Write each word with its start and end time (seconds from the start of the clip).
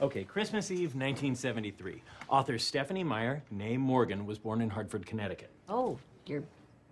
Okay, 0.00 0.24
Christmas 0.24 0.70
Eve, 0.70 0.94
1973. 0.94 2.02
Author 2.28 2.58
Stephenie 2.58 3.04
Meyer, 3.04 3.42
née 3.54 3.78
Morgan, 3.78 4.26
was 4.26 4.38
born 4.38 4.60
in 4.60 4.68
Hartford, 4.68 5.06
Connecticut. 5.06 5.50
Oh, 5.68 5.98
you're 6.26 6.42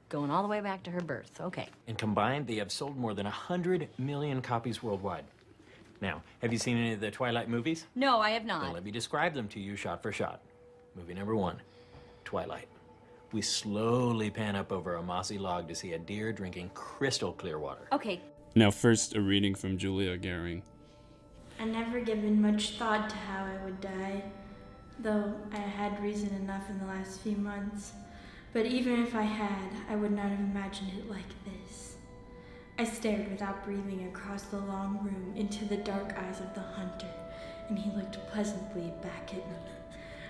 going 0.08 0.30
all 0.30 0.42
the 0.42 0.48
way 0.48 0.60
back 0.60 0.82
to 0.84 0.90
her 0.90 1.00
birth. 1.00 1.30
Okay. 1.40 1.68
And 1.88 1.98
combined, 1.98 2.46
they 2.46 2.56
have 2.56 2.70
sold 2.70 2.96
more 2.96 3.14
than 3.14 3.24
100 3.24 3.88
million 3.98 4.40
copies 4.40 4.82
worldwide. 4.82 5.24
Now, 6.00 6.22
have 6.40 6.52
you 6.52 6.58
seen 6.58 6.76
any 6.76 6.92
of 6.92 7.00
the 7.00 7.10
Twilight 7.10 7.48
movies? 7.48 7.86
No, 7.94 8.20
I 8.20 8.30
have 8.30 8.42
Then 8.46 8.58
not. 8.58 8.72
let 8.74 8.84
me 8.84 8.90
describe 8.90 9.34
them 9.34 9.48
to 9.48 9.60
you 9.60 9.76
shot 9.76 10.02
for 10.02 10.12
shot. 10.12 10.40
Movie 10.94 11.14
number 11.14 11.34
one 11.36 11.60
Twilight. 12.24 12.68
We 13.32 13.40
slowly 13.40 14.28
pan 14.30 14.56
up 14.56 14.72
over 14.72 14.96
a 14.96 15.02
mossy 15.02 15.38
log 15.38 15.66
to 15.68 15.74
see 15.74 15.94
a 15.94 15.98
deer 15.98 16.32
drinking 16.32 16.70
crystal 16.74 17.32
clear 17.32 17.58
water. 17.58 17.88
Okay. 17.92 18.20
Now, 18.54 18.70
first, 18.70 19.14
a 19.16 19.20
reading 19.20 19.54
from 19.54 19.78
Julia 19.78 20.18
Gehring. 20.18 20.62
I 21.58 21.64
never 21.64 22.00
given 22.00 22.42
much 22.42 22.78
thought 22.78 23.08
to 23.10 23.16
how 23.16 23.44
I 23.44 23.64
would 23.64 23.80
die, 23.80 24.24
though 24.98 25.34
I 25.52 25.58
had 25.58 26.02
reason 26.02 26.34
enough 26.34 26.68
in 26.68 26.78
the 26.78 26.86
last 26.86 27.20
few 27.20 27.36
months. 27.36 27.92
But 28.52 28.66
even 28.66 29.02
if 29.02 29.14
I 29.14 29.22
had, 29.22 29.70
I 29.88 29.96
would 29.96 30.12
not 30.12 30.28
have 30.30 30.40
imagined 30.40 30.90
it 30.98 31.08
like 31.08 31.28
this. 31.44 31.96
I 32.78 32.84
stared 32.84 33.30
without 33.30 33.64
breathing 33.64 34.08
across 34.08 34.42
the 34.42 34.58
long 34.58 34.98
room 35.02 35.32
into 35.36 35.64
the 35.64 35.76
dark 35.76 36.14
eyes 36.18 36.40
of 36.40 36.54
the 36.54 36.60
hunter, 36.60 37.12
and 37.68 37.78
he 37.78 37.90
looked 37.96 38.18
pleasantly 38.32 38.92
back 39.02 39.30
at 39.30 39.48
me. 39.48 39.56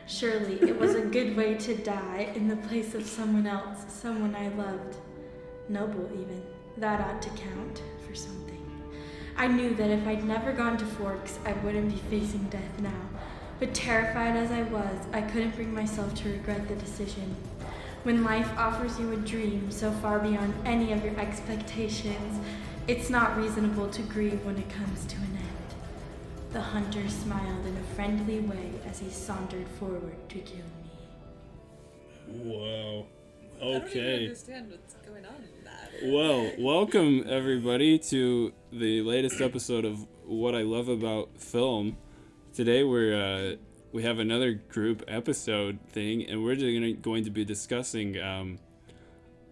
Surely 0.07 0.61
it 0.61 0.79
was 0.79 0.95
a 0.95 1.01
good 1.01 1.37
way 1.37 1.55
to 1.55 1.77
die 1.77 2.33
in 2.35 2.49
the 2.49 2.57
place 2.57 2.95
of 2.95 3.07
someone 3.07 3.47
else, 3.47 3.85
someone 3.89 4.35
I 4.35 4.49
loved. 4.49 4.97
Noble, 5.69 6.11
even. 6.13 6.43
That 6.77 7.01
ought 7.01 7.23
to 7.23 7.31
count 7.31 7.83
for 8.07 8.15
something. 8.15 8.52
I 9.37 9.49
knew 9.49 9.75
that 9.75 9.91
if 9.91 10.07
I'd 10.07 10.25
never 10.25 10.53
gone 10.53 10.77
to 10.79 10.85
Forks, 10.85 11.39
I 11.45 11.53
wouldn't 11.55 11.91
be 11.91 11.97
facing 12.11 12.45
death 12.45 12.81
now. 12.81 13.09
But 13.59 13.75
terrified 13.75 14.37
as 14.37 14.51
I 14.51 14.63
was, 14.63 14.99
I 15.13 15.23
couldn't 15.23 15.55
bring 15.55 15.75
myself 15.75 16.15
to 16.17 16.29
regret 16.31 16.69
the 16.69 16.75
decision. 16.75 17.37
When 18.03 18.25
life 18.25 18.51
offers 18.59 18.99
you 18.99 19.13
a 19.13 19.17
dream 19.17 19.71
so 19.71 19.93
far 19.93 20.19
beyond 20.19 20.55
any 20.65 20.93
of 20.93 21.05
your 21.05 21.19
expectations, 21.19 22.45
it's 22.89 23.09
not 23.09 23.37
reasonable 23.37 23.89
to 23.91 24.03
grieve 24.03 24.45
when 24.45 24.59
it 24.59 24.69
comes 24.69 25.05
to 25.07 25.17
an 25.17 25.39
end. 25.39 26.53
The 26.53 26.61
hunter 26.61 27.09
smiled 27.09 27.65
in 27.65 27.77
a 27.77 27.95
friendly 27.95 28.41
way 28.41 28.73
as 28.89 28.99
he 28.99 29.09
sauntered 29.09 29.69
forward 29.79 30.17
to 30.31 30.39
kill 30.41 30.57
me. 30.59 30.91
Whoa. 32.27 33.07
I 33.61 33.65
don't 33.65 33.77
even 33.77 33.87
Okay. 33.87 34.35
Well, 36.05 36.51
welcome 36.59 37.25
everybody 37.29 37.97
to 37.97 38.53
the 38.73 39.03
latest 39.03 39.41
episode 39.41 39.85
of 39.85 40.05
What 40.27 40.53
I 40.53 40.63
Love 40.63 40.89
About 40.89 41.41
Film. 41.41 41.97
Today 42.53 42.83
we're 42.83 43.15
uh, 43.15 43.57
we 43.93 44.03
have 44.03 44.19
another 44.19 44.53
group 44.53 45.05
episode 45.07 45.79
thing, 45.91 46.29
and 46.29 46.43
we're 46.43 46.57
gonna, 46.57 46.95
going 46.95 47.23
to 47.23 47.31
be 47.31 47.45
discussing 47.45 48.21
um, 48.21 48.59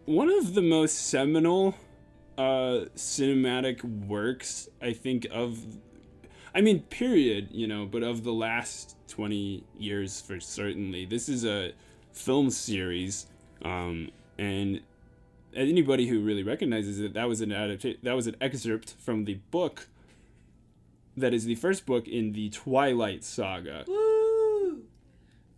one 0.06 0.28
of 0.28 0.55
the 0.55 0.61
most 0.61 1.06
seminal 1.06 1.77
uh, 2.37 2.87
cinematic 2.97 3.84
works 4.09 4.69
I 4.83 4.93
think 4.93 5.28
of. 5.31 5.61
I 6.53 6.62
mean, 6.62 6.81
period. 6.83 7.51
You 7.53 7.69
know, 7.69 7.87
but 7.87 8.03
of 8.03 8.25
the 8.25 8.33
last 8.33 8.97
twenty 9.06 9.62
years 9.78 10.21
for 10.21 10.41
certainly. 10.41 11.05
This 11.05 11.28
is 11.28 11.45
a 11.45 11.75
film 12.12 12.51
series, 12.51 13.27
um, 13.65 14.11
and 14.37 14.81
anybody 15.55 16.06
who 16.09 16.20
really 16.20 16.43
recognizes 16.43 17.01
it, 17.01 17.15
that 17.15 17.29
was 17.29 17.41
an 17.41 17.53
adaptation. 17.53 18.01
That 18.03 18.15
was 18.15 18.27
an 18.27 18.37
excerpt 18.41 18.95
from 18.98 19.25
the 19.25 19.34
book. 19.51 19.89
That 21.17 21.34
is 21.34 21.45
the 21.45 21.55
first 21.56 21.87
book 21.87 22.06
in 22.09 22.33
the 22.33 22.51
Twilight 22.51 23.25
Saga. 23.25 23.84
Woo! 23.87 24.83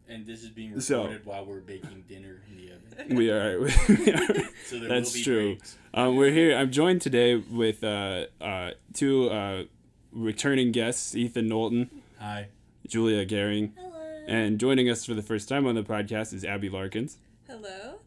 And 0.09 0.27
this 0.27 0.43
is 0.43 0.51
being 0.51 0.79
So- 0.81 1.03
recorded 1.03 1.25
while 1.27 1.45
we're 1.47 1.61
baking 1.61 2.05
dinner 2.09 2.43
in 2.51 2.57
the 2.57 2.73
oven. 2.73 3.17
We 3.17 3.31
are. 3.31 3.61
We 3.89 4.13
are 4.13 4.49
So 4.67 4.79
there 4.79 4.89
that's 4.89 5.13
will 5.13 5.19
be 5.19 5.23
true. 5.25 5.57
Um, 5.95 6.17
we're 6.17 6.31
here. 6.33 6.57
I'm 6.57 6.71
joined 6.71 7.01
today 7.03 7.37
with 7.37 7.83
uh, 7.85 8.27
uh, 8.41 8.73
two 8.93 9.29
uh, 9.31 9.65
returning 10.13 10.73
guests: 10.73 11.15
Ethan 11.15 11.49
Knowlton, 11.49 11.91
Hi. 12.19 12.49
Julia 12.87 13.25
Gehring, 13.25 13.73
Hello. 13.77 14.25
and 14.29 14.59
joining 14.59 14.91
us 14.91 15.05
for 15.07 15.15
the 15.15 15.23
first 15.23 15.49
time 15.49 15.67
on 15.67 15.75
the 15.75 15.83
podcast 15.83 16.35
is 16.35 16.45
Abby 16.45 16.69
Larkins. 16.69 17.17
Hello. 17.47 17.99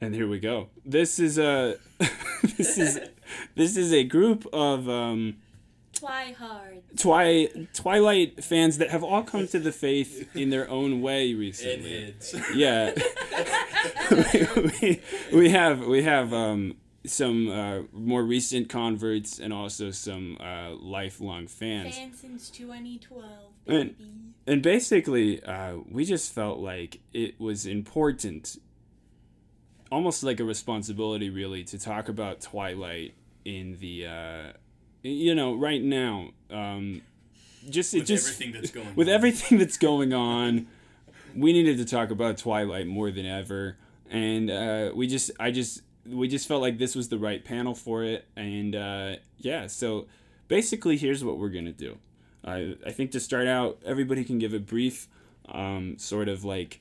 And 0.00 0.14
here 0.14 0.28
we 0.28 0.38
go. 0.38 0.68
This 0.84 1.18
is 1.18 1.38
a 1.38 1.76
this 2.56 2.76
is 2.78 3.00
this 3.54 3.76
is 3.76 3.92
a 3.92 4.04
group 4.04 4.46
of 4.52 4.88
um, 4.88 5.36
Try. 5.94 6.34
Twi- 6.96 7.68
Twilight 7.72 8.42
fans 8.44 8.78
that 8.78 8.90
have 8.90 9.02
all 9.04 9.22
come 9.22 9.46
to 9.48 9.58
the 9.58 9.72
faith 9.72 10.28
in 10.36 10.50
their 10.50 10.68
own 10.68 11.00
way 11.00 11.32
recently. 11.34 12.04
heads. 12.06 12.34
Yeah, 12.54 12.92
we, 14.82 15.00
we 15.32 15.48
have 15.50 15.80
we 15.86 16.02
have 16.02 16.32
um, 16.32 16.76
some 17.06 17.48
uh, 17.50 17.80
more 17.92 18.22
recent 18.24 18.68
converts 18.68 19.38
and 19.38 19.52
also 19.52 19.90
some 19.90 20.36
uh, 20.40 20.70
lifelong 20.74 21.46
fans. 21.46 21.96
Fan 21.96 22.12
since 22.12 22.50
2012, 22.50 23.24
And- 23.66 23.94
And 24.46 24.62
basically, 24.62 25.42
uh, 25.42 25.76
we 25.90 26.04
just 26.04 26.32
felt 26.34 26.58
like 26.58 27.00
it 27.14 27.40
was 27.40 27.64
important, 27.66 28.58
almost 29.94 30.24
like 30.24 30.40
a 30.40 30.44
responsibility, 30.44 31.30
really, 31.30 31.62
to 31.64 31.78
talk 31.78 32.08
about 32.08 32.40
Twilight 32.40 33.14
in 33.44 33.78
the, 33.78 34.06
uh, 34.06 34.52
you 35.02 35.34
know, 35.34 35.54
right 35.54 35.82
now. 35.82 36.30
Um, 36.50 37.02
just 37.70 37.94
it 37.94 37.98
With 38.00 38.06
just 38.08 38.28
everything 38.28 38.52
that's 38.52 38.70
going 38.72 38.94
with 38.96 39.08
on. 39.08 39.14
everything 39.14 39.58
that's 39.58 39.78
going 39.78 40.12
on, 40.12 40.66
we 41.34 41.52
needed 41.52 41.78
to 41.78 41.84
talk 41.84 42.10
about 42.10 42.36
Twilight 42.38 42.86
more 42.88 43.10
than 43.12 43.24
ever, 43.24 43.76
and 44.10 44.50
uh, 44.50 44.90
we 44.94 45.06
just, 45.06 45.30
I 45.38 45.50
just, 45.50 45.82
we 46.04 46.26
just 46.28 46.48
felt 46.48 46.60
like 46.60 46.78
this 46.78 46.94
was 46.94 47.08
the 47.08 47.18
right 47.18 47.44
panel 47.44 47.74
for 47.74 48.02
it, 48.02 48.26
and 48.36 48.74
uh, 48.74 49.16
yeah. 49.38 49.68
So 49.68 50.06
basically, 50.48 50.96
here's 50.96 51.24
what 51.24 51.38
we're 51.38 51.48
gonna 51.48 51.72
do. 51.72 51.98
I, 52.44 52.76
I 52.84 52.90
think 52.90 53.12
to 53.12 53.20
start 53.20 53.46
out, 53.46 53.78
everybody 53.86 54.24
can 54.24 54.38
give 54.38 54.52
a 54.52 54.58
brief, 54.58 55.08
um, 55.48 55.96
sort 55.98 56.28
of 56.28 56.44
like 56.44 56.80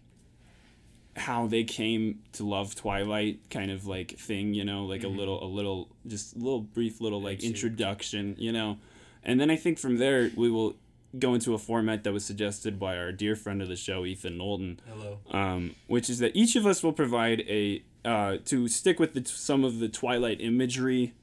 how 1.16 1.48
they 1.48 1.64
came 1.64 2.20
to 2.34 2.44
love 2.44 2.76
Twilight 2.76 3.50
kind 3.50 3.72
of 3.72 3.86
like 3.86 4.18
thing, 4.18 4.54
you 4.54 4.66
know, 4.66 4.86
like 4.86 5.04
a 5.04 5.08
little, 5.08 5.44
a 5.44 5.46
little, 5.46 5.90
just 6.08 6.36
a 6.36 6.40
little 6.40 6.62
brief 6.62 7.02
little 7.02 7.22
like 7.22 7.44
introduction, 7.44 8.36
you 8.40 8.52
know, 8.52 8.78
and 9.24 9.40
then 9.40 9.50
I 9.50 9.56
think 9.56 9.78
from 9.80 9.98
there 9.98 10.32
we 10.36 10.50
will 10.50 10.76
go 11.20 11.34
into 11.34 11.54
a 11.54 11.58
format 11.58 12.04
that 12.04 12.12
was 12.12 12.26
suggested 12.26 12.80
by 12.80 12.98
our 12.98 13.12
dear 13.12 13.36
friend 13.36 13.62
of 13.62 13.68
the 13.68 13.76
show, 13.76 14.06
Ethan 14.06 14.38
Knowlton, 14.38 14.80
Hello. 14.88 15.20
um, 15.32 15.76
which 15.88 16.10
is 16.10 16.20
that 16.20 16.36
each 16.36 16.56
of 16.56 16.66
us 16.66 16.84
will 16.84 16.94
provide 16.94 17.42
a 17.42 17.84
uh, 18.06 18.38
to 18.46 18.68
stick 18.68 19.00
with 19.00 19.14
the, 19.14 19.24
some 19.26 19.64
of 19.64 19.80
the 19.80 19.88
Twilight 19.88 20.42
imagery, 20.42 21.14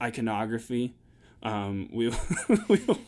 iconography. 0.00 0.94
Um, 1.42 1.88
we 1.92 2.08
will, 2.08 2.20
we 2.68 2.76
will, 2.86 2.98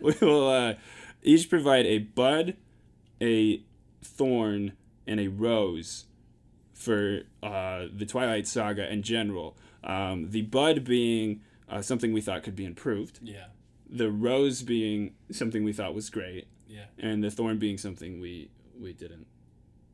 we 0.00 0.14
will 0.20 0.48
uh, 0.48 0.74
each 1.22 1.48
provide 1.50 1.86
a 1.86 1.98
bud, 1.98 2.54
a 3.20 3.62
thorn, 4.02 4.72
and 5.06 5.20
a 5.20 5.28
rose 5.28 6.04
for 6.72 7.22
uh, 7.42 7.86
the 7.94 8.04
Twilight 8.06 8.46
Saga 8.46 8.90
in 8.92 9.02
general. 9.02 9.56
Um, 9.84 10.30
the 10.30 10.42
bud 10.42 10.84
being 10.84 11.40
uh, 11.68 11.80
something 11.82 12.12
we 12.12 12.20
thought 12.20 12.42
could 12.42 12.56
be 12.56 12.64
improved, 12.64 13.20
Yeah. 13.22 13.46
the 13.88 14.10
rose 14.10 14.62
being 14.62 15.14
something 15.30 15.64
we 15.64 15.72
thought 15.72 15.94
was 15.94 16.10
great, 16.10 16.46
Yeah. 16.68 16.84
and 16.98 17.22
the 17.24 17.30
thorn 17.30 17.58
being 17.58 17.78
something 17.78 18.20
we 18.20 18.50
we 18.78 18.92
didn't 18.92 19.26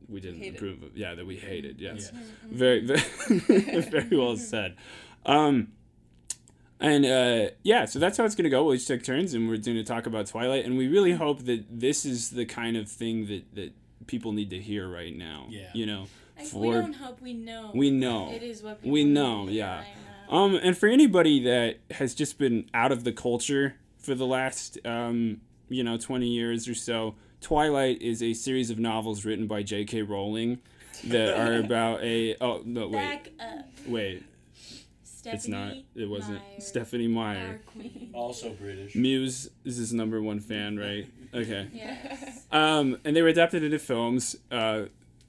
we 0.09 0.19
didn't 0.19 0.39
Hated. 0.39 0.55
approve 0.55 0.83
of. 0.83 0.97
Yeah, 0.97 1.15
that 1.15 1.25
we 1.25 1.37
hated. 1.37 1.79
Yes, 1.79 2.11
Yeah. 2.13 2.19
very 2.51 2.81
very 2.85 3.81
very 3.81 4.17
well 4.17 4.35
said. 4.37 4.75
Um, 5.25 5.69
and 6.79 7.05
uh, 7.05 7.51
yeah, 7.63 7.85
so 7.85 7.97
that's 7.99 8.17
how 8.17 8.25
it's 8.25 8.35
gonna 8.35 8.49
go. 8.49 8.63
We'll 8.65 8.75
each 8.75 8.87
take 8.87 9.03
turns, 9.03 9.33
and 9.33 9.47
we're 9.47 9.57
going 9.57 9.77
to 9.77 9.83
talk 9.85 10.05
about 10.05 10.27
Twilight, 10.27 10.65
and 10.65 10.77
we 10.77 10.87
really 10.89 11.13
hope 11.13 11.45
that 11.45 11.63
this 11.69 12.05
is 12.05 12.31
the 12.31 12.45
kind 12.45 12.75
of 12.75 12.89
thing 12.89 13.27
that 13.27 13.55
that 13.55 13.71
people 14.07 14.31
need 14.31 14.49
to 14.51 14.59
hear 14.59 14.87
right 14.87 15.15
now. 15.15 15.47
Yeah. 15.49 15.69
you 15.73 15.85
know, 15.85 16.07
Like, 16.37 16.45
we 16.45 16.49
for 16.51 16.73
don't 16.81 16.93
hope 16.93 17.21
we 17.21 17.33
know. 17.33 17.71
we 17.73 17.91
know. 17.91 18.31
It 18.31 18.43
is 18.43 18.61
what 18.63 18.79
people 18.81 18.91
We 18.91 19.03
know, 19.03 19.45
to 19.47 19.51
yeah. 19.51 19.77
right. 19.79 19.87
Um, 20.29 20.55
and 20.63 20.77
for 20.77 20.87
anybody 20.87 21.43
that 21.43 21.79
has 21.91 22.15
just 22.15 22.37
been 22.37 22.69
out 22.73 22.91
of 22.91 23.03
the 23.03 23.11
culture 23.11 23.75
for 23.99 24.15
the 24.15 24.25
last, 24.25 24.77
um, 24.85 25.41
you 25.69 25.83
know, 25.83 25.97
20 25.97 26.27
years 26.27 26.67
or 26.67 26.73
so, 26.75 27.15
Twilight 27.41 28.01
is 28.01 28.23
a 28.23 28.33
series 28.33 28.69
of 28.69 28.79
novels 28.79 29.25
written 29.25 29.47
by 29.47 29.63
J.K. 29.63 30.01
Rowling 30.03 30.59
that 31.05 31.37
are 31.37 31.55
about 31.63 32.01
a. 32.03 32.35
Oh, 32.41 32.61
no, 32.65 32.87
wait. 32.87 32.93
Back 32.93 33.29
up. 33.39 33.65
Wait. 33.85 34.23
Stephenie 35.23 35.35
It's 35.37 35.47
not. 35.47 35.73
It 35.95 36.09
wasn't. 36.09 36.39
Meyer, 36.41 36.59
Stephenie 36.59 37.07
Meyer. 37.07 37.61
Also 38.13 38.49
British. 38.51 38.93
Muse 38.95 39.49
is 39.63 39.77
his 39.77 39.93
number 39.93 40.21
one 40.21 40.39
fan, 40.39 40.77
right? 40.77 41.07
Okay. 41.33 41.67
Yes. 41.73 42.45
Um, 42.51 42.99
and 43.03 43.15
they 43.15 43.23
were 43.23 43.27
adapted 43.29 43.63
into 43.63 43.79
films 43.79 44.35
uh, 44.51 44.83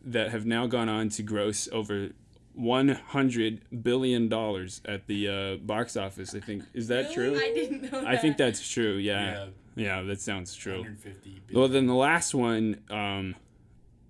that 0.05 0.29
have 0.33 0.45
now 0.45 0.67
gone 0.67 0.91
on 0.91 1.09
to 1.11 1.23
gross 1.23 1.67
over 1.73 2.11
one 2.53 2.89
hundred 2.91 3.63
billion 3.83 4.29
dollars 4.29 4.83
at 4.85 5.07
the 5.07 5.29
uh, 5.29 5.57
box 5.65 5.97
office. 5.97 6.35
I 6.35 6.41
think 6.41 6.65
is 6.75 6.89
that 6.89 7.17
Really? 7.17 7.37
true? 7.37 7.43
I 7.43 7.55
didn't 7.55 7.83
know 7.91 8.03
that. 8.03 8.07
I 8.07 8.19
think 8.19 8.37
that's 8.37 8.69
true. 8.69 8.97
Yeah. 8.97 9.33
Yeah. 9.33 9.47
Yeah, 9.77 10.03
that 10.03 10.21
sounds 10.21 10.55
true. 10.55 10.81
150. 10.83 11.41
Well, 11.55 11.69
then 11.69 11.87
the 11.87 11.95
last 11.95 12.35
one, 12.35 12.81
um, 12.91 13.35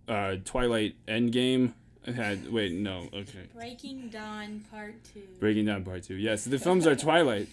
uh, 0.08 0.34
Twilight 0.44 0.96
Endgame 1.06 1.74
had. 2.12 2.52
Wait, 2.52 2.72
no. 2.72 3.08
Okay. 3.14 3.46
Breaking 3.54 4.08
Dawn 4.08 4.64
Part 4.70 4.94
2. 5.14 5.20
Breaking 5.40 5.66
Dawn 5.66 5.84
Part 5.84 6.02
Two. 6.04 6.14
Yes, 6.16 6.44
the 6.44 6.58
films 6.58 6.86
are 6.86 6.94
Twilight, 6.96 7.48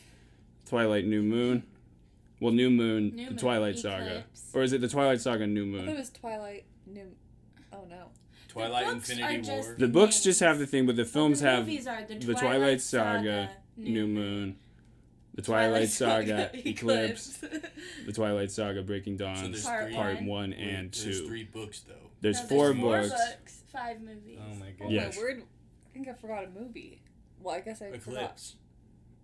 Twilight 0.67 1.05
New 1.05 1.21
Moon, 1.23 1.63
well 2.39 2.51
New 2.53 2.69
Moon, 2.69 3.15
New 3.15 3.25
the 3.25 3.31
Moon, 3.31 3.37
Twilight 3.37 3.77
Saga, 3.79 4.05
Eclipse. 4.17 4.51
or 4.53 4.63
is 4.63 4.73
it 4.73 4.81
the 4.81 4.87
Twilight 4.87 5.21
Saga 5.21 5.47
New 5.47 5.63
I 5.75 5.79
it 5.79 5.85
Moon? 5.85 5.95
was 5.97 6.09
Twilight 6.09 6.65
New. 6.87 7.11
Oh 7.73 7.85
no. 7.89 8.07
Twilight 8.49 8.85
The 8.87 8.93
books 8.95 9.09
Infinity 9.09 9.41
just 9.43 9.67
War. 9.67 9.75
The 9.79 9.87
books 9.87 10.15
names. 10.15 10.23
just 10.25 10.39
have 10.41 10.59
the 10.59 10.67
thing, 10.67 10.85
but 10.85 10.95
the 10.97 11.05
films 11.05 11.39
the 11.39 11.47
have 11.49 11.59
movies 11.65 11.87
are 11.87 12.03
the, 12.03 12.15
the 12.17 12.33
Twilight 12.35 12.81
Saga, 12.81 13.49
New 13.77 14.07
Moon, 14.07 14.57
the 15.35 15.41
Twilight 15.41 15.87
Saga, 16.01 16.51
Eclipse, 16.67 17.37
the 18.05 18.11
Twilight 18.11 18.51
Saga, 18.51 18.81
Breaking 18.81 19.17
So 19.17 19.23
Dawn, 19.23 19.51
there's 19.51 19.63
Part 19.63 19.85
three. 19.85 19.95
Part 19.95 20.15
one. 20.17 20.25
One 20.27 20.49
Wait, 20.51 20.59
and 20.59 20.91
There's 20.91 21.21
Two. 21.21 21.27
three 21.27 21.43
books 21.45 21.79
though. 21.87 21.93
There's 22.19 22.41
No, 22.41 22.47
four 22.47 22.73
four 22.73 22.99
books. 23.07 23.60
Five 23.71 24.01
movies. 24.01 24.39
Oh 24.41 24.55
my 24.55 24.73
Oh. 24.81 24.89
Yes. 24.89 25.15
my 25.15 25.21
word. 25.21 25.43
I 25.43 25.93
think 25.93 26.07
I 26.07 26.13
forgot 26.13 26.45
a 26.45 26.49
movie. 26.49 27.01
Well, 27.41 27.55
I 27.55 27.61
guess 27.61 27.81
I 27.81 27.85
forgot. 27.97 28.07
Eclipse. 28.23 28.55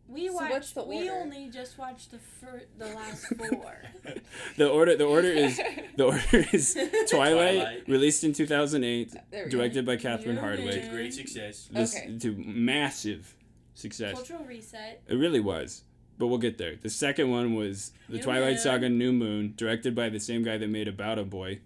We 0.09 0.27
So 0.27 0.35
watched. 0.35 0.51
what's 0.51 0.71
the 0.71 0.83
we 0.85 1.09
only 1.09 1.49
just 1.49 1.77
watched 1.77 2.11
the 2.11 2.19
fir- 2.19 2.63
the 2.77 2.85
last 2.87 3.25
four. 3.37 3.77
The 4.55 4.67
order, 4.69 4.95
the 4.95 5.03
order 5.03 5.27
is 5.27 5.59
the 5.97 6.05
order 6.05 6.45
is 6.53 6.73
Twilight, 7.09 7.09
Twilight. 7.09 7.87
released 7.89 8.23
in 8.23 8.31
2008, 8.33 9.13
There 9.31 9.43
we 9.45 9.51
go. 9.51 9.57
directed 9.57 9.85
by 9.85 9.97
Catherine 9.97 10.35
New 10.35 10.41
Hardwicke. 10.41 10.71
To 10.75 10.81
Moon. 10.83 10.91
great 10.91 11.13
success. 11.13 11.67
This 11.71 11.95
Okay. 11.95 12.17
to 12.19 12.35
massive 12.37 13.35
success. 13.73 14.13
Cultural 14.15 14.45
reset. 14.45 15.01
It 15.07 15.15
really 15.15 15.41
was. 15.41 15.83
But 16.17 16.27
we'll 16.27 16.39
get 16.39 16.57
there. 16.57 16.75
The 16.81 16.89
second 16.89 17.29
one 17.29 17.53
was 17.53 17.91
The 18.07 18.15
New 18.17 18.23
Twilight 18.23 18.53
Moon. 18.53 18.57
Saga 18.59 18.89
New 18.89 19.11
Moon, 19.13 19.53
directed 19.57 19.93
by 19.93 20.09
the 20.09 20.19
same 20.19 20.41
guy 20.41 20.57
that 20.57 20.67
made 20.69 20.87
About 20.87 21.19
a 21.19 21.23
Boy. 21.23 21.59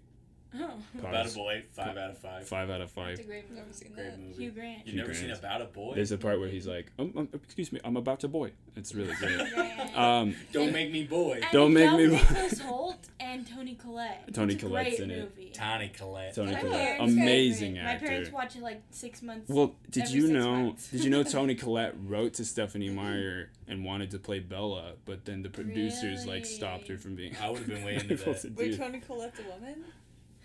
Oh, 0.54 0.70
About 0.98 1.30
a 1.30 1.34
boy. 1.34 1.62
Five 1.72 1.96
out 1.96 2.10
of 2.10 2.18
five. 2.18 2.46
Five 2.46 2.68
out 2.70 2.80
of 2.82 2.88
It's 2.88 2.92
five. 2.94 3.18
a 3.18 3.22
great 3.22 3.48
movie. 3.48 3.60
Never 3.62 3.72
seen 3.72 3.92
Great 3.94 4.04
that. 4.10 4.18
movie. 4.20 4.34
Hugh 4.44 4.50
Grant. 4.50 4.78
You've 4.86 4.94
Hugh 4.94 5.00
never 5.02 5.14
seen 5.14 5.30
About 5.30 5.62
a 5.62 5.64
Boy? 5.64 5.92
There's 5.94 6.12
a 6.12 6.18
part 6.18 6.38
where 6.40 6.48
he's 6.48 6.66
like, 6.66 6.92
um, 6.98 7.12
um, 7.16 7.28
excuse 7.32 7.72
me, 7.72 7.80
I'm 7.84 7.96
about 7.96 8.22
a 8.24 8.28
boy. 8.28 8.52
It's 8.76 8.94
really 8.94 9.14
great. 9.14 9.38
Grant. 9.54 9.96
Um, 9.96 10.34
Don't 10.52 10.72
make 10.72 10.90
me 10.92 11.04
boy. 11.04 11.40
And 11.42 11.52
Don't 11.52 11.72
make 11.72 11.90
me- 11.92 12.06
Nicholas 12.08 12.60
Hoult 12.60 12.96
and 13.20 13.46
Toni 13.46 13.74
Collette. 13.76 14.34
Toni 14.34 14.54
It's 14.54 14.62
Collette's 14.62 14.96
great 14.96 15.00
in 15.00 15.10
it. 15.10 15.20
movie. 15.36 15.50
Tiny 15.54 15.88
Colette. 15.88 16.34
Toni 16.34 16.52
My 16.52 16.60
Collette, 16.60 17.00
amazing 17.00 17.74
favorite. 17.76 17.84
My 17.92 17.96
parents 17.98 18.28
actor. 18.28 18.34
watch 18.34 18.56
it 18.56 18.62
like 18.62 18.82
six 18.90 19.22
months. 19.22 19.48
Well, 19.48 19.74
did 19.90 20.10
you 20.10 20.28
know? 20.28 20.76
Did 20.90 21.04
you 21.04 21.10
know 21.10 21.22
Toni 21.22 21.54
Collette 21.54 21.94
wrote 22.04 22.34
to 22.34 22.44
Stephenie 22.44 22.90
Meyer 22.90 23.50
and 23.68 23.84
wanted 23.84 24.10
to 24.10 24.18
play 24.18 24.38
Bella, 24.40 24.92
but 25.06 25.24
then 25.24 25.42
the 25.42 25.48
producers 25.50 26.26
like 26.26 26.44
stopped 26.44 26.88
her 26.88 26.98
from 26.98 27.14
being 27.14 27.34
I 27.42 27.48
would 27.48 27.60
have 27.60 27.68
been 27.68 27.84
way 27.84 27.94
into 28.00 28.14
able 28.20 28.32
that. 28.32 28.42
to 28.42 28.50
do 28.50 28.54
Wait, 28.62 28.70
that. 28.72 28.78
Toni 28.78 29.00
Collette's 29.00 29.40
a 29.40 29.48
woman? 29.50 29.84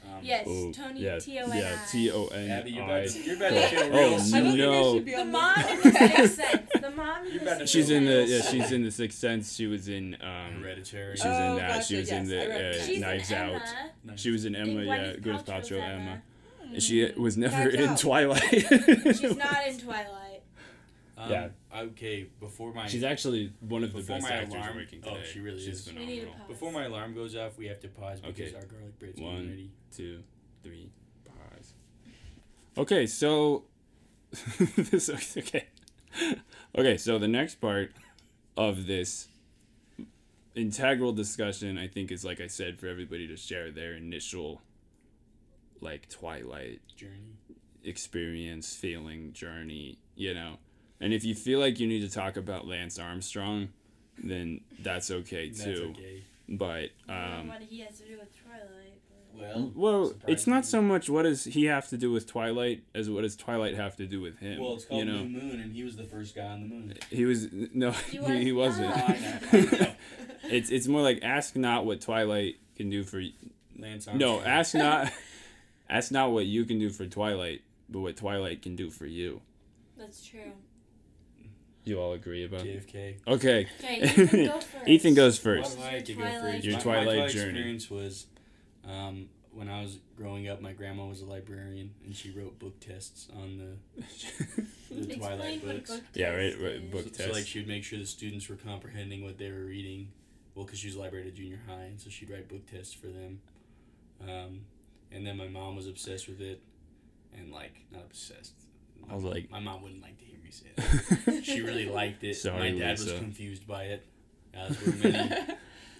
Um, 0.08 0.20
Yes, 0.24 0.46
Oh, 0.48 0.72
Toni 0.72 1.00
yeah, 1.02 1.20
T 1.20 1.40
O 1.40 1.44
N 1.46 1.52
I. 1.52 1.58
yeah, 1.60 1.78
T 1.92 2.12
O 2.12 2.26
N 2.28 2.50
Abby, 2.52 2.72
you're 2.72 2.84
about 2.86 3.08
to, 3.08 3.20
you're 3.24 3.36
about 3.36 3.50
to 3.50 3.68
feel 3.70 3.80
Oh, 3.84 3.90
real 3.90 4.12
no. 4.12 4.18
silly. 4.20 4.38
I 4.38 4.42
don't 4.42 4.52
think 4.52 4.58
No. 4.58 4.94
should 4.96 5.06
be 5.06 5.12
The 5.16 5.20
on 5.22 5.32
mom 5.32 5.60
in 5.60 5.82
the 5.82 5.92
Sixth 5.92 6.36
Sense. 6.36 6.72
The 6.82 6.92
mom 6.92 7.26
in 7.28 7.34
the 7.38 7.42
about 7.42 7.60
to 7.60 7.68
She's 7.68 7.90
in 7.90 8.06
the 8.06 8.26
yeah. 8.26 8.42
She's 8.42 8.72
in 8.72 8.84
the 8.84 8.92
Sixth 8.92 9.18
Sense. 9.20 9.54
She 9.56 9.68
was 9.68 9.88
in 9.90 10.18
um. 10.22 10.62
Hereditary. 10.62 11.18
She 11.18 11.28
was 11.28 11.38
Oh, 11.38 11.52
in 11.52 11.58
that. 11.58 11.86
she 11.86 11.96
gotcha, 11.96 12.00
was 12.00 12.12
in 12.12 12.26
the 12.28 12.42
I 12.42 12.46
uh, 12.46 12.48
that. 12.72 12.76
She's 12.86 12.96
in 12.96 13.02
Knives 13.02 13.32
Out. 13.34 13.62
Nice. 14.04 14.20
She 14.20 14.32
was 14.32 14.46
in 14.46 14.56
Emma. 14.56 14.72
In 14.82 14.88
Yeah, 14.88 14.96
Gwyneth 15.14 15.22
Gwyneth 15.22 15.46
Paltrow. 15.46 15.82
Emma. 15.82 15.94
Emma. 16.02 16.22
And 16.74 16.84
She 16.84 17.06
was 17.18 17.38
never 17.38 17.56
Knives 17.72 17.76
in 17.76 17.90
Out. 17.90 17.98
Twilight. 18.00 18.42
She's 18.42 19.36
not 19.36 19.68
in 19.68 19.78
Twilight. 19.78 20.42
Um, 21.18 21.32
Yeah. 21.32 21.48
Okay, 21.78 22.28
before 22.40 22.74
my 22.74 22.88
She's 22.88 23.04
actually 23.04 23.54
one 23.60 23.84
of 23.84 23.92
the 23.94 24.00
Before 24.00 24.16
best 24.18 24.30
my 24.30 24.36
actors 24.36 24.54
alarm- 24.56 24.76
working 24.78 25.04
oh, 25.06 25.18
she 25.24 25.40
really 25.40 25.60
She's 25.60 25.88
is. 25.88 25.94
We 25.94 26.06
need 26.06 26.18
a 26.18 26.22
phenomenal. 26.22 26.34
pause. 26.40 26.48
before 26.48 26.72
my 26.72 26.86
alarm 26.86 27.14
goes 27.16 27.36
off, 27.36 27.58
we 27.58 27.68
have 27.68 27.80
to 27.82 27.88
pause 27.88 28.20
because 28.22 28.40
Okay. 28.50 28.56
our 28.56 28.66
garlic 28.66 29.00
bread's 29.00 29.20
One. 29.22 29.34
getting 29.36 29.50
ready. 29.50 29.72
two, 29.96 30.24
three, 30.64 30.90
pause. 31.26 31.74
Okay, 32.78 33.06
so 33.08 33.64
this 34.78 35.10
okay. 35.38 35.68
Okay, 36.78 36.98
so 36.98 37.18
the 37.20 37.28
next 37.28 37.56
part 37.56 37.92
of 38.56 38.88
this 38.88 39.28
integral 40.56 41.12
discussion, 41.14 41.78
I 41.78 41.88
think, 41.88 42.12
is 42.12 42.26
like 42.26 42.42
I 42.42 42.48
said, 42.48 42.80
for 42.80 42.88
everybody 42.88 43.28
to 43.28 43.38
share 43.38 43.72
their 43.72 43.94
initial 43.94 44.62
like 45.82 46.10
Twilight 46.10 46.82
Journey. 46.96 47.36
experience, 47.84 48.76
feeling, 48.76 49.32
journey, 49.34 50.00
you 50.16 50.34
know. 50.34 50.58
And 51.00 51.14
if 51.14 51.24
you 51.24 51.36
feel 51.36 51.60
like 51.60 51.80
you 51.80 51.88
need 51.88 52.02
to 52.02 52.10
talk 52.10 52.38
about 52.38 52.68
Lance 52.68 52.98
Armstrong, 52.98 53.70
then 54.22 54.62
that's 54.80 55.12
okay 55.12 55.50
That's 55.50 55.64
too. 55.64 55.94
okay. 55.96 56.24
But 56.50 56.90
I 57.08 57.14
don't 57.14 57.40
um 57.40 57.48
know 57.48 57.54
what 57.54 57.62
he 57.64 57.82
has 57.82 58.00
to 58.00 58.06
do 58.06 58.18
with 58.18 58.30
Twilight. 58.44 58.94
Well, 59.36 59.72
Well, 59.76 60.14
it's 60.26 60.48
not 60.48 60.66
so 60.66 60.82
much 60.82 61.10
what 61.12 61.24
does 61.24 61.44
he 61.44 61.66
have 61.66 61.88
to 61.90 61.98
do 61.98 62.12
with 62.12 62.26
Twilight 62.26 62.84
as 62.96 63.08
what 63.10 63.22
does 63.22 63.36
Twilight 63.36 63.76
have 63.76 63.96
to 63.98 64.08
do 64.08 64.20
with 64.20 64.40
him. 64.40 64.60
Well, 64.60 64.74
it's 64.74 64.86
called 64.86 65.06
you 65.06 65.14
know, 65.14 65.24
New 65.24 65.40
Moon, 65.40 65.60
and 65.60 65.72
he 65.72 65.84
was 65.84 65.96
the 65.96 66.06
first 66.06 66.34
guy 66.36 66.46
on 66.48 66.62
the 66.62 66.68
moon. 66.68 66.94
he 67.12 67.26
was 67.26 67.48
no, 67.52 67.92
he, 67.92 68.20
was 68.20 68.30
he 68.30 68.52
wasn't. 68.52 68.90
not. 68.90 69.10
I 69.10 69.12
know, 69.12 69.38
I 69.52 69.60
know. 69.60 69.92
it's 70.46 70.72
it's 70.72 70.88
more 70.88 71.02
like 71.04 71.20
ask 71.22 71.56
not 71.56 71.86
what 71.86 72.02
Twilight 72.02 72.56
can 72.76 72.90
do 72.90 73.04
for 73.04 73.22
Lance. 73.78 74.08
Armstrong. 74.08 74.18
no, 74.18 74.42
ask 74.42 74.74
not 74.86 75.12
ask 75.88 76.12
not 76.12 76.32
what 76.32 76.48
you 76.48 76.66
can 76.66 76.80
do 76.80 76.90
for 76.90 77.06
Twilight, 77.06 77.62
but 77.90 78.00
what 78.00 78.18
Twilight 78.18 78.64
can 78.64 78.76
do 78.76 78.90
for 78.90 79.06
you. 79.06 79.42
That's 79.98 80.26
true. 80.26 80.54
You 81.88 82.00
all 82.02 82.14
agree 82.14 82.44
about? 82.46 82.62
JFK. 82.62 83.16
Okay. 83.28 83.68
Okay, 83.80 84.02
Ethan, 84.04 84.46
go 84.46 84.60
first. 84.60 84.88
Ethan 84.88 85.14
goes 85.14 85.46
Well, 85.46 85.56
first. 85.64 85.80
I 85.80 86.02
could 86.02 86.08
go 86.08 86.14
Twilight 86.24 86.42
first. 86.54 86.64
Your 86.66 86.74
My- 86.76 86.80
Twilight 86.82 87.06
my 87.08 87.14
Twilight 87.14 87.32
journey. 87.32 87.48
experience 87.50 87.90
was 87.90 88.26
um, 88.88 89.30
when 89.52 89.70
I 89.70 89.82
was 89.82 89.98
growing 90.18 90.48
up. 90.50 90.62
My 90.62 90.74
grandma 90.74 91.06
was 91.06 91.22
a 91.22 91.26
librarian, 91.26 91.92
and 92.06 92.16
she 92.16 92.32
wrote 92.32 92.60
book 92.60 92.80
tests 92.80 93.28
on 93.36 93.58
the, 93.58 94.04
the 94.94 95.02
Explain 95.04 95.20
Twilight 95.20 95.64
what 95.66 95.72
a 95.72 95.78
books. 95.78 95.92
book 95.92 96.02
Yeah, 96.14 96.30
right, 96.30 96.52
test 96.52 96.62
right, 96.64 96.72
is. 96.74 96.92
book 96.92 97.06
So, 97.16 97.24
so 97.24 97.26
like 97.28 97.34
test. 97.36 97.48
she 97.50 97.60
would 97.60 97.68
make 97.68 97.84
sure 97.84 98.00
the 98.00 98.06
students 98.06 98.50
were 98.50 98.56
comprehending 98.58 99.24
what 99.24 99.38
they 99.38 99.52
were 99.52 99.66
reading. 99.66 100.10
Well, 100.56 100.66
because 100.66 100.80
she 100.80 100.88
was 100.88 100.96
a 100.96 101.00
librarian 101.00 101.30
at 101.30 101.36
junior 101.36 101.60
high, 101.68 101.84
and 101.84 102.00
so 102.02 102.10
she'd 102.10 102.30
write 102.32 102.48
book 102.50 102.66
tests 102.70 102.94
for 102.94 103.08
them. 103.08 103.40
Um, 104.28 104.62
and 105.12 105.26
then 105.26 105.38
my 105.38 105.48
mom 105.48 105.76
was 105.76 105.88
obsessed 105.88 106.28
with 106.28 106.42
it, 106.42 106.62
and 107.38 107.52
like 107.52 107.74
not 107.92 108.02
obsessed. 108.02 108.54
I 109.10 109.14
was 109.16 109.24
like- 109.24 109.50
my 109.52 109.60
mom 109.60 109.84
wouldn't 109.84 110.02
like 110.02 110.18
to 110.18 110.26
hear 110.26 110.37
me 110.48 110.52
say 111.28 111.42
she 111.44 111.62
really 111.62 111.88
liked 112.02 112.24
it. 112.24 112.36
Sorry, 112.36 112.74
my 112.74 112.80
dad 112.80 113.00
was 113.00 113.12
confused 113.14 113.68
by 113.68 113.84
it, 113.86 114.06
as 114.54 114.82
were 114.86 114.94
many. 114.94 115.32
as 115.32 115.56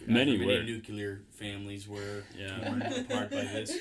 Many 0.06 0.38
were 0.40 0.46
were. 0.46 0.64
nuclear 0.64 1.22
families 1.32 1.86
were 1.86 2.24
Yeah. 2.38 2.58
torn 2.60 2.82
apart 2.82 3.30
by 3.30 3.42
this. 3.44 3.72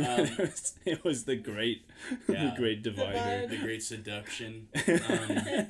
Um, 0.00 0.48
it 0.84 1.04
was 1.04 1.24
the 1.26 1.36
great, 1.36 1.84
Yeah. 2.28 2.50
the 2.50 2.56
great 2.56 2.82
divider. 2.82 3.46
The 3.46 3.58
Great 3.58 3.84
Seduction. 3.84 4.66
Um, 5.08 5.68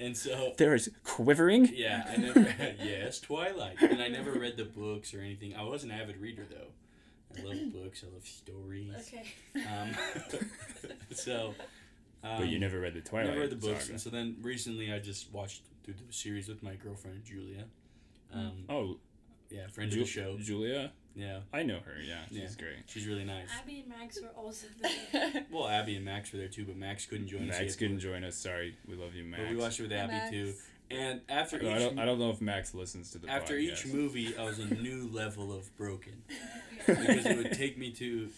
and 0.00 0.16
so 0.16 0.54
There's 0.56 0.88
quivering. 1.04 1.70
Yeah, 1.72 2.04
I 2.10 2.16
never. 2.16 2.40
yes, 2.82 3.20
Twilight, 3.20 3.80
and 3.80 4.02
I 4.02 4.08
never 4.08 4.32
read 4.32 4.56
the 4.56 4.64
books 4.64 5.14
or 5.14 5.20
anything. 5.20 5.54
I 5.54 5.62
was 5.62 5.84
an 5.84 5.92
avid 5.92 6.16
reader 6.16 6.44
though. 6.50 6.72
I 7.38 7.42
love 7.46 7.72
books. 7.72 8.02
I 8.08 8.12
love 8.12 8.26
stories. 8.26 8.92
Okay. 9.08 9.24
Um, 9.68 9.90
so. 11.12 11.54
Um, 12.24 12.38
But 12.38 12.48
you 12.48 12.58
never 12.58 12.80
read 12.80 12.94
the 12.94 13.00
Twilight. 13.02 13.28
never 13.28 13.40
read 13.42 13.50
the 13.50 13.56
books, 13.56 13.82
saga. 13.84 13.92
and 13.92 14.00
so 14.00 14.10
then 14.10 14.36
recently 14.40 14.92
I 14.92 14.98
just 14.98 15.30
watched 15.32 15.62
through 15.84 15.94
the 15.94 16.12
series 16.12 16.48
with 16.48 16.62
my 16.62 16.74
girlfriend 16.74 17.22
Julia. 17.24 17.64
Um, 18.32 18.64
Oh, 18.68 18.98
yeah, 19.50 19.66
friend 19.68 19.90
Ju- 19.90 20.00
of 20.00 20.06
the 20.06 20.10
show. 20.12 20.38
Julia. 20.38 20.92
Yeah, 21.14 21.40
I 21.52 21.62
know 21.62 21.78
her. 21.80 22.00
Yeah, 22.02 22.24
she's 22.28 22.38
Yeah. 22.38 22.48
great. 22.58 22.76
she's 22.86 23.06
really 23.06 23.24
nice. 23.24 23.48
Abby 23.60 23.80
and 23.80 23.88
Max 23.88 24.20
were 24.20 24.30
also 24.30 24.66
there. 25.12 25.46
Well, 25.50 25.68
Abby 25.68 25.94
and 25.96 26.04
Max 26.04 26.32
were 26.32 26.38
there 26.38 26.48
too, 26.48 26.64
but 26.64 26.76
Max 26.76 27.06
couldn't 27.06 27.28
join 27.28 27.42
us. 27.50 27.60
Max 27.60 27.76
couldn't 27.76 28.00
join 28.00 28.24
us. 28.24 28.34
Sorry, 28.36 28.76
we 28.88 28.96
love 28.96 29.14
you, 29.14 29.22
Max. 29.24 29.42
But 29.42 29.50
we 29.50 29.56
watched 29.56 29.78
it 29.78 29.82
with 29.84 29.92
Hi, 29.92 29.98
Abby 29.98 30.12
Max. 30.12 30.30
too. 30.30 30.54
And 30.90 31.20
after 31.28 31.56
I 31.56 31.60
each 31.76 31.78
don't, 31.82 31.98
I 31.98 32.04
don't 32.04 32.18
know 32.18 32.30
if 32.30 32.40
Max 32.40 32.74
listens 32.74 33.10
to 33.12 33.18
the 33.18 33.28
after 33.30 33.56
each 33.56 33.86
movie, 33.86 34.36
I 34.36 34.44
was 34.44 34.58
a 34.58 34.66
new 34.74 35.08
level 35.08 35.52
of 35.52 35.74
broken 35.76 36.22
because 36.86 37.26
it 37.26 37.36
would 37.36 37.52
take 37.52 37.78
me 37.78 37.90
to 37.92 38.30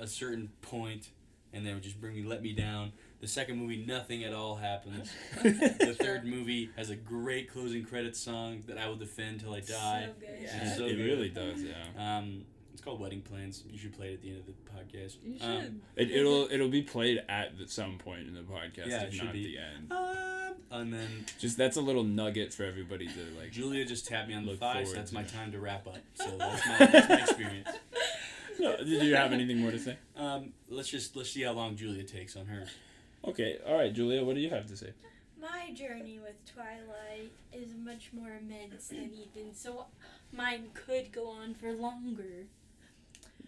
a 0.00 0.06
certain 0.06 0.50
point, 0.62 1.10
and 1.52 1.66
then 1.66 1.74
would 1.74 1.82
just 1.82 2.00
bring 2.00 2.14
me, 2.14 2.22
let 2.22 2.42
me 2.42 2.52
down. 2.54 2.92
The 3.22 3.28
second 3.28 3.56
movie, 3.58 3.84
nothing 3.86 4.24
at 4.24 4.34
all 4.34 4.56
happens. 4.56 5.10
The 5.42 5.96
third 5.98 6.24
movie 6.24 6.70
has 6.76 6.90
a 6.90 6.96
great 6.96 7.48
closing 7.50 7.84
credits 7.84 8.18
song 8.18 8.64
that 8.66 8.76
I 8.78 8.88
will 8.88 8.96
defend 8.96 9.40
till 9.40 9.54
I 9.54 9.60
die. 9.60 10.08
So 10.08 10.12
good. 10.20 10.28
Yeah. 10.42 10.74
So 10.76 10.84
it 10.86 10.96
good. 10.96 11.04
really 11.04 11.28
does. 11.30 11.62
Yeah. 11.62 12.18
Um, 12.18 12.42
it's 12.72 12.82
called 12.82 13.00
Wedding 13.00 13.20
Plans. 13.22 13.62
You 13.70 13.78
should 13.78 13.94
play 13.96 14.08
it 14.10 14.14
at 14.14 14.22
the 14.22 14.30
end 14.30 14.38
of 14.40 14.46
the 14.46 14.52
podcast. 14.74 15.16
You 15.24 15.38
should. 15.38 15.46
Um, 15.48 15.82
It, 15.94 16.10
it'll 16.10 16.48
it'll 16.50 16.68
be 16.68 16.82
played 16.82 17.22
at 17.28 17.56
the, 17.58 17.68
some 17.68 17.96
point 17.98 18.26
in 18.26 18.34
the 18.34 18.40
podcast, 18.40 18.86
Yeah, 18.88 19.02
if 19.04 19.14
it 19.14 19.22
not 19.24 19.32
be. 19.32 19.44
the 19.54 19.58
end. 19.58 19.92
um, 19.92 20.54
and 20.72 20.92
then 20.92 21.24
Just 21.38 21.56
that's 21.56 21.76
a 21.76 21.80
little 21.80 22.02
nugget 22.04 22.52
for 22.52 22.64
everybody 22.64 23.06
to 23.06 23.20
like. 23.38 23.52
Julia 23.52 23.84
just 23.84 24.08
tapped 24.08 24.28
me 24.28 24.34
on 24.34 24.44
the 24.44 24.52
Look 24.52 24.60
thigh, 24.60 24.82
so 24.82 24.94
that's 24.94 25.10
to 25.10 25.14
my 25.14 25.22
time 25.22 25.52
to 25.52 25.60
wrap 25.60 25.86
up. 25.86 25.98
So 26.14 26.36
that's 26.38 26.66
my, 26.66 26.86
that's 26.86 27.08
my 27.08 27.20
experience. 27.20 27.68
Did 28.58 29.02
you 29.04 29.14
have 29.14 29.32
anything 29.32 29.58
more 29.58 29.70
to 29.70 29.78
say? 29.78 29.96
Um, 30.16 30.52
let's 30.68 30.88
just 30.88 31.14
let's 31.14 31.30
see 31.30 31.42
how 31.42 31.52
long 31.52 31.76
Julia 31.76 32.02
takes 32.04 32.36
on 32.36 32.46
hers. 32.46 32.68
Okay. 33.26 33.58
All 33.66 33.76
right, 33.76 33.92
Julia. 33.92 34.24
What 34.24 34.34
do 34.34 34.40
you 34.40 34.50
have 34.50 34.66
to 34.66 34.76
say? 34.76 34.92
My 35.40 35.72
journey 35.72 36.20
with 36.22 36.34
Twilight 36.54 37.32
is 37.52 37.74
much 37.74 38.10
more 38.12 38.30
immense 38.40 38.88
than 38.88 39.10
Ethan, 39.12 39.54
so 39.54 39.86
mine 40.32 40.68
could 40.72 41.10
go 41.10 41.28
on 41.28 41.54
for 41.54 41.72
longer. 41.72 42.46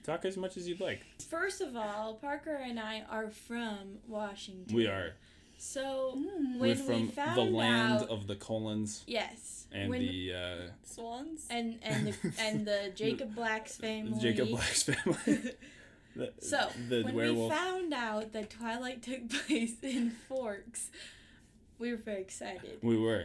Talk 0.03 0.25
as 0.25 0.37
much 0.37 0.57
as 0.57 0.69
you'd 0.69 0.81
like. 0.81 1.03
First 1.29 1.61
of 1.61 1.77
all, 1.77 2.15
Parker 2.15 2.57
and 2.57 2.81
I 2.81 3.05
are 3.09 3.31
from 3.31 3.99
Washington. 4.09 4.75
We 4.75 4.87
are. 4.87 5.13
So 5.57 6.13
when 6.17 6.59
We're 6.59 6.75
from 6.75 7.03
we 7.03 7.07
found 7.09 7.37
the 7.37 7.43
land 7.43 8.03
out, 8.03 8.11
of 8.11 8.27
the 8.27 8.35
Cullens 8.35 9.05
yes, 9.07 9.67
and 9.73 9.89
when, 9.89 10.01
the 10.01 10.35
uh, 10.35 10.71
Swans. 10.83 11.47
and 11.49 11.79
and 11.83 12.09
the 12.09 12.15
and 12.39 12.67
the 12.67 12.93
Jacob 12.97 13.35
Black's 13.35 13.77
family. 13.77 14.21
Jacob 14.21 14.49
Black's 14.51 14.83
family. 14.83 15.53
The- 16.17 16.33
So 16.41 16.69
the 16.89 17.03
when 17.03 17.15
werewolf. 17.15 17.51
we 17.53 17.57
found 17.59 17.93
out 17.95 18.33
that 18.33 18.51
Twilight 18.51 19.03
took 19.03 19.29
place 19.47 19.75
in 19.83 20.11
Forks, 20.11 20.91
we 21.79 21.91
were 21.91 21.97
very 21.97 22.21
excited. 22.21 22.79
we 22.83 22.97
were. 22.97 23.25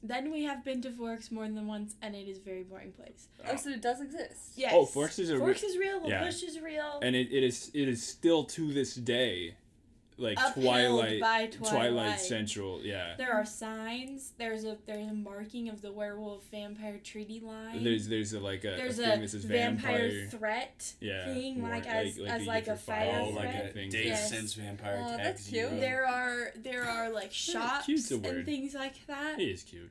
Then 0.00 0.30
we 0.30 0.44
have 0.44 0.64
been 0.64 0.80
to 0.82 0.92
Forks 0.92 1.32
more 1.32 1.44
than 1.48 1.66
once, 1.66 1.96
and 2.00 2.14
it 2.14 2.28
is 2.28 2.38
a 2.38 2.40
very 2.40 2.62
boring 2.62 2.92
place. 2.92 3.26
Oh, 3.48 3.56
so 3.56 3.70
it 3.70 3.82
does 3.82 4.00
exist. 4.00 4.52
Yes. 4.54 4.72
Oh, 4.72 4.84
Forks 4.86 5.18
is 5.18 5.30
a 5.30 5.34
re- 5.34 5.40
Forks 5.40 5.64
is 5.64 5.76
real. 5.76 6.08
Yeah. 6.08 6.24
bush 6.24 6.42
is 6.44 6.60
real. 6.60 7.00
and 7.02 7.16
it, 7.16 7.32
it 7.32 7.42
is 7.42 7.70
it 7.74 7.88
is 7.88 8.06
still 8.06 8.44
to 8.44 8.72
this 8.72 8.94
day 8.94 9.56
like 10.18 10.36
Upheld 10.38 10.64
Twilight, 10.64 11.20
by 11.20 11.46
Twilight. 11.46 12.20
Central. 12.20 12.80
Yeah. 12.82 13.14
there 13.16 13.32
are 13.32 13.46
signs. 13.46 14.32
There's 14.36 14.64
a 14.64 14.76
there's 14.86 15.08
a 15.08 15.14
marking 15.14 15.68
of 15.68 15.80
the 15.80 15.92
werewolf 15.92 16.44
vampire 16.50 16.98
treaty 17.02 17.40
line. 17.40 17.84
There's 17.84 18.08
there's 18.08 18.32
a, 18.32 18.40
like 18.40 18.64
a, 18.64 18.74
There's 18.76 18.98
a 18.98 19.14
a, 19.14 19.18
that 19.20 19.30
says 19.30 19.44
vampire, 19.44 20.08
vampire. 20.08 20.26
threat 20.30 20.92
yeah. 21.00 21.24
thing, 21.32 21.60
war- 21.62 21.70
like 21.70 21.86
as 21.86 22.18
as 22.18 22.46
like 22.46 22.64
get 22.66 22.74
a 22.74 22.78
fire 22.78 23.12
fire 23.12 23.20
Oh, 23.26 23.30
like 23.30 23.50
threat. 23.52 23.66
a 23.66 23.72
thing. 23.72 23.90
Dave 23.90 24.06
Yes. 24.06 24.28
Sense 24.30 24.54
Vampire 24.54 25.00
Aw, 25.04 25.08
Tag 25.08 25.18
that's 25.18 25.42
Zero. 25.44 25.68
cute. 25.68 25.80
There 25.80 26.06
are 26.06 26.50
there 26.56 26.84
are 26.84 27.10
like 27.10 27.32
shops 27.32 27.88
and 28.10 28.44
things 28.44 28.74
like 28.74 29.06
that. 29.06 29.38
It 29.40 29.44
is 29.48 29.62
cute. 29.62 29.90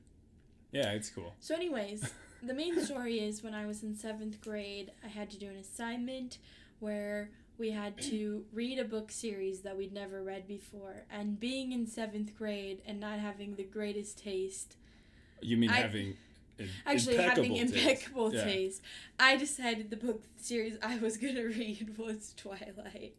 Yeah, 0.73 0.91
it's 0.91 1.09
cool. 1.09 1.33
So, 1.39 1.55
anyways, 1.55 2.11
the 2.43 2.53
main 2.53 2.79
story 2.83 3.19
is 3.19 3.41
when 3.41 3.53
I 3.53 3.65
was 3.65 3.83
in 3.83 3.95
seventh 3.95 4.41
grade, 4.41 4.91
I 5.03 5.07
had 5.07 5.29
to 5.31 5.39
do 5.39 5.47
an 5.47 5.55
assignment 5.55 6.39
where 6.79 7.29
we 7.57 7.71
had 7.71 7.99
to 8.03 8.45
read 8.53 8.79
a 8.79 8.85
book 8.85 9.11
series 9.11 9.61
that 9.61 9.77
we'd 9.77 9.93
never 9.93 10.21
read 10.23 10.47
before. 10.47 11.03
And 11.09 11.39
being 11.39 11.71
in 11.71 11.87
seventh 11.87 12.35
grade 12.37 12.81
and 12.85 12.99
not 12.99 13.19
having 13.19 13.55
the 13.55 13.63
greatest 13.63 14.17
taste, 14.19 14.77
You 15.41 15.57
mean 15.57 15.69
I- 15.69 15.81
having 15.81 16.17
an 16.59 16.69
actually 16.87 17.17
having 17.17 17.55
impeccable 17.55 17.71
taste. 17.75 17.85
impeccable 18.01 18.33
Yeah. 18.33 18.43
taste, 18.45 18.81
I 19.19 19.37
decided 19.37 19.89
the 19.91 19.95
book 19.97 20.23
series 20.37 20.77
I 20.81 20.97
was 20.97 21.17
gonna 21.23 21.45
read 21.45 21.97
was 21.97 22.33
Twilight. 22.35 23.15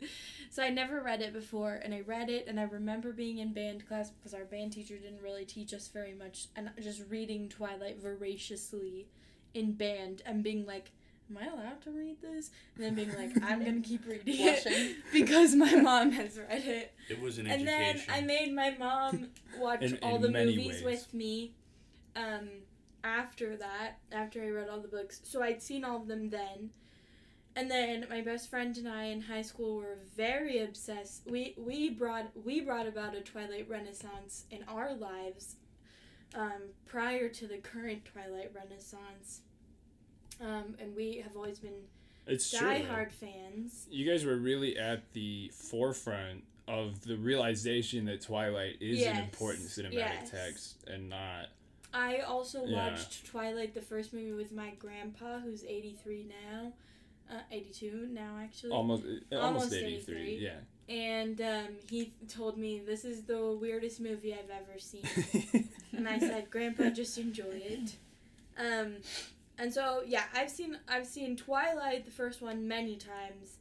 So 0.51 0.63
I 0.63 0.71
never 0.71 1.01
read 1.01 1.21
it 1.21 1.33
before, 1.33 1.75
and 1.75 1.95
I 1.95 2.01
read 2.01 2.31
it, 2.31 2.47
and 2.49 2.59
I 2.59 2.65
remember 2.65 3.13
being 3.13 3.39
in 3.39 3.53
band 3.53 3.87
class 3.87 4.11
because 4.11 4.35
our 4.35 4.45
band 4.45 4.73
teacher 4.73 4.97
didn't 4.99 5.23
really 5.23 5.45
teach 5.45 5.73
us 5.73 5.87
very 5.89 6.15
much, 6.15 6.47
and 6.57 6.71
just 6.81 7.03
reading 7.09 7.49
Twilight 7.49 8.01
voraciously 8.01 9.07
in 9.55 9.73
band 9.73 10.23
and 10.27 10.43
being 10.43 10.67
like, 10.67 10.91
Am 11.31 11.37
I 11.37 11.47
allowed 11.47 11.83
to 11.83 11.91
read 11.91 12.21
this? 12.23 12.51
And 12.77 12.85
then 12.85 12.95
being 12.95 13.15
like, 13.15 13.33
I'm 13.45 13.65
gonna 13.65 13.81
keep 13.81 14.07
reading 14.09 14.23
it 14.27 14.97
because 15.13 15.55
my 15.55 15.75
mom 15.77 16.13
has 16.13 16.39
read 16.39 16.65
it. 16.65 16.95
It 17.11 17.21
was 17.21 17.39
an 17.39 17.47
And 17.47 17.67
then. 17.69 18.01
I 18.09 18.21
made 18.23 18.55
my 18.55 18.75
mom 18.79 19.29
watch 19.59 19.83
In- 19.83 19.99
all 20.03 20.17
in 20.17 20.23
the 20.23 20.31
movies 20.31 20.83
ways. 20.83 20.85
with 20.85 21.15
me. 21.15 21.55
Um, 22.17 22.49
after 23.05 23.57
that, 23.57 23.99
after 24.11 24.43
I 24.43 24.49
read 24.49 24.69
all 24.69 24.81
the 24.81 24.89
books, 24.89 25.21
so 25.23 25.43
I'd 25.43 25.63
seen 25.63 25.85
all 25.85 25.97
of 25.99 26.09
them 26.09 26.31
then. 26.31 26.71
And 27.55 27.71
then 27.71 28.07
my 28.09 28.21
best 28.21 28.49
friend 28.51 28.77
and 28.77 28.89
I 28.89 29.05
in 29.05 29.23
high 29.23 29.43
school 29.43 29.77
were 29.77 29.99
very 30.17 30.63
obsessed. 30.63 31.23
We 31.27 31.55
we 31.59 31.91
brought 31.91 32.31
we 32.45 32.61
brought 32.61 32.87
about 32.87 33.15
a 33.17 33.21
Twilight 33.21 33.69
Renaissance 33.69 34.45
in 34.51 34.65
our 34.69 34.95
lives, 34.95 35.57
um, 36.35 36.71
prior 36.87 37.29
to 37.29 37.47
the 37.49 37.59
current 37.59 38.05
Twilight 38.05 38.53
Renaissance. 38.55 39.41
Um, 40.41 40.77
and 40.81 40.95
we 40.95 41.19
have 41.19 41.37
always 41.37 41.59
been 41.59 41.73
It's 42.27 42.51
true. 42.51 42.69
diehard 42.69 43.11
fans. 43.13 43.87
You 43.91 44.09
guys 44.11 44.25
were 44.25 44.37
really 44.37 44.79
at 44.79 45.13
the 45.13 45.51
forefront 45.55 46.45
of 46.69 47.03
the 47.05 47.17
realization 47.17 48.05
that 48.05 48.21
Twilight 48.21 48.77
is 48.81 49.05
an 49.05 49.17
important 49.19 49.67
cinematic 49.67 49.95
yes. 49.95 50.31
text 50.31 50.77
and 50.87 51.09
not. 51.09 51.47
I 51.93 52.19
also 52.19 52.65
Yeah. 52.67 52.91
watched 52.91 53.27
Twilight, 53.27 53.75
the 53.75 53.81
first 53.81 54.13
movie, 54.13 54.33
with 54.33 54.53
my 54.53 54.71
grandpa, 54.79 55.39
who's 55.41 55.65
83 55.65 56.27
now. 56.45 56.73
Uh, 57.31 57.41
82 57.51 58.09
now, 58.11 58.39
actually. 58.43 58.73
Almost, 58.73 59.05
uh, 59.05 59.37
almost, 59.37 59.65
Almost 59.65 59.73
83. 59.75 60.17
83. 60.17 60.39
Yeah. 60.39 60.95
And 60.95 61.41
um, 61.43 61.77
he 61.91 62.13
told 62.29 62.57
me, 62.57 62.79
This 62.81 63.05
is 63.05 63.25
the 63.25 63.53
weirdest 63.53 64.01
movie 64.01 64.33
I've 64.35 64.51
ever 64.51 64.79
seen. 64.79 65.03
and 65.93 66.09
I 66.09 66.19
said, 66.19 66.51
Grandpa, 66.51 66.91
just 66.91 67.19
enjoy 67.19 67.45
it. 67.53 67.97
Um, 68.59 68.97
and 69.59 69.73
so, 69.73 70.03
yeah, 70.07 70.25
I've 70.35 70.51
seen 70.51 70.79
I've 70.89 71.07
seen 71.07 71.37
Twilight, 71.37 72.05
the 72.05 72.11
first 72.11 72.41
one, 72.43 72.67
many 72.69 72.97
times. 72.97 73.57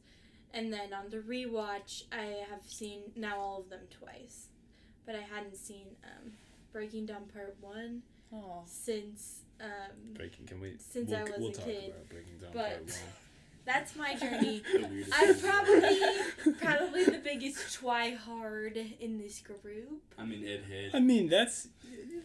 And 0.54 0.72
then 0.72 0.94
on 0.94 1.10
the 1.10 1.18
rewatch, 1.18 2.04
I 2.10 2.44
have 2.50 2.62
seen 2.66 3.00
now 3.14 3.38
all 3.38 3.60
of 3.60 3.68
them 3.68 3.80
twice. 3.90 4.46
But 5.04 5.14
I 5.14 5.20
hadn't 5.20 5.56
seen 5.56 5.86
um, 6.04 6.32
Breaking 6.72 7.04
Dawn 7.06 7.24
Part 7.32 7.56
1 7.60 8.02
Oh. 8.32 8.62
since 8.66 9.40
um, 9.60 9.68
Breaking, 10.14 10.46
can 10.46 10.60
we? 10.60 10.74
Since 10.78 11.10
we'll, 11.10 11.18
I 11.18 11.22
was 11.24 11.32
we'll 11.38 11.48
a 11.50 11.52
talk 11.52 11.64
kid, 11.64 11.88
about 11.90 12.08
Breaking 12.08 12.38
Dawn 12.40 12.50
but- 12.54 12.62
Part 12.62 12.80
One. 12.82 12.92
that's 13.68 13.94
my 13.94 14.14
journey. 14.20 14.62
I'm 15.12 15.38
probably 15.38 16.00
probably 16.60 17.04
the 17.04 17.20
biggest 17.22 17.80
twihard 17.80 18.98
in 18.98 19.18
this 19.18 19.40
group. 19.40 20.02
I 20.18 20.24
mean, 20.24 20.44
Ed 20.44 20.62
Head. 20.68 20.90
I 20.94 21.00
mean, 21.00 21.28
that's 21.28 21.68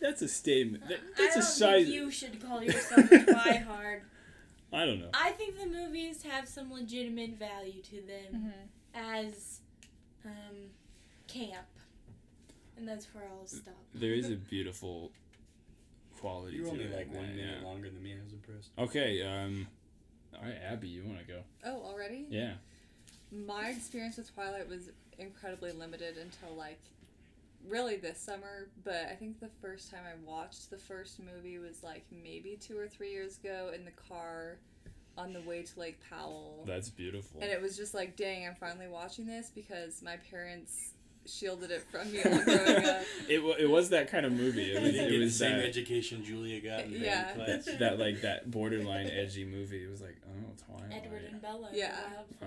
that's 0.01 0.21
a 0.21 0.27
statement. 0.27 0.88
That, 0.88 1.00
that's 1.17 1.35
I 1.35 1.39
a 1.39 1.41
don't 1.41 1.51
size. 1.51 1.85
think 1.85 1.95
you 1.95 2.09
should 2.12 2.41
call 2.41 2.63
yourself 2.63 3.12
a 3.12 3.17
twihard. 3.17 4.01
I 4.71 4.85
don't 4.85 5.00
know. 5.00 5.09
I 5.13 5.31
think 5.31 5.59
the 5.59 5.67
movies 5.67 6.23
have 6.23 6.47
some 6.47 6.71
legitimate 6.71 7.38
value 7.38 7.81
to 7.83 8.01
them 8.01 8.53
as 8.95 9.59
um, 10.25 10.55
camp, 11.27 11.67
and 12.77 12.88
that's 12.88 13.13
where 13.13 13.25
I'll 13.29 13.45
stop. 13.45 13.75
There 13.93 14.13
is 14.13 14.31
a 14.31 14.35
beautiful 14.35 15.12
quality 16.19 16.55
You're 16.55 16.65
to 16.67 16.71
only 16.71 16.83
it. 16.85 16.95
like 16.95 17.13
one 17.13 17.25
yeah. 17.35 17.45
minute 17.45 17.63
longer 17.63 17.89
than 17.89 18.01
me. 18.01 18.13
I 18.13 18.23
was 18.23 18.33
impressed. 18.33 18.71
Okay. 18.79 19.21
Um. 19.21 19.67
All 20.35 20.47
right, 20.47 20.57
Abby, 20.63 20.87
you 20.87 21.03
want 21.03 21.19
to 21.19 21.25
go? 21.25 21.39
Oh, 21.65 21.81
already? 21.83 22.25
Yeah. 22.29 22.53
My 23.31 23.69
experience 23.69 24.17
with 24.17 24.33
Twilight 24.33 24.67
was 24.69 24.89
incredibly 25.17 25.71
limited 25.71 26.17
until 26.17 26.55
like 26.55 26.79
really 27.67 27.95
this 27.97 28.19
summer, 28.19 28.67
but 28.83 29.07
I 29.11 29.15
think 29.15 29.39
the 29.39 29.49
first 29.61 29.89
time 29.89 30.01
I 30.05 30.29
watched 30.29 30.69
the 30.69 30.77
first 30.77 31.19
movie 31.19 31.59
was 31.59 31.83
like 31.83 32.05
maybe 32.11 32.57
two 32.59 32.77
or 32.77 32.87
three 32.87 33.11
years 33.11 33.37
ago 33.37 33.71
in 33.73 33.85
the 33.85 33.91
car 33.91 34.57
on 35.17 35.33
the 35.33 35.41
way 35.41 35.61
to 35.63 35.79
Lake 35.79 35.99
Powell. 36.09 36.63
That's 36.65 36.89
beautiful. 36.89 37.39
And 37.41 37.51
it 37.51 37.61
was 37.61 37.77
just 37.77 37.93
like, 37.93 38.15
dang, 38.15 38.47
I'm 38.47 38.55
finally 38.55 38.87
watching 38.87 39.25
this 39.25 39.51
because 39.53 40.01
my 40.01 40.17
parents 40.29 40.93
shielded 41.25 41.72
it 41.72 41.84
from 41.89 42.12
me 42.12 42.22
all 42.24 42.44
growing 42.44 42.86
up. 42.86 43.01
It, 43.30 43.42
wa- 43.44 43.56
it 43.58 43.70
was 43.70 43.89
that 43.89 44.10
kind 44.12 44.25
of 44.25 44.34
movie. 44.34 44.74
It 44.74 44.82
was, 44.82 44.89
it 44.96 45.10
get 45.10 45.20
the 45.20 45.30
same 45.30 45.58
that, 45.58 45.65
education 45.65 46.24
Julia 46.24 46.60
got 46.60 46.82
in 46.86 46.92
Yeah. 47.01 47.32
class. 47.34 47.65
that, 47.65 47.80
that 47.80 48.00
like 48.00 48.22
that 48.22 48.51
borderline 48.51 49.08
edgy 49.08 49.46
movie. 49.46 49.84
It 49.84 49.89
was 49.89 50.01
like, 50.01 50.18
oh, 50.27 50.51
Twilight. 50.68 51.01
Edward 51.03 51.24
and 51.32 51.42
Bella. 51.42 51.70
Yeah. 51.74 51.96
Oh. 52.42 52.46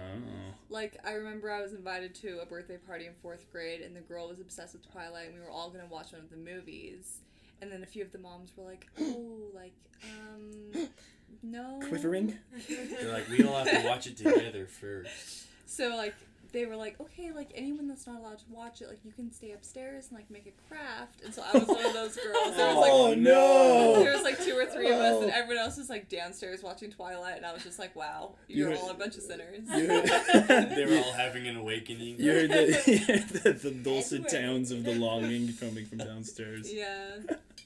Like 0.69 0.99
I 1.05 1.13
remember 1.13 1.51
I 1.51 1.63
was 1.63 1.73
invited 1.73 2.15
to 2.17 2.41
a 2.41 2.47
birthday 2.47 2.77
party 2.77 3.07
in 3.07 3.13
fourth 3.23 3.51
grade 3.51 3.81
and 3.81 3.97
the 3.97 4.01
girl 4.01 4.29
was 4.29 4.41
obsessed 4.41 4.75
with 4.75 4.91
Twilight 4.91 5.27
and 5.29 5.35
we 5.35 5.41
were 5.41 5.51
all 5.51 5.71
gonna 5.71 5.87
watch 5.91 6.13
one 6.13 6.21
of 6.21 6.31
the 6.31 6.37
movies. 6.37 7.19
And 7.63 7.73
then 7.73 7.83
a 7.83 7.87
few 7.87 8.03
of 8.05 8.13
the 8.13 8.19
moms 8.19 8.51
were 8.57 8.65
like, 8.65 8.87
Oh, 9.01 9.51
like, 9.55 9.73
um 10.05 10.89
no 11.43 11.81
Quivering. 11.89 12.37
They're 12.69 13.13
like, 13.13 13.29
we 13.31 13.43
all 13.45 13.65
have 13.65 13.71
to 13.83 13.89
watch 13.89 14.07
it 14.07 14.17
together 14.19 14.67
first. 14.67 15.47
So 15.67 15.97
like 15.97 16.15
they 16.57 16.65
were 16.67 16.75
like, 16.77 16.99
Okay, 17.01 17.31
like 17.33 17.51
anyone 17.55 17.87
that's 17.87 18.07
not 18.07 18.19
allowed 18.19 18.39
to 18.39 18.45
watch 18.51 18.81
it, 18.81 18.89
like 18.89 19.05
you 19.05 19.13
can 19.13 19.31
stay 19.31 19.53
upstairs 19.53 20.07
and 20.09 20.17
like 20.19 20.31
make 20.31 20.47
a 20.47 20.69
craft 20.69 21.21
and 21.25 21.35
so 21.35 21.43
I 21.43 21.59
was 21.59 21.69
one 21.69 21.85
of 21.85 21.93
those 21.93 22.17
girls. 22.17 22.57
There 22.57 22.67
was 22.67 22.77
like 22.77 22.93
Oh 22.93 23.15
no! 23.15 23.97
there 24.03 24.13
was 24.15 24.23
like 24.23 24.43
two 24.43 24.55
or 24.57 24.65
three 24.67 24.89
of 24.89 24.99
us, 24.99 25.23
and 25.23 25.31
Oh. 25.31 25.35
everyone 25.35 25.65
else 25.65 25.77
was 25.77 25.91
like 25.91 26.09
downstairs 26.09 26.63
watching 26.63 26.91
Twilight, 26.91 27.37
and 27.37 27.45
I 27.47 27.53
was 27.53 27.63
just 27.63 27.79
like, 27.79 27.95
"Wow, 27.95 28.37
you're 28.49 28.71
You- 28.73 28.79
all 28.79 28.91
a 28.91 28.95
bunch 28.95 29.17
of 29.17 29.23
sinners." 29.23 29.67
They 29.69 30.85
were 30.87 30.97
all 31.05 31.13
having 31.13 31.47
an 31.47 31.57
awakening. 31.57 32.19
You 32.19 32.33
heard 32.33 32.51
the, 32.51 33.41
the, 33.45 33.53
the 33.53 33.71
dulcet 33.71 34.29
tones 34.29 34.71
of 34.71 34.85
the 34.85 34.95
longing 34.95 35.53
coming 35.61 35.85
from 35.87 35.99
downstairs. 35.99 36.73
Yeah. 36.73 37.19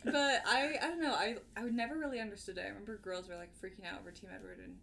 But 0.05 0.43
I 0.47 0.77
I 0.83 0.87
don't 0.89 1.01
know, 1.01 1.13
I 1.15 1.37
I 1.57 1.63
would 1.65 1.75
never 1.75 1.97
really 1.97 2.21
understood 2.21 2.59
it. 2.59 2.63
I 2.65 2.69
remember 2.69 2.97
girls 2.99 3.29
were 3.29 3.37
like 3.37 3.51
freaking 3.63 3.87
out 3.91 4.01
over 4.01 4.11
Team 4.11 4.31
Edward 4.35 4.59
and 4.65 4.77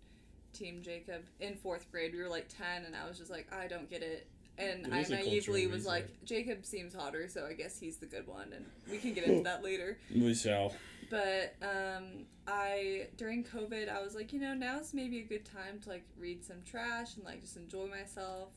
Team 0.57 0.81
Jacob 0.81 1.23
in 1.39 1.55
fourth 1.55 1.91
grade. 1.91 2.13
We 2.13 2.21
were 2.21 2.29
like 2.29 2.47
ten 2.49 2.85
and 2.85 2.95
I 2.95 3.07
was 3.07 3.17
just 3.17 3.29
like, 3.31 3.51
I 3.53 3.67
don't 3.67 3.89
get 3.89 4.01
it. 4.01 4.27
And 4.57 4.85
There 4.85 4.93
I 4.93 5.03
naively 5.03 5.67
was 5.67 5.75
reason. 5.75 5.83
like, 5.91 6.23
Jacob 6.25 6.65
seems 6.65 6.95
hotter, 6.95 7.27
so 7.27 7.45
I 7.45 7.53
guess 7.53 7.79
he's 7.79 7.97
the 7.97 8.07
good 8.07 8.25
one 8.27 8.53
and 8.53 8.65
we 8.89 8.97
can 8.97 9.13
get 9.13 9.25
into 9.25 9.43
that 9.43 9.63
later. 9.63 9.99
We 10.15 10.33
shall. 10.33 10.73
But 11.09 11.55
um 11.61 12.25
I 12.47 13.07
during 13.17 13.43
COVID 13.43 13.87
I 13.89 14.01
was 14.01 14.15
like, 14.15 14.33
you 14.33 14.39
know, 14.39 14.53
now's 14.53 14.93
maybe 14.93 15.19
a 15.19 15.23
good 15.23 15.45
time 15.45 15.79
to 15.83 15.89
like 15.89 16.05
read 16.19 16.43
some 16.43 16.57
trash 16.65 17.15
and 17.15 17.23
like 17.25 17.41
just 17.41 17.55
enjoy 17.55 17.85
myself. 17.87 18.49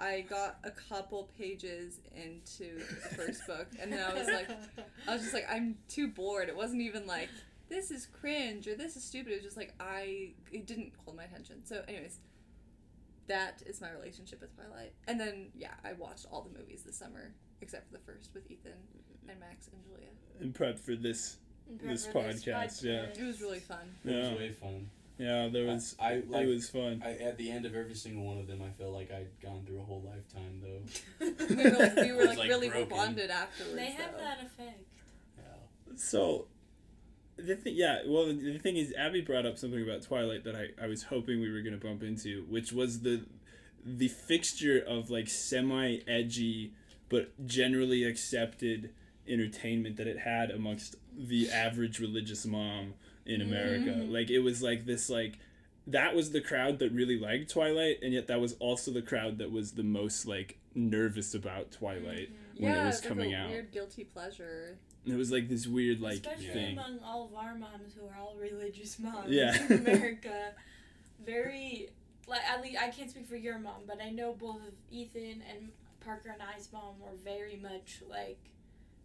I 0.00 0.20
got 0.20 0.58
a 0.62 0.70
couple 0.70 1.28
pages 1.36 1.98
into 2.14 2.78
the 2.78 3.16
first 3.16 3.44
book, 3.48 3.66
and 3.80 3.92
then 3.92 3.98
I 4.08 4.14
was 4.14 4.28
like, 4.28 4.48
I 5.08 5.12
was 5.12 5.22
just 5.22 5.34
like, 5.34 5.48
I'm 5.50 5.76
too 5.88 6.06
bored. 6.06 6.48
It 6.48 6.56
wasn't 6.56 6.82
even 6.82 7.04
like 7.08 7.30
this 7.68 7.90
is 7.90 8.06
cringe 8.06 8.66
or 8.66 8.74
this 8.74 8.96
is 8.96 9.04
stupid. 9.04 9.32
It 9.32 9.36
was 9.36 9.44
just 9.44 9.56
like 9.56 9.74
I 9.80 10.32
it 10.52 10.66
didn't 10.66 10.92
hold 11.04 11.16
my 11.16 11.24
attention. 11.24 11.64
So, 11.64 11.82
anyways, 11.88 12.18
that 13.26 13.62
is 13.66 13.80
my 13.80 13.90
relationship 13.90 14.40
with 14.40 14.54
Twilight. 14.54 14.92
And 15.06 15.20
then 15.20 15.48
yeah, 15.54 15.74
I 15.84 15.92
watched 15.94 16.26
all 16.30 16.42
the 16.42 16.58
movies 16.58 16.82
this 16.84 16.96
summer 16.96 17.34
except 17.60 17.86
for 17.86 17.92
the 17.94 18.04
first 18.04 18.30
with 18.34 18.50
Ethan 18.50 18.72
and 19.28 19.40
Max 19.40 19.68
and 19.68 19.82
Julia. 19.84 20.10
And 20.40 20.54
prep 20.54 20.78
for 20.78 20.94
this. 20.94 21.36
This 21.82 22.06
For 22.06 22.22
podcast, 22.22 22.82
yeah. 22.82 23.02
It 23.14 23.22
was 23.22 23.42
really 23.42 23.58
fun. 23.58 23.94
It 24.02 24.14
was 24.14 24.38
way 24.38 24.52
fun. 24.58 24.88
Yeah, 25.18 25.48
there 25.52 25.66
was. 25.66 25.96
I, 25.98 26.12
I 26.12 26.22
like. 26.28 26.46
it 26.46 26.48
was 26.48 26.70
fun. 26.70 27.02
I, 27.04 27.10
at 27.16 27.36
the 27.36 27.50
end 27.50 27.66
of 27.66 27.74
every 27.74 27.94
single 27.94 28.24
one 28.24 28.38
of 28.38 28.46
them, 28.46 28.62
I 28.62 28.70
felt 28.80 28.94
like 28.94 29.10
I'd 29.10 29.28
gone 29.42 29.64
through 29.66 29.80
a 29.80 29.82
whole 29.82 30.02
lifetime, 30.06 30.62
though. 30.62 31.24
we 31.54 31.56
were 31.56 31.78
like, 31.78 31.96
we 31.96 32.12
were 32.12 32.24
like, 32.24 32.38
like, 32.38 32.48
really 32.48 32.68
broken. 32.70 32.88
bonded 32.88 33.30
afterwards. 33.30 33.74
They 33.74 33.90
have 33.90 34.12
though. 34.12 34.18
that 34.18 34.38
effect. 34.38 34.84
Yeah. 35.36 35.94
So, 35.96 36.46
the 37.38 37.56
thing, 37.56 37.74
yeah. 37.76 38.00
Well, 38.06 38.26
the 38.26 38.58
thing 38.58 38.76
is, 38.76 38.92
Abby 38.96 39.20
brought 39.20 39.46
up 39.46 39.58
something 39.58 39.82
about 39.82 40.02
Twilight 40.02 40.44
that 40.44 40.54
I, 40.56 40.84
I 40.84 40.86
was 40.86 41.04
hoping 41.04 41.40
we 41.40 41.50
were 41.50 41.62
gonna 41.62 41.76
bump 41.76 42.02
into, 42.02 42.44
which 42.48 42.72
was 42.72 43.00
the 43.00 43.24
the 43.84 44.08
fixture 44.08 44.82
of 44.86 45.08
like 45.08 45.28
semi 45.28 45.98
edgy 46.06 46.72
but 47.08 47.46
generally 47.46 48.04
accepted 48.04 48.90
entertainment 49.26 49.96
that 49.96 50.06
it 50.06 50.18
had 50.18 50.50
amongst 50.50 50.96
the 51.16 51.50
average 51.50 52.00
religious 52.00 52.44
mom 52.44 52.94
in 53.24 53.40
America. 53.40 53.90
Mm. 53.90 54.12
Like 54.12 54.30
it 54.30 54.40
was 54.40 54.62
like 54.62 54.86
this 54.86 55.08
like 55.08 55.38
that 55.86 56.14
was 56.14 56.32
the 56.32 56.40
crowd 56.40 56.78
that 56.80 56.92
really 56.92 57.18
liked 57.18 57.50
Twilight, 57.50 57.98
and 58.02 58.12
yet 58.12 58.26
that 58.26 58.40
was 58.40 58.54
also 58.60 58.90
the 58.90 59.02
crowd 59.02 59.38
that 59.38 59.50
was 59.50 59.72
the 59.72 59.82
most 59.82 60.26
like 60.26 60.58
nervous 60.74 61.34
about 61.34 61.72
Twilight 61.72 62.30
mm-hmm. 62.30 62.64
when 62.64 62.72
yeah, 62.72 62.82
it 62.82 62.86
was 62.86 63.00
coming 63.00 63.34
out. 63.34 63.50
Weird 63.50 63.72
guilty 63.72 64.04
pleasure. 64.04 64.78
And 65.08 65.14
it 65.16 65.18
was 65.18 65.32
like 65.32 65.48
this 65.48 65.66
weird 65.66 66.00
like 66.00 66.14
Especially 66.20 66.48
thing. 66.48 66.78
among 66.78 66.98
all 67.04 67.24
of 67.26 67.34
our 67.34 67.54
moms 67.54 67.94
who 67.98 68.06
are 68.06 68.16
all 68.20 68.36
religious 68.38 68.98
moms 68.98 69.30
Yeah. 69.30 69.56
in 69.70 69.78
America. 69.78 70.52
Very, 71.24 71.88
like, 72.26 72.42
at 72.48 72.62
least 72.62 72.78
I 72.80 72.88
can't 72.88 73.10
speak 73.10 73.26
for 73.26 73.36
your 73.36 73.58
mom, 73.58 73.82
but 73.86 74.00
I 74.02 74.10
know 74.10 74.32
both 74.34 74.56
of 74.66 74.74
Ethan 74.90 75.42
and 75.50 75.70
Parker 76.04 76.30
and 76.30 76.42
I's 76.42 76.68
mom 76.72 77.00
were 77.00 77.16
very 77.24 77.56
much 77.56 78.02
like, 78.08 78.38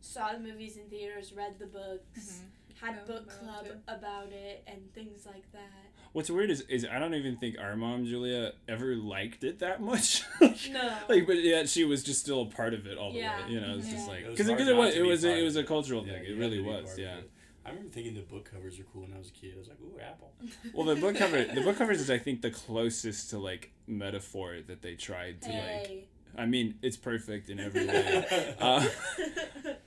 saw 0.01 0.33
the 0.33 0.39
movies 0.39 0.77
in 0.77 0.83
theaters, 0.89 1.33
read 1.33 1.57
the 1.60 1.65
books, 1.67 2.41
mm-hmm. 2.41 2.86
had 2.86 2.95
Yeah, 2.98 3.13
book 3.13 3.29
club 3.29 3.65
too. 3.65 3.74
about 3.88 4.31
it, 4.31 4.63
and 4.67 4.93
things 4.93 5.25
like 5.25 5.50
that. 5.53 5.92
What's 6.13 6.29
weird 6.29 6.51
is, 6.51 6.62
is 6.62 6.86
I 6.89 7.00
don't 7.00 7.15
even 7.15 7.38
think 7.38 7.58
our 7.60 7.75
mom 7.75 8.05
Julia 8.05 8.53
ever 8.67 8.96
liked 8.96 9.43
it 9.43 9.60
that 9.60 9.82
much. 9.82 10.24
No. 10.72 10.98
like, 11.10 11.25
but 11.27 11.38
yeah, 11.43 11.65
she 11.65 11.84
was 11.86 12.03
just 12.03 12.20
still 12.22 12.43
a 12.43 12.46
part 12.46 12.74
of 12.74 12.86
it 12.88 12.98
all 12.98 13.12
the 13.12 13.20
Yeah. 13.20 13.46
way. 13.46 13.51
You 13.51 13.60
know, 13.62 13.75
it's 13.77 13.89
just 13.89 14.05
Yeah. 14.08 14.13
like 14.13 14.22
It 14.24 14.29
was 14.29 14.38
because 14.38 14.48
hard 14.48 14.58
because 14.60 14.70
it 14.70 14.75
was 14.77 14.96
it 14.96 15.01
was 15.01 15.25
a, 15.25 15.38
it 15.39 15.43
was 15.43 15.55
a 15.55 15.63
cultural 15.63 16.05
Yeah, 16.05 16.13
thing. 16.13 16.25
It 16.25 16.38
really 16.38 16.62
was. 16.62 16.98
Yeah. 16.98 17.17
I 17.65 17.70
remember 17.70 17.89
thinking 17.91 18.13
the 18.13 18.22
book 18.22 18.50
covers 18.51 18.79
are 18.79 18.84
cool 18.84 19.03
when 19.03 19.13
I 19.13 19.17
was 19.17 19.29
a 19.29 19.32
kid. 19.32 19.53
I 19.55 19.60
was 19.60 19.67
like, 19.70 19.77
ooh, 19.82 20.00
apple. 20.00 20.34
Well, 20.74 20.86
the 20.86 20.96
book 20.96 21.15
cover 21.15 21.43
the 21.43 21.62
book 21.62 21.77
covers 21.77 22.00
is 22.01 22.10
I 22.12 22.17
think 22.20 22.41
the 22.41 22.51
closest 22.51 23.29
to 23.32 23.39
like 23.39 23.72
metaphor 23.88 24.58
that 24.67 24.82
they 24.82 24.96
tried 24.96 25.41
to 25.43 25.50
like. 25.51 26.10
I 26.38 26.46
mean, 26.46 26.75
it's 26.82 26.98
perfect 26.98 27.50
in 27.50 27.60
every 27.60 27.88
way. 27.88 28.55
Uh, 28.60 28.88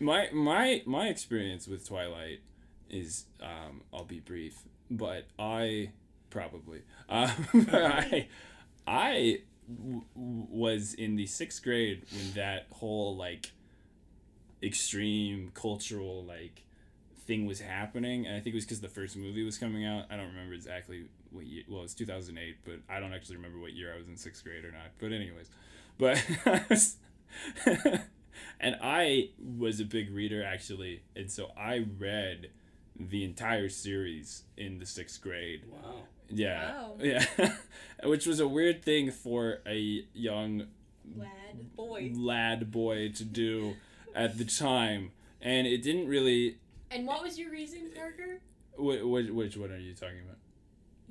my 0.01 0.29
my 0.33 0.83
my 0.87 1.09
experience 1.09 1.67
with 1.69 1.87
Twilight 1.87 2.41
is 2.91 3.27
um, 3.43 3.83
I'll 3.93 4.05
be 4.05 4.21
brief, 4.21 4.59
but 4.91 5.27
I 5.39 5.91
probably 6.37 6.83
uh, 7.09 7.33
I 7.73 8.29
I 8.87 9.41
w- 9.75 10.03
was 10.13 10.93
in 10.93 11.17
the 11.17 11.27
sixth 11.27 11.63
grade 11.63 12.05
when 12.13 12.33
that 12.35 12.67
whole 12.71 13.17
like 13.17 13.53
extreme 14.63 15.51
cultural 15.55 16.25
like 16.25 16.63
thing 17.27 17.47
was 17.47 17.61
happening, 17.61 18.27
and 18.27 18.37
I 18.37 18.41
think 18.41 18.55
it 18.55 18.57
was 18.57 18.65
because 18.65 18.81
the 18.81 18.89
first 18.89 19.17
movie 19.17 19.45
was 19.45 19.57
coming 19.57 19.85
out. 19.87 20.05
I 20.11 20.17
don't 20.17 20.29
remember 20.29 20.55
exactly 20.55 21.07
what 21.31 21.47
year. 21.47 21.65
Well, 21.69 21.85
it's 21.85 21.95
two 21.95 22.07
thousand 22.07 22.37
eight, 22.39 22.57
but 22.65 22.81
I 22.89 23.01
don't 23.01 23.15
actually 23.15 23.37
remember 23.37 23.59
what 23.59 23.73
year 23.73 23.95
I 23.95 23.97
was 23.97 24.07
in 24.09 24.17
sixth 24.17 24.45
grade 24.45 24.65
or 24.65 24.73
not. 24.73 24.91
But 24.99 25.13
anyways, 25.13 25.49
but 25.97 26.23
and 28.61 28.77
I 28.83 29.31
was 29.39 29.81
a 29.81 29.85
big 29.85 30.13
reader 30.13 30.45
actually, 30.45 31.03
and 31.15 31.31
so 31.31 31.51
I 31.59 31.87
read 31.99 32.51
the 32.99 33.25
entire 33.25 33.69
series 33.69 34.45
in 34.57 34.79
the 34.79 34.87
sixth 34.87 35.21
grade. 35.21 35.63
Wow. 35.71 35.95
Yeah, 36.29 36.75
Wow. 36.81 36.97
yeah, 37.03 37.25
which 38.05 38.27
was 38.27 38.41
a 38.41 38.49
weird 38.49 38.83
thing 38.83 39.11
for 39.11 39.61
a 39.67 40.05
young 40.13 40.67
Lad. 41.17 41.77
Boy. 41.77 42.13
lad 42.17 42.73
boy 42.73 43.11
to 43.13 43.25
do 43.25 43.77
at 44.15 44.37
the 44.39 44.45
time, 44.45 45.13
and 45.41 45.67
it 45.67 45.83
didn't 45.83 46.09
really. 46.09 46.59
And 46.91 47.07
what 47.07 47.23
was 47.23 47.39
your 47.39 47.51
reason, 47.51 47.91
Parker? 47.95 48.41
Which, 48.77 49.03
which, 49.03 49.31
which 49.31 49.57
one 49.57 49.71
are 49.71 49.79
you 49.79 49.95
talking 49.95 50.21
about? 50.25 50.39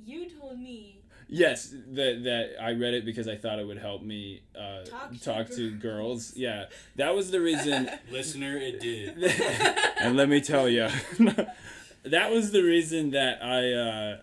You 0.04 0.28
told 0.28 0.58
me. 0.60 1.00
Yes, 1.28 1.70
that 1.70 2.22
that 2.24 2.50
I 2.62 2.72
read 2.72 2.94
it 2.94 3.04
because 3.04 3.26
I 3.26 3.36
thought 3.36 3.58
it 3.58 3.66
would 3.66 3.78
help 3.78 4.02
me 4.02 4.42
uh, 4.56 4.84
Talk 4.84 5.20
talk, 5.20 5.46
to 5.48 5.56
to, 5.56 5.70
girls. 5.70 6.30
girls. 6.30 6.36
Yeah, 6.36 6.66
that 6.94 7.14
was 7.16 7.32
the 7.32 7.40
reason. 7.40 7.90
Listener, 8.12 8.56
it 8.56 8.80
did. 8.80 9.18
and 10.00 10.16
let 10.16 10.28
me 10.28 10.40
tell 10.40 10.68
you, 10.68 10.88
that 12.04 12.30
was 12.30 12.52
the 12.52 12.62
reason 12.62 13.10
that 13.10 13.42
I 13.42 13.72
uh, 13.72 14.18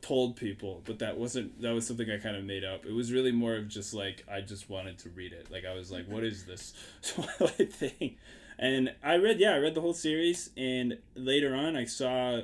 told 0.00 0.34
people, 0.34 0.82
but 0.84 0.98
that 0.98 1.18
wasn't. 1.18 1.60
That 1.62 1.72
was 1.72 1.86
something 1.86 2.10
I 2.10 2.18
kind 2.18 2.36
of 2.36 2.42
made 2.44 2.64
up. 2.64 2.84
It 2.84 2.92
was 2.92 3.12
really 3.12 3.32
more 3.32 3.54
of 3.54 3.68
just 3.68 3.94
like 3.94 4.24
I 4.28 4.40
just 4.40 4.68
wanted 4.68 4.98
to 5.00 5.10
read 5.10 5.32
it. 5.32 5.52
Like 5.52 5.64
I 5.64 5.74
was 5.74 5.92
like, 5.92 6.06
what 6.08 6.24
is 6.24 6.46
this 6.46 6.74
Twilight 7.02 7.72
thing? 7.72 8.16
And 8.58 8.92
I 9.04 9.16
read, 9.16 9.38
yeah, 9.40 9.54
I 9.54 9.58
read 9.58 9.74
the 9.74 9.80
whole 9.80 9.94
series, 9.94 10.50
and 10.56 10.98
later 11.14 11.54
on, 11.54 11.76
I 11.76 11.84
saw 11.84 12.40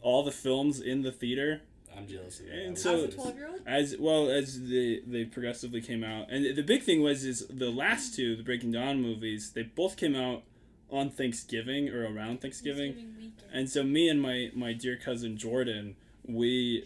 all 0.00 0.22
the 0.22 0.32
films 0.32 0.80
in 0.80 1.02
the 1.02 1.12
theater 1.12 1.62
I'm 1.98 2.06
jealous 2.06 2.40
of 2.40 2.46
that. 2.46 2.54
And 2.54 2.78
so- 2.78 2.94
As 2.96 3.02
a 3.04 3.08
twelve 3.08 3.36
year 3.36 3.48
old? 3.48 3.60
as 3.66 3.96
well 3.98 4.30
as 4.30 4.68
they 4.68 5.00
they 5.06 5.24
progressively 5.24 5.80
came 5.80 6.02
out 6.04 6.26
and 6.30 6.56
the 6.56 6.62
big 6.62 6.82
thing 6.82 7.02
was 7.02 7.24
is 7.24 7.46
the 7.48 7.70
last 7.70 8.14
two 8.14 8.34
the 8.36 8.42
breaking 8.42 8.72
dawn 8.72 9.02
movies 9.02 9.50
they 9.52 9.62
both 9.62 9.96
came 9.96 10.14
out 10.16 10.42
on 10.90 11.10
thanksgiving 11.10 11.88
or 11.90 12.04
around 12.10 12.40
thanksgiving 12.40 12.94
weekend. 12.94 13.32
and 13.52 13.68
so 13.68 13.82
me 13.82 14.08
and 14.08 14.22
my 14.22 14.50
my 14.54 14.72
dear 14.72 14.96
cousin 14.96 15.36
jordan 15.36 15.96
we 16.24 16.84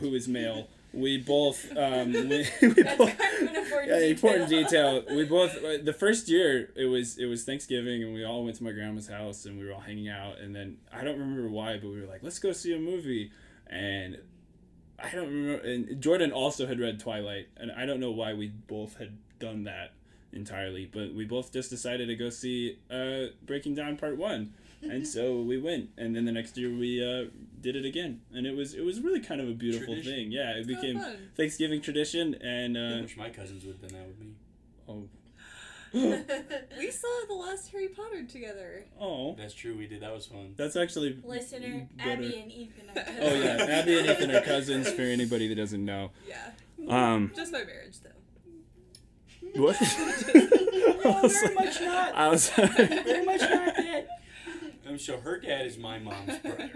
who 0.00 0.14
is 0.14 0.28
male 0.28 0.68
we 0.92 1.16
both 1.34 1.74
um 1.76 2.12
we, 2.12 2.46
we 2.60 2.68
That's 2.68 2.98
both, 2.98 3.18
kind 3.18 3.48
of 3.48 3.48
an 3.48 3.56
important 3.56 3.88
yeah, 3.90 3.98
detail. 3.98 4.08
important 4.10 4.48
detail. 4.50 5.04
We 5.16 5.24
both 5.38 5.56
uh, 5.56 5.78
the 5.82 5.92
first 5.92 6.28
year 6.28 6.70
it 6.76 6.84
was 6.86 7.18
it 7.18 7.26
was 7.26 7.44
Thanksgiving 7.44 8.02
and 8.04 8.14
we 8.14 8.24
all 8.24 8.44
went 8.44 8.56
to 8.56 8.64
my 8.64 8.70
grandma's 8.72 9.08
house 9.08 9.44
and 9.46 9.58
we 9.58 9.64
were 9.66 9.72
all 9.72 9.80
hanging 9.80 10.08
out 10.08 10.38
and 10.38 10.54
then 10.54 10.76
I 10.92 11.02
don't 11.02 11.18
remember 11.18 11.48
why 11.48 11.78
but 11.78 11.88
we 11.88 12.00
were 12.00 12.06
like 12.06 12.22
let's 12.22 12.38
go 12.38 12.52
see 12.52 12.74
a 12.74 12.78
movie 12.78 13.30
and 13.66 14.18
I 14.98 15.10
don't 15.10 15.26
remember 15.26 15.62
and 15.66 16.00
Jordan 16.00 16.32
also 16.32 16.66
had 16.66 16.78
read 16.80 17.00
Twilight 17.00 17.48
and 17.56 17.70
I 17.72 17.84
don't 17.86 18.00
know 18.00 18.10
why 18.12 18.32
we 18.34 18.48
both 18.48 18.96
had 18.98 19.16
done 19.38 19.64
that 19.64 19.92
entirely 20.32 20.84
but 20.92 21.14
we 21.14 21.24
both 21.24 21.52
just 21.52 21.70
decided 21.70 22.06
to 22.08 22.16
go 22.16 22.30
see 22.30 22.78
uh, 22.90 23.32
Breaking 23.44 23.74
Dawn 23.74 23.96
Part 23.96 24.16
One 24.16 24.52
and 24.82 25.06
so 25.16 25.40
we 25.40 25.58
went 25.58 25.90
and 25.96 26.14
then 26.14 26.24
the 26.24 26.32
next 26.32 26.56
year 26.56 26.70
we 26.70 27.02
uh, 27.02 27.30
did 27.60 27.76
it 27.76 27.84
again 27.84 28.20
and 28.32 28.46
it 28.46 28.54
was 28.56 28.74
it 28.74 28.84
was 28.84 29.00
really 29.00 29.20
kind 29.20 29.40
of 29.40 29.48
a 29.48 29.52
beautiful 29.54 29.94
Tradition. 29.94 30.12
thing 30.12 30.32
yeah 30.32 30.50
it 30.52 30.68
It's 30.68 30.80
kinda 30.80 31.00
became. 31.00 31.18
Thanksgiving 31.36 31.80
tradition 31.80 32.34
and 32.34 32.76
I 32.78 32.98
uh, 32.98 33.02
wish 33.02 33.16
my 33.16 33.30
cousins 33.30 33.64
would 33.64 33.76
have 33.80 33.90
done 33.90 33.98
that 34.00 34.08
with 34.08 34.18
me. 34.20 34.32
oh 34.88 35.08
We 36.78 36.90
saw 36.90 37.08
the 37.28 37.34
last 37.34 37.70
Harry 37.70 37.88
Potter 37.88 38.24
together. 38.24 38.84
oh 39.00 39.34
That's 39.36 39.54
true. 39.54 39.76
We 39.76 39.86
did. 39.86 40.00
That 40.02 40.12
was 40.12 40.26
fun. 40.26 40.54
that's 40.56 40.76
actually 40.76 41.18
Listener, 41.24 41.88
better. 41.96 42.10
Abby 42.10 42.40
and 42.40 42.52
Ethan 42.52 42.90
are 42.90 43.04
oh 43.20 43.34
yeah 43.34 43.66
Abby 43.80 43.98
and 44.00 44.08
Ethan 44.10 44.30
are 44.32 44.40
cousins 44.40 44.90
for 44.90 45.02
anybody 45.02 45.48
that 45.48 45.54
doesn't 45.54 45.84
know 45.84 46.10
Yeah. 46.28 46.50
um 46.88 47.32
Just 47.34 47.52
by 47.52 47.64
marriage, 47.64 47.96
though. 48.02 49.60
what 49.62 49.76
No, 51.04 51.28
very 51.28 51.54
much 51.54 51.80
not. 51.80 52.14
I 52.14 52.28
was 52.28 52.50
Very 52.50 53.24
much 53.26 53.40
not 53.40 53.76
that. 53.76 54.06
Um, 54.88 54.98
so 54.98 55.18
her 55.18 55.38
dad 55.40 55.66
is 55.66 55.78
my 55.78 55.98
mom's 55.98 56.38
brother. 56.38 56.70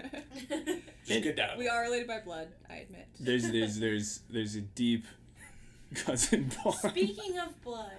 Just 1.05 1.23
get 1.23 1.35
that. 1.37 1.57
We 1.57 1.67
are 1.67 1.81
related 1.83 2.07
by 2.07 2.19
blood, 2.19 2.47
I 2.69 2.75
admit. 2.77 3.07
there's 3.19 3.51
there's 3.51 3.79
there's 3.79 4.19
there's 4.29 4.55
a 4.55 4.61
deep 4.61 5.05
cousin 5.95 6.51
bond 6.63 6.75
Speaking 6.77 7.37
of 7.39 7.59
blood, 7.61 7.91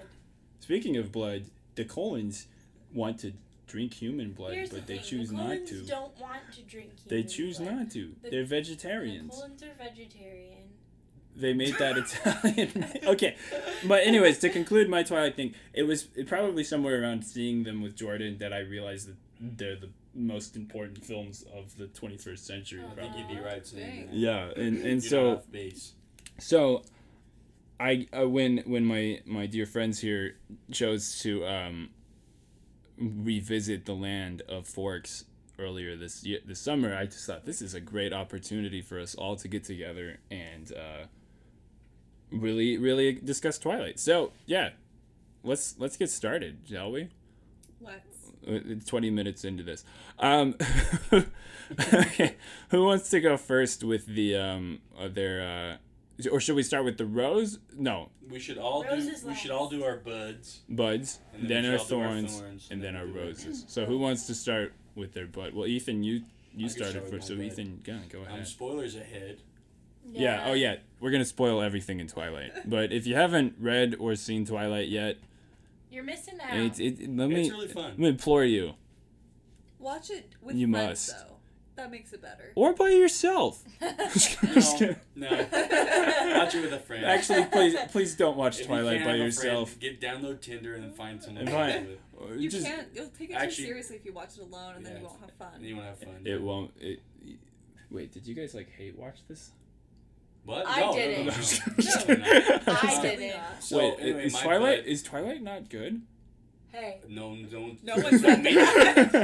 Speaking 0.60 0.96
of 0.96 1.10
blood, 1.12 1.44
the 1.74 1.84
Cullens 1.84 2.46
want 2.94 3.18
to 3.20 3.32
drink 3.66 3.94
human 3.94 4.32
blood, 4.32 4.54
here's 4.54 4.70
but 4.70 4.86
the 4.86 4.94
they 4.94 4.98
thing. 4.98 5.06
choose 5.08 5.28
the 5.30 5.36
not 5.36 5.46
Cullens 5.46 5.70
to. 5.70 5.86
don't 5.86 6.20
want 6.20 6.40
to 6.54 6.62
drink 6.62 6.90
They 7.06 7.22
choose 7.22 7.58
blood. 7.58 7.76
not 7.76 7.90
to. 7.92 8.14
The- 8.22 8.30
They're 8.30 8.40
The 8.42 8.46
vegetarians. 8.48 9.34
Cullens 9.34 9.62
are 9.62 9.72
vegetarian. 9.78 10.56
They 11.36 11.52
made 11.54 11.76
that 11.78 11.96
Italian. 11.98 12.86
okay, 13.04 13.36
but 13.86 14.04
anyways, 14.06 14.38
to 14.40 14.50
conclude 14.50 14.88
my 14.90 15.02
Twilight 15.04 15.36
thing, 15.36 15.54
it 15.72 15.84
was 15.84 16.02
probably 16.26 16.64
somewhere 16.64 17.00
around 17.00 17.24
seeing 17.24 17.62
them 17.62 17.80
with 17.82 17.94
Jordan 17.96 18.38
that 18.38 18.52
I 18.52 18.58
realized 18.58 19.08
that 19.08 19.16
they're 19.40 19.76
the 19.76 19.90
most 20.12 20.56
important 20.56 21.04
films 21.04 21.44
of 21.54 21.76
the 21.76 21.86
21st 21.86 22.38
century. 22.40 22.80
Oh, 22.84 22.90
I 22.90 22.94
think 22.96 23.12
probably. 23.12 23.34
you'd 23.34 23.40
be 23.40 23.44
right 23.48 23.64
saying 23.66 24.06
that. 24.08 24.14
Yeah, 24.14 24.46
and 24.56 24.76
and 24.78 25.00
You're 25.02 25.36
so 25.36 25.42
base. 25.52 25.92
So, 26.38 26.82
I 27.80 28.06
uh, 28.16 28.28
when 28.28 28.58
when 28.66 28.84
my 28.84 29.22
my 29.24 29.46
dear 29.46 29.64
friends 29.64 30.00
here 30.00 30.36
chose 30.70 31.18
to 31.20 31.46
um, 31.46 31.88
revisit 32.98 33.86
the 33.86 33.94
land 33.94 34.42
of 34.48 34.66
Forks 34.66 35.24
earlier 35.58 35.96
this 35.96 36.22
year, 36.22 36.40
this 36.44 36.60
summer, 36.60 36.94
I 36.94 37.06
just 37.06 37.26
thought 37.26 37.46
this 37.46 37.62
is 37.62 37.72
a 37.72 37.80
great 37.80 38.12
opportunity 38.12 38.82
for 38.82 39.00
us 39.00 39.14
all 39.14 39.34
to 39.36 39.48
get 39.48 39.64
together 39.64 40.18
and 40.30 40.70
uh, 40.72 41.06
really 42.30 42.76
really 42.76 43.12
discuss 43.14 43.58
Twilight. 43.58 43.98
So 43.98 44.32
yeah, 44.44 44.70
let's 45.42 45.74
let's 45.78 45.96
get 45.96 46.10
started, 46.10 46.58
shall 46.68 46.92
we? 46.92 47.08
Let's. 47.80 48.04
Uh, 48.46 48.58
20 48.86 49.10
minutes 49.10 49.44
into 49.44 49.62
this. 49.62 49.84
Um, 50.18 50.54
okay, 51.12 52.36
who 52.70 52.84
wants 52.86 53.10
to 53.10 53.20
go 53.20 53.36
first 53.36 53.84
with 53.84 54.06
the 54.06 54.34
um 54.36 54.78
their 55.10 55.42
uh, 55.42 55.89
or 56.26 56.40
should 56.40 56.56
we 56.56 56.62
start 56.62 56.84
with 56.84 56.98
the 56.98 57.06
rose? 57.06 57.58
No, 57.76 58.08
We 58.30 58.38
should 58.40 58.58
all 58.58 58.84
Rose 58.84 59.04
do. 59.06 59.10
is 59.12 59.24
We 59.24 59.34
should 59.34 59.50
all 59.50 59.68
do 59.68 59.84
our 59.84 59.96
buds. 59.96 60.60
buds, 60.68 61.18
And 61.34 61.48
then, 61.48 61.62
then 61.64 61.72
our 61.72 61.78
shall 61.78 61.86
do 61.88 62.00
our 62.00 62.06
thorns, 62.08 62.38
thorns, 62.40 62.68
and 62.70 62.82
then 62.82 62.96
our 62.96 63.06
we'll 63.06 63.18
our 63.22 63.26
roses. 63.28 63.64
So 63.68 63.86
who 63.86 63.98
wants 63.98 64.26
to 64.28 64.34
start 64.34 64.72
with 64.94 65.12
their 65.14 65.26
bud? 65.26 65.54
Well, 65.54 65.66
Ethan, 65.66 66.02
you 66.02 66.22
you 66.54 66.66
can 66.66 66.70
started 66.70 66.92
start 66.92 67.10
first, 67.10 67.28
so 67.28 67.36
bud. 67.36 67.44
Ethan, 67.44 67.80
go, 67.84 67.98
go 68.08 68.20
Um, 68.22 68.26
ahead. 68.26 68.46
spoilers 68.46 68.96
ahead. 68.96 69.38
Yeah. 70.12 70.44
Oh 70.48 70.54
yeah. 70.54 70.76
We're 71.00 71.10
gonna 71.12 71.24
spoil 71.24 71.60
everything 71.62 72.00
in 72.00 72.08
Twilight. 72.08 72.52
But 72.68 72.92
if 72.92 73.06
you 73.06 73.14
haven't 73.14 73.54
read 73.60 73.96
or 73.98 74.14
seen 74.16 74.44
Twilight 74.46 74.88
yet, 74.88 75.18
You're 75.90 76.04
missing 76.04 76.38
out. 76.40 76.56
it, 76.56 76.80
it, 76.80 77.16
let 77.16 77.28
me 77.28 77.42
It's 77.42 77.50
really 77.50 77.68
fun. 77.68 77.90
let 77.90 77.98
me 77.98 78.08
implore 78.08 78.44
you, 78.44 78.74
Watch 79.78 80.10
it 80.10 80.34
with 80.42 80.56
You 80.56 80.68
friends, 80.70 80.88
must. 81.08 81.10
though. 81.28 81.29
That 81.80 81.90
makes 81.90 82.12
it 82.12 82.20
better. 82.22 82.52
or 82.54 82.72
by 82.74 82.90
yourself. 82.90 83.62
Just. 84.14 84.80
No, 84.80 84.94
no. 85.16 85.28
Watch 85.30 86.54
it 86.54 86.62
with 86.62 86.72
a 86.72 86.78
friend. 86.84 87.04
Actually, 87.06 87.44
please 87.46 87.76
please 87.90 88.14
don't 88.14 88.36
watch 88.36 88.60
If 88.60 88.66
Twilight 88.66 88.98
can't 88.98 89.08
by 89.10 89.14
yourself. 89.16 89.70
friend, 89.70 89.80
get 89.80 90.00
download 90.00 90.40
Tinder 90.40 90.74
and 90.74 90.84
then 90.84 90.92
find 90.92 91.22
someone 91.22 91.42
And 91.42 91.50
to 91.50 91.54
watch 91.56 91.72
find- 91.72 91.88
with. 91.88 92.40
You 92.40 92.50
just- 92.50 92.66
can't. 92.66 92.86
You'll 92.94 93.08
take 93.08 93.30
it 93.30 93.34
Actually- 93.34 93.64
too 93.64 93.70
seriously 93.70 93.96
if 93.96 94.04
you 94.04 94.12
watch 94.12 94.36
it 94.36 94.42
alone, 94.42 94.76
and 94.76 94.84
then 94.86 94.96
you 94.98 95.04
won't 95.06 95.20
have 95.20 95.32
fun. 95.32 95.54
And 95.54 95.64
you 95.64 95.76
want 95.76 95.86
to 95.86 96.06
have 96.06 96.14
fun. 96.14 96.26
It 96.26 96.40
won't. 96.42 96.70
It, 96.80 97.00
wait, 97.90 98.12
did 98.12 98.26
you 98.26 98.34
guys 98.34 98.54
like 98.54 98.70
hate 98.70 98.98
watch 98.98 99.18
this? 99.28 99.52
What? 100.44 100.64
I 100.66 100.80
no, 100.80 100.92
didn't. 100.94 101.26
No, 101.26 101.32
no, 101.32 101.36
no. 102.08 102.14
No. 102.14 102.14
no, 102.14 102.58
no. 102.66 102.78
I 102.80 102.98
didn't. 103.02 103.36
So, 103.60 103.78
Wait, 103.78 103.94
anyway, 104.00 104.24
is 104.26 104.34
Twilight 104.34 104.84
bud- 104.84 104.88
is 104.88 105.02
Twilight 105.02 105.42
not 105.42 105.68
good? 105.68 106.02
Hey. 106.72 107.00
No, 107.08 107.36
don't. 107.50 107.82
No 107.84 107.96
one 107.96 108.18
said 108.18 108.42
me. 108.42 108.54
no 108.54 108.62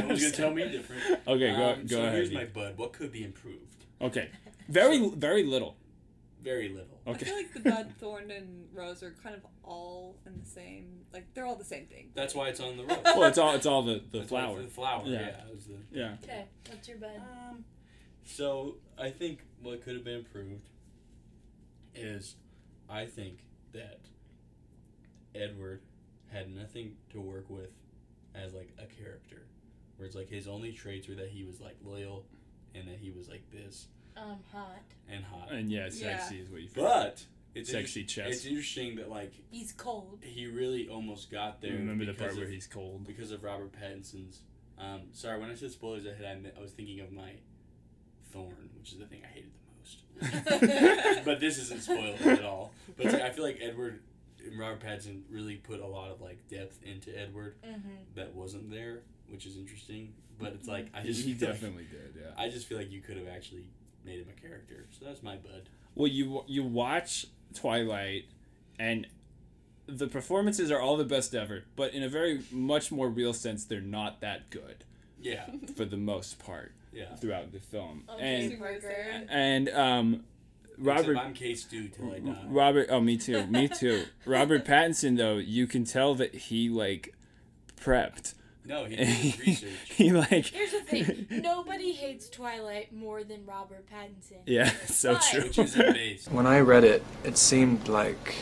one's 0.07 0.21
gonna 0.23 0.31
tell 0.33 0.51
me 0.53 0.69
different. 0.69 1.03
Okay, 1.27 1.55
go 1.55 1.69
Um, 1.71 1.81
go 1.83 1.87
so 1.97 2.01
ahead. 2.03 2.15
here's 2.15 2.33
my 2.33 2.45
bud. 2.45 2.77
What 2.77 2.93
could 2.93 3.13
be 3.13 3.23
improved? 3.25 3.85
Okay, 4.01 4.31
very 4.69 5.09
very 5.11 5.45
little. 5.45 5.77
Very 6.43 6.69
little. 6.69 7.01
I 7.07 7.15
feel 7.15 7.35
like 7.35 7.53
the 7.55 7.61
bud, 7.61 7.93
thorn, 7.99 8.31
and 8.31 8.69
rose 8.73 9.03
are 9.03 9.15
kind 9.23 9.35
of 9.35 9.45
all 9.65 10.17
in 10.27 10.39
the 10.41 10.47
same. 10.49 11.01
Like 11.13 11.27
they're 11.35 11.47
all 11.47 11.57
the 11.57 11.65
same 11.65 11.87
thing. 11.87 12.11
That's 12.15 12.35
why 12.37 12.49
it's 12.49 12.61
on 12.61 12.77
the 12.77 12.85
road. 12.87 13.01
well, 13.05 13.25
it's 13.25 13.39
all 13.39 13.55
it's 13.55 13.67
all 13.67 13.83
the 13.83 14.03
the 14.13 14.19
That's 14.19 14.29
flower. 14.29 14.63
The 14.63 14.69
flower. 14.69 15.03
Yeah. 15.07 15.21
Yeah. 15.21 15.29
it 15.29 15.61
the, 15.91 15.99
Yeah. 15.99 16.15
Okay. 16.23 16.45
What's 16.69 16.87
your 16.89 16.99
bud? 16.99 17.11
Um, 17.51 17.65
so 18.25 18.77
I 18.99 19.11
think 19.11 19.41
what 19.63 19.83
could 19.83 19.95
have 19.95 20.05
been 20.05 20.19
improved 20.19 20.69
is, 21.95 22.37
I 22.89 23.07
think 23.07 23.39
that 23.73 24.01
Edward 25.35 25.81
had 26.33 26.55
nothing 26.55 26.97
to 27.11 27.21
work 27.21 27.49
with 27.49 27.71
as 28.35 28.53
like 28.55 28.71
a 28.79 28.87
character, 29.03 29.47
where 29.97 30.07
it's 30.07 30.17
like 30.17 30.29
his 30.29 30.47
only 30.49 30.73
traits 30.73 31.09
were 31.09 31.15
that 31.15 31.29
he 31.29 31.45
was 31.45 31.61
like 31.61 31.77
loyal, 31.85 32.25
and 32.75 32.87
that 32.89 32.97
he 32.99 33.11
was 33.11 33.29
like 33.29 33.43
this 33.51 33.87
Um, 34.17 34.39
hot. 34.53 34.83
and 35.09 35.25
hot. 35.25 35.51
And 35.53 35.71
yeah, 35.71 35.85
Yeah. 35.85 36.19
sexy 36.19 36.41
is 36.41 36.51
what 36.51 36.61
you. 36.63 36.69
But 36.75 37.25
it's 37.55 37.71
Sexy 37.71 38.01
inter- 38.01 38.11
chest. 38.25 38.31
It's 38.33 38.45
interesting 38.47 38.97
that 38.97 39.09
like 39.09 39.33
He's 39.51 39.73
cold. 39.73 40.19
he 40.23 40.47
really 40.47 40.89
almost 40.89 41.31
got 41.31 41.61
there. 41.63 41.73
Remember 41.73 42.05
the 42.05 42.13
because 42.13 42.27
part 42.27 42.37
where 42.37 42.45
of- 42.45 42.51
he's 42.51 42.67
cold. 42.67 43.07
because 43.07 43.31
of 43.31 43.43
Robert 43.43 43.73
Pattinson's. 43.73 44.43
Um, 44.79 45.05
sorry, 45.13 45.39
when 45.41 45.49
I 45.51 45.55
said 45.55 45.71
spoilers 45.71 46.05
ahead, 46.05 46.27
I, 46.27 46.35
meant, 46.39 46.55
I 46.59 46.61
was 46.61 46.73
thinking 46.73 47.01
of 47.01 47.11
my 47.13 47.33
thorn, 48.31 48.69
which 48.79 48.93
is 48.93 48.99
the 48.99 49.07
thing 49.07 49.23
I 49.25 49.29
hated 49.29 49.51
the 49.55 49.73
most. 49.79 51.25
but 51.25 51.41
this 51.41 51.57
isn't 51.59 51.83
spoiled 51.83 52.21
at 52.21 52.45
all. 52.45 52.73
But 52.97 53.07
like, 53.07 53.23
I 53.23 53.31
feel 53.31 53.45
like 53.45 53.59
Edward 53.63 53.93
and 53.95 54.01
Robert 54.59 54.81
Pattinson 54.81 55.23
really 55.31 55.57
put 55.57 55.81
a 55.81 55.87
lot 55.87 56.11
of 56.11 56.21
like 56.21 56.47
depth 56.49 56.79
into 56.85 57.11
Edward 57.19 57.55
Mm-hmm. 57.67 57.89
that 58.15 58.35
wasn't 58.35 58.71
there, 58.71 59.01
which 59.29 59.47
is 59.47 59.57
interesting. 59.57 60.13
But 60.39 60.53
it's 60.53 60.69
like 60.69 60.89
I 60.95 61.03
just 61.03 61.25
he 61.25 61.35
feel 61.35 61.49
like- 61.49 61.59
definitely 61.61 61.85
did. 61.91 62.15
Yeah. 62.21 62.31
I 62.37 62.49
just 62.49 62.67
feel 62.67 62.79
like 62.79 62.91
you 62.93 63.01
could 63.01 63.17
have 63.17 63.29
actually 63.29 63.65
made 64.05 64.21
him 64.21 64.29
a 64.37 64.41
character. 64.41 64.87
So 64.91 65.05
that's 65.07 65.23
my 65.23 65.37
bud. 65.37 65.69
Well, 65.95 66.09
you 66.09 66.45
you 66.47 66.63
watch 66.65 67.27
Twilight, 67.55 68.25
and 68.79 69.07
the 69.87 70.07
performances 70.09 70.71
are 70.71 70.81
all 70.81 70.97
the 70.97 71.05
best 71.05 71.35
ever, 71.35 71.65
but 71.77 71.95
in 71.95 72.03
a 72.03 72.09
very 72.09 72.43
much 72.51 72.91
more 72.93 73.09
real 73.09 73.33
sense, 73.33 73.65
they're 73.65 73.81
not 73.81 74.21
that 74.21 74.51
good 74.51 74.85
Yeah, 75.21 75.47
for 75.77 75.85
the 75.85 75.97
most 75.97 76.39
part 76.39 76.73
yeah. 76.93 77.15
throughout 77.15 77.53
the 77.53 77.61
film. 77.61 78.03
Okay, 78.11 78.59
And 78.59 79.31
and 79.31 79.69
um, 79.71 80.25
Robert 80.79 81.17
I'm 81.17 81.33
K-Stew 81.35 81.89
till 81.89 82.13
I 82.13 82.19
die. 82.21 82.45
Robert. 82.47 82.89
Oh, 82.91 83.01
me 83.01 83.17
too. 83.27 83.47
Me 83.47 83.69
too. 83.69 84.05
Robert 84.25 84.65
Pattinson, 84.65 85.17
though, 85.17 85.37
you 85.37 85.67
can 85.67 85.85
tell 85.85 86.15
that 86.17 86.35
he 86.35 86.69
like 86.69 87.15
prepped. 87.81 88.35
No, 88.65 88.85
he 88.85 88.97
did 88.97 89.39
research. 89.47 89.71
he 89.87 90.11
like. 90.13 90.47
Here's 90.47 90.73
the 90.73 90.81
thing. 90.81 91.27
Nobody 91.43 91.93
hates 91.93 92.29
Twilight 92.29 92.93
more 92.93 93.23
than 93.23 93.47
Robert 93.47 93.87
Pattinson. 93.89 94.39
Yeah, 94.45 94.71
so 94.87 95.15
But- 95.15 95.23
true. 95.31 95.43
Which 95.45 95.59
isn't 95.59 95.93
based. 95.95 96.33
When 96.33 96.47
I 96.47 96.61
read 96.61 96.83
it, 96.85 97.05
it 97.25 97.39
seemed 97.39 97.87
like 97.89 98.35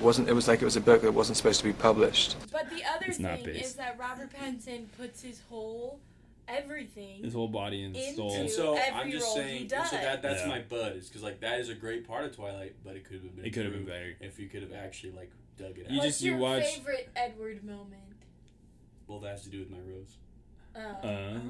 wasn't 0.00 0.28
it 0.28 0.32
was 0.32 0.48
like 0.48 0.62
it 0.62 0.64
was 0.64 0.76
a 0.76 0.80
book 0.80 1.02
that 1.02 1.12
wasn't 1.12 1.36
supposed 1.36 1.60
to 1.60 1.64
be 1.66 1.72
published. 1.72 2.36
But 2.52 2.70
the 2.70 2.82
other 2.84 3.06
It's 3.08 3.16
thing 3.18 3.44
based. 3.44 3.64
is 3.64 3.74
that 3.74 3.98
Robert 3.98 4.30
Pattinson 4.32 4.84
puts 4.98 5.22
his 5.22 5.40
whole 5.48 5.98
everything. 6.50 7.22
His 7.24 7.34
whole 7.34 7.48
body 7.48 7.82
and 7.84 7.96
soul. 8.16 8.34
And 8.34 8.50
so 8.50 8.74
every 8.74 9.00
I'm 9.00 9.10
just 9.10 9.32
saying, 9.34 9.68
so 9.68 9.76
that 9.96 10.22
that's 10.22 10.42
Yeah. 10.42 10.48
my 10.48 10.60
bud 10.60 10.96
is 10.96 11.08
because 11.08 11.22
like 11.22 11.40
that 11.40 11.60
is 11.60 11.68
a 11.68 11.74
great 11.74 12.06
part 12.06 12.24
of 12.24 12.34
Twilight, 12.36 12.76
but 12.84 12.96
it 12.96 13.04
could 13.04 13.22
have 13.22 13.36
been 13.36 13.44
It 13.44 13.50
could 13.52 13.64
have 13.64 13.74
been 13.74 13.84
better. 13.86 14.14
if 14.20 14.38
you 14.38 14.48
could 14.48 14.62
have 14.62 14.72
actually 14.72 15.12
like 15.12 15.30
dug 15.56 15.78
it 15.78 15.86
out. 15.86 15.90
You 15.92 15.98
What's 15.98 16.08
just- 16.08 16.22
you 16.22 16.32
your 16.32 16.40
watch- 16.40 16.76
favorite 16.76 17.08
Edward 17.16 17.64
moment? 17.64 17.96
well, 19.06 19.18
that 19.20 19.30
has 19.30 19.42
to 19.42 19.50
do 19.50 19.60
with 19.60 19.70
my 19.70 19.78
rose. 19.78 20.16
Oh. 20.76 20.80
Why 21.02 21.40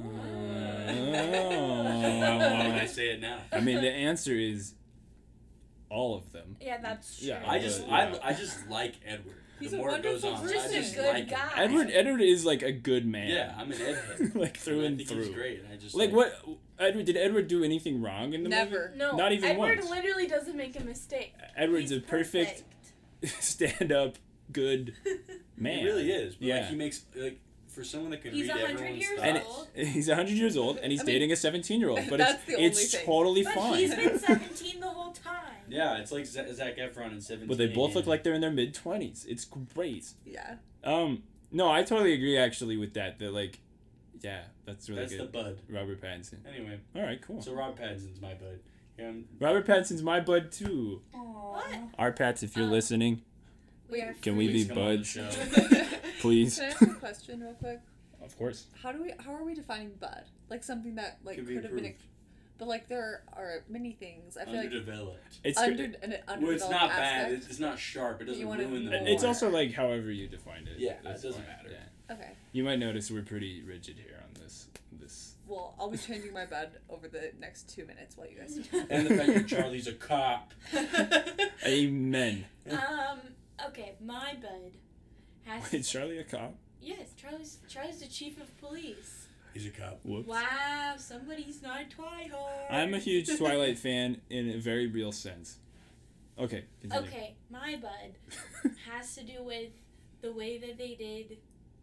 would 2.67 2.77
I 2.77 2.85
Uh, 2.85 2.87
say 2.87 3.11
it 3.11 3.21
now? 3.21 3.39
I 3.53 3.61
mean, 3.61 3.81
the 3.81 3.91
answer 3.91 4.33
is 4.35 4.75
all 5.91 6.17
of 6.17 6.33
them. 6.33 6.57
yeah, 6.61 6.79
that's 6.81 7.19
true. 7.19 7.29
Yeah, 7.29 7.43
I 7.47 7.59
just 7.59 7.87
Yeah. 7.87 8.15
I, 8.23 8.31
I 8.31 8.33
just 8.33 8.69
like 8.69 8.95
Edward. 9.05 9.40
He's 9.61 9.71
the 9.73 9.77
a 9.77 9.81
more 9.81 9.91
it 9.91 10.03
goes 10.03 10.23
wonderful 10.23 10.49
on, 10.49 10.53
Just 10.55 10.67
I 10.75 10.79
a 10.79 10.81
just 10.81 10.95
good 10.97 11.07
like 11.07 11.17
him. 11.17 11.29
guy. 11.39 11.51
Edward 11.63 11.91
Edward 11.93 12.21
is 12.23 12.45
like 12.45 12.63
a 12.63 12.73
good 12.73 13.07
man. 13.07 13.29
Yeah, 13.29 13.55
I'm 13.57 13.71
an 13.71 13.79
Edhead. 13.79 14.35
like 14.41 14.57
through 14.57 14.83
I 14.83 14.87
and 14.87 14.97
think 14.97 15.09
through. 15.09 15.25
He's 15.25 15.35
great. 15.35 15.65
I 15.73 15.77
just 15.77 15.95
Like 15.95 16.13
what 16.13 16.35
Edward 16.79 17.05
did 17.05 17.17
Edward 17.17 17.47
do 17.49 17.63
anything 17.63 18.01
wrong 18.03 18.33
in 18.33 18.43
the 18.43 18.49
movie? 18.49 18.63
Never. 18.63 18.93
no, 18.97 19.17
Not 19.17 19.33
even 19.33 19.51
Edward 19.51 19.79
once. 19.79 19.91
literally 19.91 20.27
doesn't 20.27 20.57
make 20.57 20.79
a 20.81 20.83
mistake. 20.85 21.35
Edward's 21.57 21.91
He's 21.91 21.99
a 21.99 22.03
perfect, 22.03 22.63
stand 23.41 23.93
up 23.93 24.17
good 24.53 24.95
man. 25.57 25.79
He 25.81 25.85
really 25.85 26.11
is. 26.11 26.35
But 26.37 26.47
Yeah. 26.47 26.57
like 26.61 26.69
he 26.71 26.77
makes 26.77 27.05
like 27.15 27.39
for 27.81 27.85
someone 27.85 28.11
that 28.11 28.23
could 28.23 28.33
He's 28.33 28.49
read 28.49 28.57
100 28.61 28.75
everyone's 28.75 29.01
years 29.03 29.21
and 29.23 29.39
thoughts. 29.39 29.57
old. 29.59 29.69
it, 29.75 29.87
he's 29.97 30.09
100 30.09 30.31
years 30.33 30.57
old 30.57 30.77
and 30.79 30.93
he's 30.93 31.01
I 31.01 31.05
mean, 31.05 31.15
dating 31.15 31.33
a 31.33 31.37
17 31.37 31.81
year 31.81 31.89
old 31.91 32.01
but 32.11 32.21
it's, 32.21 32.31
that's 32.33 32.45
the 32.45 32.55
only 32.57 32.67
it's 32.67 32.95
thing. 32.95 33.07
totally 33.07 33.43
But 33.45 33.55
fine 33.55 33.79
he's 33.79 33.95
been 33.95 34.19
17 34.19 34.81
the 34.81 34.89
whole 34.89 35.13
time. 35.13 35.37
Yeah, 35.69 35.99
it's 35.99 36.13
like 36.13 36.27
Z- 36.27 36.53
Zac 36.55 36.77
Efron 36.79 37.13
in 37.13 37.21
Seventeen. 37.21 37.49
but 37.49 37.59
they 37.59 37.69
both 37.69 37.95
look 37.95 38.07
like 38.07 38.23
they're 38.25 38.35
in 38.35 38.41
their 38.41 38.51
mid 38.51 38.75
20s 38.75 39.25
it's 39.29 39.45
great 39.75 40.07
Yeah. 40.27 40.57
um 40.85 41.23
no 41.53 41.71
i 41.71 41.83
totally 41.83 42.13
agree 42.13 42.37
actually 42.37 42.77
with 42.77 42.95
that 42.95 43.19
that 43.21 43.33
like 43.33 43.59
yeah 44.21 44.43
that's 44.67 44.89
really 44.89 45.01
That's 45.03 45.13
the 45.13 45.19
good 45.19 45.33
bud. 45.33 45.59
robert 45.69 46.01
pattinson 46.03 46.39
Anyway, 46.55 46.79
all 46.95 47.03
right 47.03 47.21
cool 47.23 47.41
so 47.41 47.55
Rob 47.55 47.79
Pattinson's 47.79 48.21
my 48.21 48.35
bud. 48.35 48.59
Um, 49.03 49.25
robert 49.41 49.67
pattinson's 49.67 50.03
my 50.03 50.21
bud 50.21 50.53
too 50.53 51.01
What? 51.13 51.65
our 51.99 52.13
pats 52.13 52.43
if 52.43 52.55
you're 52.57 52.67
Um, 52.67 52.73
listening 52.73 53.23
We 53.89 54.03
are 54.03 54.13
can 54.21 54.37
we 54.37 54.49
be 54.53 54.65
come 54.67 54.77
on 54.79 54.85
the 54.85 54.97
buds 54.97 55.09
show. 55.09 55.29
Please 56.21 56.57
Can 56.57 56.65
I 56.65 56.69
ask 56.69 56.83
a 56.83 56.87
question 57.07 57.41
real 57.41 57.55
quick? 57.55 57.81
of 58.23 58.37
course 58.39 58.67
How 58.83 58.93
do 58.93 59.03
we? 59.03 59.13
How 59.19 59.35
are 59.35 59.45
we 59.45 59.55
defining 59.55 59.93
bud? 60.01 60.25
Like 60.49 60.63
something 60.63 60.95
that 60.97 61.19
like 61.25 61.37
Could 61.37 61.47
could, 61.47 61.49
be 61.49 61.55
have 61.63 61.75
been, 61.75 61.85
improved. 61.87 62.05
but 62.59 62.69
like 62.69 62.87
there 62.89 63.23
are 63.33 63.65
many 63.69 63.93
things. 63.93 64.37
I 64.37 64.45
feel 64.45 64.55
like 64.57 64.65
Underdeveloped. 64.67 65.39
it's 65.45 65.59
under 65.59 65.85
an 65.85 65.95
underdeveloped 66.29 66.43
Well, 66.43 66.51
it's 66.53 66.69
not 66.69 66.91
bad. 66.91 67.23
aspect. 67.23 67.33
It's, 67.35 67.47
it's 67.51 67.61
not 67.61 67.79
sharp. 67.79 68.21
It 68.21 68.25
doesn't 68.27 68.41
You 68.41 68.47
wanna 68.49 68.67
ruin 68.67 68.85
the 68.85 68.91
know 68.91 69.05
it's 69.07 69.25
also 69.25 69.49
like 69.51 69.73
however 69.73 70.11
you 70.11 70.29
define 70.29 70.67
it 70.67 70.79
Yeah, 70.79 70.93
it 70.93 71.05
doesn't 71.05 71.33
fine, 71.33 71.43
matter. 71.47 71.71
yeah. 71.71 72.15
Okay. 72.15 72.31
you 72.53 72.65
might 72.65 72.81
notice 72.81 73.09
we're 73.11 73.23
pretty 73.23 73.63
rigid 73.63 73.97
here 73.97 74.21
on 74.23 74.43
this 74.43 74.67
this 74.93 75.37
Well, 75.47 75.75
I'll 75.79 75.89
be 75.91 75.97
changing 75.97 76.33
my 76.35 76.45
bud 76.45 76.71
over 76.89 77.07
the 77.09 77.31
next 77.39 77.73
two 77.73 77.87
minutes 77.87 78.17
while 78.17 78.29
you 78.29 78.37
guys. 78.39 78.59
and 78.91 79.07
the 79.07 79.15
fact 79.17 79.29
that 79.33 79.47
Charlie's 79.47 79.87
a 79.87 79.93
cop. 79.93 80.53
amen 81.67 82.45
um. 82.71 83.19
Okay, 83.69 83.95
my 84.05 84.35
bud 84.43 84.73
has. 85.45 85.73
wait 85.73 85.85
charlie 85.85 86.19
a 86.19 86.25
cop 86.25 86.55
yes, 86.81 87.13
Charlie's 87.17 87.59
Charlie's 87.69 88.01
the 88.01 88.07
chief 88.07 88.41
of 88.41 88.59
police. 88.61 89.27
He's 89.55 89.67
a 89.67 89.71
cop. 89.71 90.01
whoops 90.05 90.29
Wow, 90.29 90.95
somebody's 90.97 91.63
not 91.63 91.83
Twihard. 91.91 92.71
I'm 92.71 92.95
a 92.95 92.99
huge 92.99 93.37
Twilight 93.37 93.79
fan 93.79 94.21
in 94.31 94.51
a 94.51 94.59
very 94.59 94.87
real 94.87 95.13
sense. 95.13 95.57
Okay. 96.39 96.65
Continue. 96.81 97.07
Okay, 97.07 97.37
my 97.51 97.77
bud 97.81 98.73
has 98.91 99.15
to 99.17 99.25
do 99.25 99.43
with 99.43 99.71
the 100.23 100.33
way 100.33 100.59
that 100.59 100.79
they 100.79 100.95
did. 100.95 101.39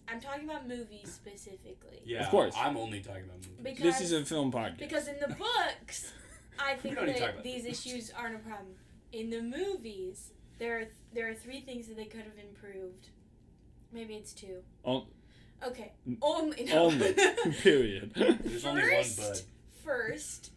I'm 0.07 0.21
talking 0.21 0.49
about 0.49 0.67
movies 0.67 1.11
specifically. 1.13 1.99
Yeah, 2.05 2.23
Of 2.23 2.29
course. 2.29 2.55
I'm 2.57 2.77
only 2.77 3.01
talking 3.01 3.25
about 3.25 3.37
movies. 3.37 3.59
Because 3.61 3.83
This 3.83 4.01
is 4.01 4.13
a 4.13 4.23
film 4.23 4.51
podcast. 4.51 4.77
because 4.77 5.07
in 5.09 5.17
the 5.19 5.35
books, 5.35 6.13
I 6.59 6.75
think 6.75 6.95
don't 6.95 7.07
need 7.07 7.17
to 7.17 7.19
talk 7.19 7.35
that 7.35 7.43
these 7.43 7.65
issues 7.65 8.11
aren't 8.17 8.35
a 8.35 8.39
problem. 8.39 8.75
In 9.11 9.29
the 9.29 9.41
movies, 9.41 10.31
there 10.59 10.79
are 10.79 10.85
there 11.13 11.29
are 11.29 11.33
three 11.33 11.59
things 11.61 11.87
that 11.87 11.97
they 11.97 12.05
could 12.05 12.21
have 12.21 12.37
improved. 12.41 13.09
Maybe 13.91 14.15
it's 14.15 14.33
two. 14.33 14.61
O- 14.85 15.07
Okay, 15.65 15.91
only 16.21 16.65
no. 16.65 16.83
only. 16.85 17.13
Period. 17.63 18.11
There's 18.15 18.63
only 18.63 18.83
one 18.83 18.91
First, 19.03 19.17
bud. 19.17 19.39
first, 19.83 20.51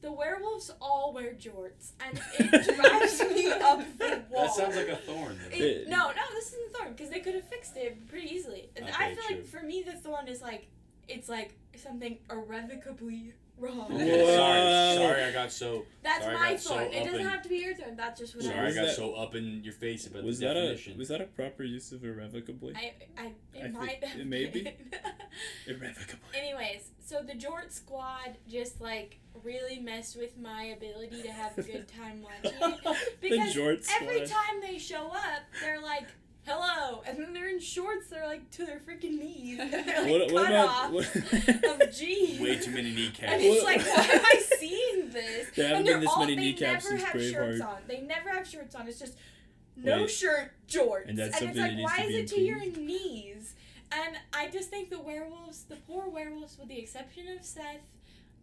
the 0.00 0.12
werewolves 0.12 0.70
all 0.80 1.12
wear 1.12 1.32
jorts, 1.34 1.90
and 1.98 2.20
it 2.38 2.76
drives 2.76 3.20
me 3.34 3.50
up 3.50 3.80
the 3.98 4.22
wall. 4.30 4.44
That 4.46 4.54
sounds 4.54 4.76
like 4.76 4.88
a 4.90 4.96
thorn. 4.96 5.36
It, 5.50 5.88
no, 5.88 6.06
no, 6.10 6.22
this 6.34 6.48
isn't 6.52 6.70
a 6.70 6.78
thorn 6.78 6.92
because 6.92 7.10
they 7.10 7.18
could 7.18 7.34
have 7.34 7.48
fixed 7.48 7.76
it 7.76 8.06
pretty 8.08 8.32
easily. 8.32 8.68
And 8.76 8.86
I 8.96 9.14
feel 9.16 9.24
true. 9.24 9.36
like 9.38 9.44
for 9.46 9.60
me, 9.60 9.82
the 9.82 9.92
thorn 9.98 10.28
is 10.28 10.40
like 10.40 10.68
it's 11.08 11.28
like 11.28 11.56
something 11.76 12.18
irrevocably 12.30 13.32
wrong. 13.58 13.76
Whoa. 13.90 14.36
sorry, 14.36 14.96
sorry, 14.96 15.22
I 15.24 15.32
got 15.32 15.52
so. 15.52 15.84
That's 16.02 16.24
sorry, 16.24 16.34
my 16.36 16.50
got 16.52 16.60
so 16.60 16.78
it 16.78 17.04
doesn't 17.04 17.20
in- 17.20 17.26
have 17.28 17.42
to 17.42 17.48
be 17.48 17.56
your 17.56 17.74
thorn. 17.74 17.96
That's 17.96 18.20
just 18.20 18.34
what 18.34 18.44
Sorry, 18.44 18.54
I 18.56 18.58
Sorry, 18.58 18.72
I 18.72 18.74
got 18.74 18.86
that- 18.88 18.96
so 18.96 19.14
up 19.14 19.34
in 19.34 19.62
your 19.64 19.72
face 19.72 20.06
about 20.06 20.24
was 20.24 20.38
the 20.38 20.46
that 20.46 20.56
a 20.56 20.60
definition. 20.62 20.98
was 20.98 21.08
that 21.08 21.20
a 21.20 21.24
proper 21.24 21.62
use 21.64 21.92
of 21.92 22.04
irrevocably? 22.04 22.74
I, 22.76 22.92
I, 23.20 23.26
it 23.54 23.64
I 23.64 23.68
might 23.68 24.00
think- 24.00 24.12
have 24.12 24.26
maybe. 24.26 24.62
been. 24.62 24.72
Irrevocably. 25.66 26.18
Anyways, 26.38 26.90
so 27.04 27.22
the 27.22 27.32
Jort 27.34 27.70
Squad 27.72 28.36
just 28.48 28.80
like 28.80 29.18
really 29.42 29.78
messed 29.80 30.16
with 30.16 30.38
my 30.38 30.64
ability 30.76 31.22
to 31.22 31.32
have 31.32 31.56
a 31.58 31.62
good 31.62 31.86
time 31.88 32.22
watching 32.44 32.58
it. 32.60 32.96
Because 33.20 33.54
the 33.54 33.60
Jort 33.60 33.88
every 34.00 34.20
time 34.26 34.60
they 34.62 34.78
show 34.78 35.06
up, 35.08 35.42
they're 35.60 35.80
like, 35.80 36.06
"Hello," 36.46 37.02
and 37.06 37.18
then 37.18 37.32
they're 37.32 37.48
in 37.48 37.60
shorts. 37.60 38.08
They're 38.08 38.26
like 38.26 38.50
to 38.52 38.66
their 38.66 38.78
freaking 38.80 39.18
knees. 39.18 39.58
and 39.60 39.72
They're 39.72 40.02
like 40.02 40.10
What- 40.10 40.32
what 40.32 40.42
cut 40.46 40.50
about- 40.50 40.68
off 40.68 40.90
what- 40.92 41.80
of 41.88 41.94
jeans. 41.94 42.40
Way 42.40 42.58
too 42.58 42.70
many 42.72 42.92
kneecaps. 42.94 43.32
And 43.32 43.42
it's 43.42 43.62
What- 43.62 43.76
like, 43.76 43.86
why 43.86 44.14
am 44.14 44.24
I 44.24 44.42
seeing 44.58 45.10
this? 45.10 45.50
There 45.56 45.68
haven't 45.68 45.76
and 45.78 45.84
been 45.84 45.84
they're 45.86 46.00
this 46.00 46.08
all, 46.10 46.20
many 46.20 46.34
they 46.36 46.40
kneecaps 46.42 46.84
never 46.90 46.98
since 46.98 47.02
have 47.12 47.22
shirts 47.22 47.60
Braveheart. 47.60 47.66
on. 47.68 47.82
They 47.86 48.00
never 48.00 48.28
have 48.30 48.46
shirts 48.48 48.74
on. 48.74 48.88
It's 48.88 48.98
just 48.98 49.14
no 49.76 50.02
Wait. 50.02 50.10
shirt, 50.10 50.52
jorts. 50.68 51.08
And 51.08 51.18
that's 51.18 51.40
and 51.40 51.50
it's 51.50 51.58
like, 51.58 51.78
why 51.78 52.04
is 52.04 52.08
be 52.08 52.14
it 52.20 52.26
to 52.28 52.40
your 52.40 52.56
improved? 52.58 52.78
knees? 52.78 53.54
And 53.92 54.16
I 54.32 54.48
just 54.48 54.70
think 54.70 54.90
the 54.90 55.00
werewolves, 55.00 55.64
the 55.64 55.76
poor 55.76 56.08
werewolves, 56.08 56.58
with 56.58 56.68
the 56.68 56.78
exception 56.78 57.28
of 57.28 57.44
Seth, 57.44 57.64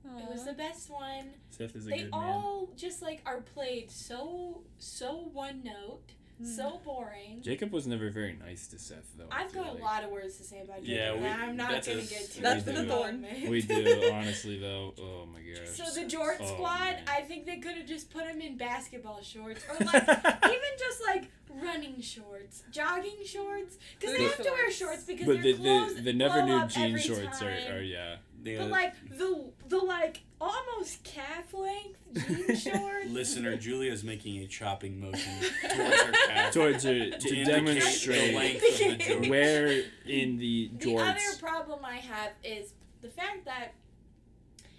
it 0.05 0.29
was 0.29 0.45
the 0.45 0.53
best 0.53 0.89
one. 0.89 1.31
Seth 1.49 1.75
is 1.75 1.85
a 1.87 1.89
They 1.89 1.97
good 1.99 2.11
man. 2.11 2.21
They 2.21 2.27
all 2.27 2.69
just 2.75 3.01
like 3.01 3.21
are 3.25 3.41
played 3.41 3.91
so 3.91 4.61
so 4.79 5.29
one 5.33 5.61
note, 5.63 6.01
Mm. 6.41 6.55
so 6.55 6.79
boring. 6.83 7.41
Jacob 7.41 7.71
was 7.71 7.85
never 7.87 8.09
very 8.09 8.33
nice 8.33 8.67
to 8.67 8.79
Seth, 8.79 9.11
though. 9.17 9.27
I 9.31 9.43
I've 9.43 9.51
feel 9.51 9.63
got 9.63 9.79
a 9.79 9.83
lot 9.83 10.03
of 10.03 10.09
words 10.11 10.37
to 10.37 10.43
say 10.43 10.61
about 10.61 10.83
Yeah, 10.83 11.07
Jacob. 11.09 11.21
we- 11.21 11.27
and 11.27 11.41
I'm 11.41 11.57
not 11.57 11.85
gonna 11.85 12.01
get 12.01 12.31
to 12.31 12.41
That's 12.41 12.67
it. 12.67 12.75
the 12.75 12.85
thorn. 12.85 13.25
We 13.47 13.61
do, 13.61 14.09
honestly, 14.13 14.59
though. 14.59 14.93
Oh 14.99 15.25
my 15.31 15.39
gosh. 15.41 15.69
So 15.75 15.83
the 15.99 16.07
Jort 16.07 16.37
Oh, 16.39 16.45
Squad, 16.53 16.79
man. 16.79 17.03
I 17.07 17.21
think 17.21 17.45
they 17.45 17.57
could 17.57 17.75
have 17.77 17.85
just 17.87 18.09
put 18.11 18.23
him 18.25 18.41
in 18.41 18.57
basketball 18.57 19.21
shorts 19.21 19.63
or 19.69 19.85
like 19.85 20.07
even 20.43 20.71
just 20.79 21.01
like 21.05 21.29
running 21.61 22.01
shorts, 22.01 22.63
jogging 22.71 23.17
shorts, 23.25 23.77
because 23.99 24.13
they 24.15 24.19
Booty 24.23 24.29
have 24.29 24.37
to 24.45 24.51
wear 24.51 24.71
shorts. 24.71 24.77
shorts 24.77 25.03
because 25.03 25.25
but 25.27 25.33
their 25.43 25.53
the, 25.53 25.57
clothes 25.57 25.95
the, 25.95 26.01
the 26.01 26.13
never 26.13 26.35
blow 26.41 26.45
new 26.45 26.55
up 26.55 26.69
jean 26.69 26.85
every 26.89 27.01
shorts 27.01 27.41
are, 27.41 27.49
time. 27.55 27.73
are, 27.73 27.81
yeah. 27.81 28.15
They, 28.43 28.57
But 28.57 28.69
like 28.69 28.93
the 29.17 29.51
the 29.67 29.77
like 29.77 30.21
almost 30.41 31.03
calf 31.03 31.53
length 31.53 31.99
jean 32.27 32.55
shorts. 32.55 33.07
listener, 33.09 33.55
Julia's 33.55 34.03
making 34.03 34.39
a 34.41 34.47
chopping 34.47 34.99
motion 34.99 35.31
towards 35.61 36.01
her 36.01 36.11
calf 36.27 36.53
Towards 36.53 36.83
her, 36.83 37.11
to, 37.11 37.17
to 37.19 37.43
demonstrate 37.45 38.31
the 38.31 38.35
length 38.37 38.63
of 38.81 38.97
the 38.97 39.03
joke. 39.21 39.29
where 39.29 39.83
in 40.07 40.37
the 40.37 40.71
The 40.79 40.97
other 40.97 41.19
problem 41.39 41.79
I 41.85 41.97
have 41.97 42.31
is 42.43 42.73
the 43.01 43.09
fact 43.09 43.45
that 43.45 43.73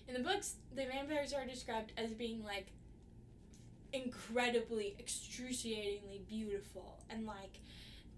in 0.08 0.14
the 0.14 0.20
books 0.20 0.56
the 0.74 0.84
vampires 0.84 1.32
are 1.32 1.46
described 1.46 1.92
as 1.96 2.10
being 2.12 2.42
like 2.44 2.66
incredibly, 3.92 4.94
excruciatingly 4.98 6.22
beautiful 6.28 6.98
and 7.10 7.26
like 7.26 7.60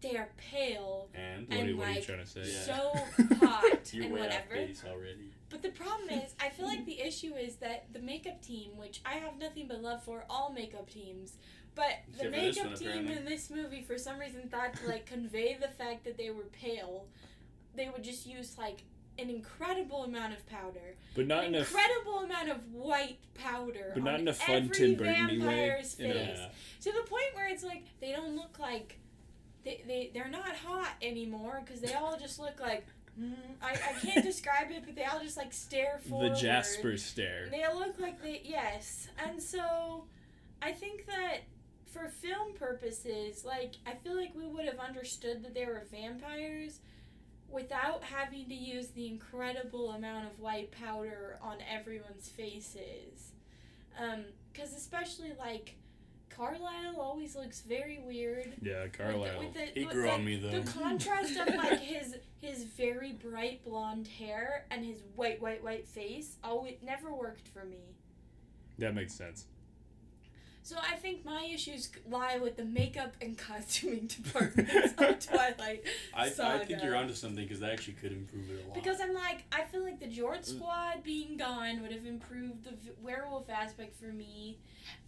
they 0.01 0.17
are 0.17 0.29
pale, 0.37 1.09
And 1.15 1.49
What, 1.49 1.57
are, 1.59 1.61
and, 1.63 1.79
what 1.79 1.87
are 1.87 1.91
you 1.91 1.95
like, 1.97 2.07
trying 2.07 2.19
to 2.21 2.27
say? 2.27 2.45
So 2.45 2.73
hot 3.47 3.65
and 3.95 4.13
whatever. 4.13 4.55
already. 4.87 5.31
But 5.51 5.63
the 5.63 5.71
problem 5.71 6.09
is, 6.11 6.35
I 6.41 6.51
feel 6.51 6.67
like 6.67 6.85
the 6.87 7.01
issue 7.01 7.35
is 7.35 7.57
that 7.57 7.87
the 7.93 8.01
makeup 8.01 8.43
team, 8.43 8.77
which 8.77 9.01
I 9.07 9.15
have 9.15 9.39
nothing 9.39 9.67
but 9.69 9.81
love 9.83 10.03
for 10.03 10.25
all 10.29 10.53
makeup 10.53 10.91
teams, 10.91 11.35
but 11.75 11.87
the 12.19 12.29
Except 12.29 12.35
for 12.35 12.41
this 12.41 12.57
makeup 12.57 12.67
one, 12.71 12.77
team 12.79 12.89
apparently. 12.89 13.17
in 13.17 13.25
this 13.25 13.51
movie, 13.51 13.83
for 13.83 13.99
some 13.99 14.19
reason, 14.19 14.49
thought 14.49 14.75
to 14.75 14.87
like 14.89 15.07
convey 15.07 15.57
the 15.61 15.69
fact 15.69 16.05
that 16.05 16.17
they 16.19 16.31
were 16.31 16.45
pale, 16.53 17.07
they 17.75 17.89
would 17.89 18.05
just 18.05 18.27
use 18.27 18.57
like 18.59 18.83
an 19.19 19.31
incredible 19.31 20.03
amount 20.05 20.33
of 20.35 20.45
powder, 20.47 20.97
But 21.15 21.29
not 21.29 21.45
an 21.45 21.55
enough. 21.55 21.71
incredible 21.71 22.19
amount 22.21 22.49
of 22.51 22.73
white 22.73 23.19
powder, 23.35 23.93
But 23.95 24.03
not 24.03 24.15
on 24.15 24.21
in 24.21 24.29
a 24.29 24.33
fun 24.35 24.57
every 24.65 24.69
Tim 24.77 24.95
Burton-y 24.97 25.27
way, 25.29 25.39
vampire's 25.39 25.95
face, 25.95 26.15
Yeah. 26.39 26.49
to 26.81 26.93
the 26.93 27.09
point 27.09 27.27
where 27.35 27.49
it's 27.49 27.63
like 27.63 27.85
they 28.01 28.11
don't 28.13 28.35
look 28.37 28.59
like 28.59 28.99
they 29.65 29.83
they 29.87 30.11
they're 30.15 30.29
not 30.29 30.55
hot 30.57 30.93
anymore 31.03 31.63
because 31.65 31.81
they 31.81 31.95
all 31.95 32.17
just 32.19 32.39
look 32.39 32.61
like. 32.61 32.87
mm, 33.21 33.35
I, 33.63 33.73
I 33.73 34.07
can't 34.07 34.25
describe 34.33 34.71
it, 34.71 34.83
but 34.87 34.95
they 34.95 35.05
all 35.05 35.21
just 35.21 35.37
like 35.37 35.53
stare 35.53 36.01
for 36.09 36.29
The. 36.29 36.35
Jasper 36.35 36.97
stare. 36.97 37.49
They 37.51 37.65
look 37.75 37.99
like 37.99 38.23
they 38.23 38.43
yes, 38.45 39.09
and 39.25 39.43
so 39.43 40.05
I 40.63 40.73
think 40.73 41.07
that 41.07 41.39
for 41.87 42.09
film 42.09 42.55
purposes, 42.55 43.45
like 43.45 43.75
I 43.87 43.93
feel 43.95 44.17
like 44.17 44.35
we 44.35 44.47
would 44.47 44.67
have 44.67 44.79
understood 44.79 45.43
that 45.45 45.55
they 45.55 45.65
were 45.67 45.85
vampires 45.91 46.81
without 47.49 48.03
having 48.03 48.49
to 48.49 48.55
use 48.55 48.89
the 48.89 49.07
incredible 49.07 49.93
amount 49.93 50.27
of 50.27 50.41
white 50.41 50.73
powder 50.73 51.39
on 51.41 51.59
everyone's 51.71 52.29
faces. 52.29 53.33
Um, 53.99 54.25
because 54.53 54.75
especially 54.75 55.33
like 55.39 55.77
Carlisle 56.37 57.01
always 57.01 57.37
looks 57.37 57.61
very 57.63 57.99
weird. 57.99 58.55
Yeah, 58.61 58.83
With 58.83 58.93
the- 58.93 58.99
Carlisle. 58.99 59.39
with 59.39 59.55
the- 59.55 59.67
He 59.81 59.85
grew 59.85 60.03
the- 60.03 60.11
on 60.13 60.25
me 60.25 60.37
though. 60.37 60.61
the 60.61 60.71
contrast 60.71 61.37
of 61.37 61.55
like 61.55 61.81
his 61.81 62.17
his 62.41 62.65
very 62.65 63.13
bright 63.13 63.65
blonde 63.65 64.07
hair 64.09 64.67
and 64.71 64.85
his 64.85 65.03
white 65.17 65.41
white 65.41 65.63
white 65.65 65.87
face 65.89 66.37
oh 66.45 66.65
it 66.65 66.83
never 66.83 67.15
worked 67.15 67.49
for 67.49 67.65
me 67.65 67.95
That 68.79 68.95
makes 68.95 69.15
sense. 69.15 69.47
so 70.63 70.77
i 70.79 70.97
think 70.97 71.25
my 71.25 71.45
issues 71.55 71.91
lie 72.07 72.37
with 72.39 72.57
the 72.57 72.65
makeup 72.67 73.15
and 73.23 73.37
costuming 73.39 74.07
departments 74.23 74.93
of 74.99 75.19
twilight 75.27 75.85
I, 76.15 76.27
I 76.27 76.59
think 76.65 76.83
you're 76.83 76.97
onto 76.97 77.15
something 77.15 77.45
because 77.45 77.61
that 77.61 77.71
actually 77.73 77.95
could 77.95 78.13
improve 78.13 78.51
it 78.51 78.63
a 78.63 78.69
lot. 78.69 78.75
because 78.75 79.01
i'm 79.01 79.15
like 79.15 79.45
i 79.53 79.63
feel 79.63 79.83
like 79.83 79.99
the 80.01 80.07
Mm. 80.07 80.17
Jort 80.19 80.45
squad 80.45 81.03
being 81.03 81.39
gone 81.39 81.81
would 81.81 81.93
have 81.93 82.05
improved 82.05 82.65
the 82.65 82.75
werewolf 83.03 83.49
aspect 83.49 83.97
for 83.97 84.13
me 84.13 84.59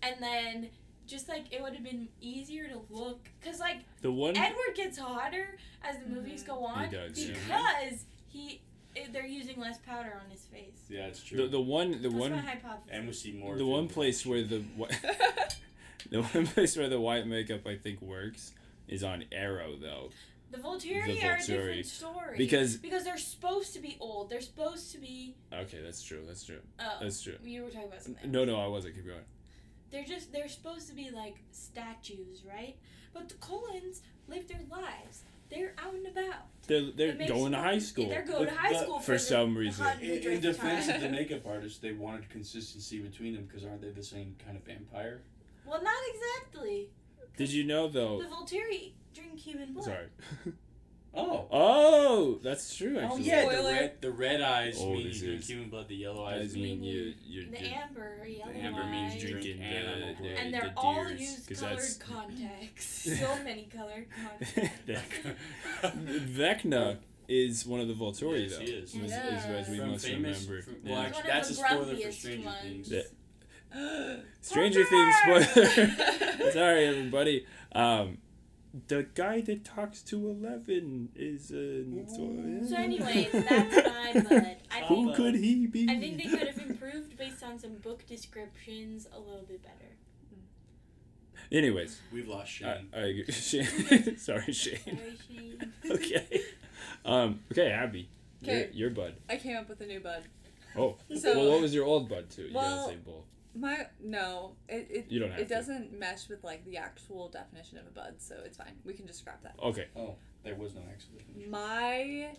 and 0.02 0.16
then 0.22 0.70
just 1.06 1.28
like 1.28 1.52
it 1.52 1.62
would 1.62 1.74
have 1.74 1.84
been 1.84 2.08
easier 2.20 2.68
to 2.68 2.80
look 2.90 3.28
because 3.40 3.60
like 3.60 3.78
The 4.02 4.10
one. 4.12 4.36
Edward 4.36 4.74
gets 4.74 4.98
hotter 4.98 5.58
as 5.82 5.98
the 5.98 6.08
movies 6.08 6.42
go 6.42 6.64
on 6.64 6.90
does, 6.90 7.18
yeah. 7.24 7.34
because 7.46 8.04
he 8.28 8.60
eh, 8.96 9.06
they're 9.12 9.26
using 9.26 9.60
less 9.60 9.78
powder 9.78 10.20
on 10.24 10.30
his 10.30 10.42
face. 10.46 10.84
yeah, 10.88 11.06
it's 11.06 11.22
true. 11.22 11.38
The, 11.42 11.48
the 11.48 11.60
one. 11.60 11.92
The 11.92 11.98
That's 12.08 12.14
one. 12.14 12.32
my 12.32 12.38
hypothesis. 12.38 12.90
and 12.90 13.06
we 13.06 13.12
see 13.12 13.32
more. 13.32 13.56
The 13.56 13.66
one 13.66 13.88
place 13.88 14.24
where 14.26 14.42
the 14.42 14.60
whi- 14.76 14.90
the 16.10 16.22
one 16.22 16.46
place 16.46 16.76
where 16.76 16.88
the 16.88 17.00
white 17.00 17.26
makeup 17.26 17.66
I 17.66 17.76
think 17.76 18.00
works 18.02 18.52
is 18.88 19.02
on 19.02 19.24
Aro 19.32 19.80
though, 19.80 20.10
the 20.50 20.58
Volturi 20.58 21.04
the 21.06 21.22
are 21.26 21.34
a 21.34 21.38
different 21.42 21.86
story 21.86 22.34
because 22.38 22.76
because 22.76 23.04
they're 23.04 23.18
supposed 23.18 23.74
to 23.74 23.80
be 23.80 23.96
old. 24.00 24.30
They're 24.30 24.40
supposed 24.40 24.92
to 24.92 24.98
be. 24.98 25.34
okay, 25.52 25.80
that's 25.82 26.02
true. 26.02 26.22
That's 26.26 26.44
true. 26.44 26.60
Oh, 26.80 26.98
That's 27.00 27.20
true. 27.20 27.34
you 27.44 27.62
were 27.62 27.70
talking 27.70 27.88
about 27.88 28.02
something. 28.02 28.30
No, 28.30 28.44
no, 28.44 28.60
I 28.60 28.66
wasn't. 28.68 28.94
Keep 28.94 29.06
going. 29.06 29.20
They're 29.90 30.04
just 30.04 30.32
they're 30.32 30.48
supposed 30.48 30.88
to 30.88 30.94
be 30.94 31.10
like 31.10 31.36
statues, 31.50 32.44
right? 32.46 32.76
But 33.12 33.28
the 33.28 33.34
Cullens 33.36 34.02
live 34.28 34.48
their 34.48 34.60
lives. 34.70 35.22
They're 35.48 35.74
out 35.78 35.94
and 35.94 36.06
about. 36.06 36.46
They're 36.66 36.90
they're 36.90 37.10
It 37.10 37.18
makes 37.18 37.30
going 37.30 37.52
to 37.52 37.58
high 37.58 37.78
school. 37.78 38.08
They're 38.08 38.24
going 38.26 38.48
to 38.48 38.54
high 38.54 38.72
but 38.72 38.82
school 38.82 38.98
for 38.98 39.12
the 39.12 39.18
some 39.18 39.56
reason. 39.56 39.86
In, 40.00 40.32
in 40.32 40.40
defense 40.40 40.88
of 40.88 41.00
the 41.00 41.08
makeup 41.08 41.46
artist, 41.48 41.82
they 41.82 41.92
wanted 41.92 42.28
consistency 42.28 42.98
between 42.98 43.34
them 43.34 43.44
because 43.44 43.64
aren't 43.64 43.82
they 43.82 43.90
the 43.90 44.02
same 44.02 44.34
kind 44.44 44.56
of 44.56 44.64
vampire? 44.64 45.22
Well, 45.64 45.82
not 45.82 45.94
exactly. 46.14 46.88
Did 47.36 47.50
you 47.50 47.64
know 47.64 47.88
though? 47.88 48.20
The 48.20 48.28
Volturi 48.28 48.92
drink 49.14 49.38
human 49.38 49.72
blood. 49.72 49.84
Sorry. 49.84 50.52
Oh. 51.18 51.46
Oh, 51.50 52.38
that's 52.42 52.76
true. 52.76 52.98
Oh 52.98 53.04
Actually. 53.04 53.22
yeah, 53.22 53.48
the 53.48 53.62
red, 53.72 54.00
the 54.02 54.10
red 54.12 54.40
eyes 54.42 54.76
Oh, 54.80 54.92
mean 54.92 55.08
this 55.08 55.20
you 55.20 55.26
drink 55.28 55.40
is- 55.40 55.48
human 55.48 55.68
blood. 55.70 55.88
The 55.88 55.94
yellow 55.96 56.24
eyes 56.24 56.42
Eyes 56.42 56.54
mean 56.54 56.80
mean 56.80 56.82
you 56.84 57.14
you're, 57.24 57.44
The 57.50 57.58
you're 57.64 57.74
amber, 57.74 58.26
yellow 58.26 58.52
The 58.52 58.58
amber 58.58 58.84
means 58.84 59.14
eyes. 59.14 59.20
drink 59.20 59.40
drinking 59.40 59.62
animal 59.62 60.14
blood. 60.20 60.30
and 60.38 60.52
they're 60.54 60.72
all 60.76 61.04
deers, 61.06 61.20
use 61.20 61.46
'cause 61.48 61.60
colored 61.60 61.78
that's 61.78 61.94
contacts. 61.96 62.86
so 63.20 63.42
many 63.44 63.68
colored 63.74 64.06
contacts. 64.22 64.76
Vecna 65.82 66.98
is 67.28 67.66
one 67.66 67.80
of 67.80 67.88
the 67.88 67.94
Volturi 67.94 68.42
Yes, 68.42 68.52
though. 68.52 68.60
he 68.64 68.70
is. 68.72 68.94
As, 68.94 69.10
Yeah. 69.10 69.16
as, 69.16 69.44
as 69.46 69.68
we 69.68 69.78
From 69.78 69.90
must 69.92 70.06
famous, 70.06 70.44
remember. 70.44 70.62
from- 70.62 70.74
Yeah. 70.84 70.90
well, 70.92 70.96
One 70.98 71.06
actually, 71.06 71.20
of 71.22 71.26
that's 71.26 71.48
the 71.48 71.54
a 71.54 71.56
spoiler 71.56 71.96
for 71.96 72.12
Stranger 72.12 72.46
ones. 72.46 72.62
Things. 72.88 72.90
Yeah. 73.74 74.16
Stranger 74.42 74.84
Things 74.84 75.14
spoiler. 75.22 76.50
Sorry, 76.52 76.84
everybody. 76.86 77.46
Um, 77.72 78.18
the 78.88 79.06
guy 79.14 79.40
that 79.42 79.64
talks 79.64 80.02
to 80.02 80.28
Eleven 80.28 81.08
is. 81.14 81.50
Uh, 81.50 81.84
so, 82.08 82.66
So, 82.68 82.76
anyways, 82.76 83.32
that's 83.32 83.76
my 83.88 84.20
bud. 84.20 84.56
I 84.70 84.80
Who 84.88 84.94
think 85.06 85.16
could 85.16 85.34
he 85.36 85.66
be? 85.66 85.88
I 85.88 85.98
think 85.98 86.22
they 86.22 86.28
could 86.28 86.48
have 86.48 86.58
improved 86.58 87.16
based 87.16 87.42
on 87.42 87.58
some 87.58 87.74
book 87.76 88.06
descriptions 88.06 89.06
a 89.14 89.18
little 89.18 89.44
bit 89.48 89.62
better. 89.62 89.92
Anyways, 91.52 92.00
We've 92.12 92.26
lost 92.28 92.60
I, 92.64 92.78
Shane. 92.78 92.88
I, 92.92 93.24
Shane. 93.30 94.16
Sorry, 94.18 94.52
Shane. 94.52 94.78
Sorry, 94.84 95.18
Shane. 95.28 95.72
Okay. 95.90 96.42
Um. 97.04 97.40
Okay, 97.52 97.70
Abby. 97.70 98.08
Your, 98.40 98.54
Okay. 98.56 98.70
your 98.72 98.90
bud. 98.90 99.14
I 99.30 99.36
came 99.36 99.56
up 99.56 99.68
with 99.68 99.80
a 99.80 99.86
new 99.86 100.00
bud. 100.00 100.22
Oh. 100.76 100.96
So- 101.18 101.36
well, 101.38 101.52
what 101.52 101.60
was 101.62 101.74
your 101.74 101.84
old 101.86 102.08
bud 102.08 102.28
too? 102.30 102.42
You 102.48 102.54
Well- 102.54 102.84
gotta 102.86 102.92
say 102.92 102.98
bull. 103.04 103.24
My 103.58 103.86
no, 104.02 104.56
it 104.68 104.86
it, 104.90 105.06
You 105.08 105.20
don't 105.20 105.30
have 105.30 105.40
it 105.40 105.48
to. 105.48 105.54
doesn't 105.54 105.98
mesh 105.98 106.28
with 106.28 106.44
like 106.44 106.64
the 106.64 106.76
actual 106.76 107.28
definition 107.28 107.78
of 107.78 107.86
a 107.86 107.90
bud, 107.90 108.14
so 108.18 108.36
it's 108.44 108.56
fine. 108.58 108.72
We 108.84 108.92
can 108.92 109.06
just 109.06 109.20
scrap 109.20 109.42
that. 109.44 109.54
Okay. 109.62 109.86
Oh, 109.96 110.16
there 110.44 110.54
was 110.54 110.74
no 110.74 110.82
accident. 110.92 111.22
My 111.50 112.32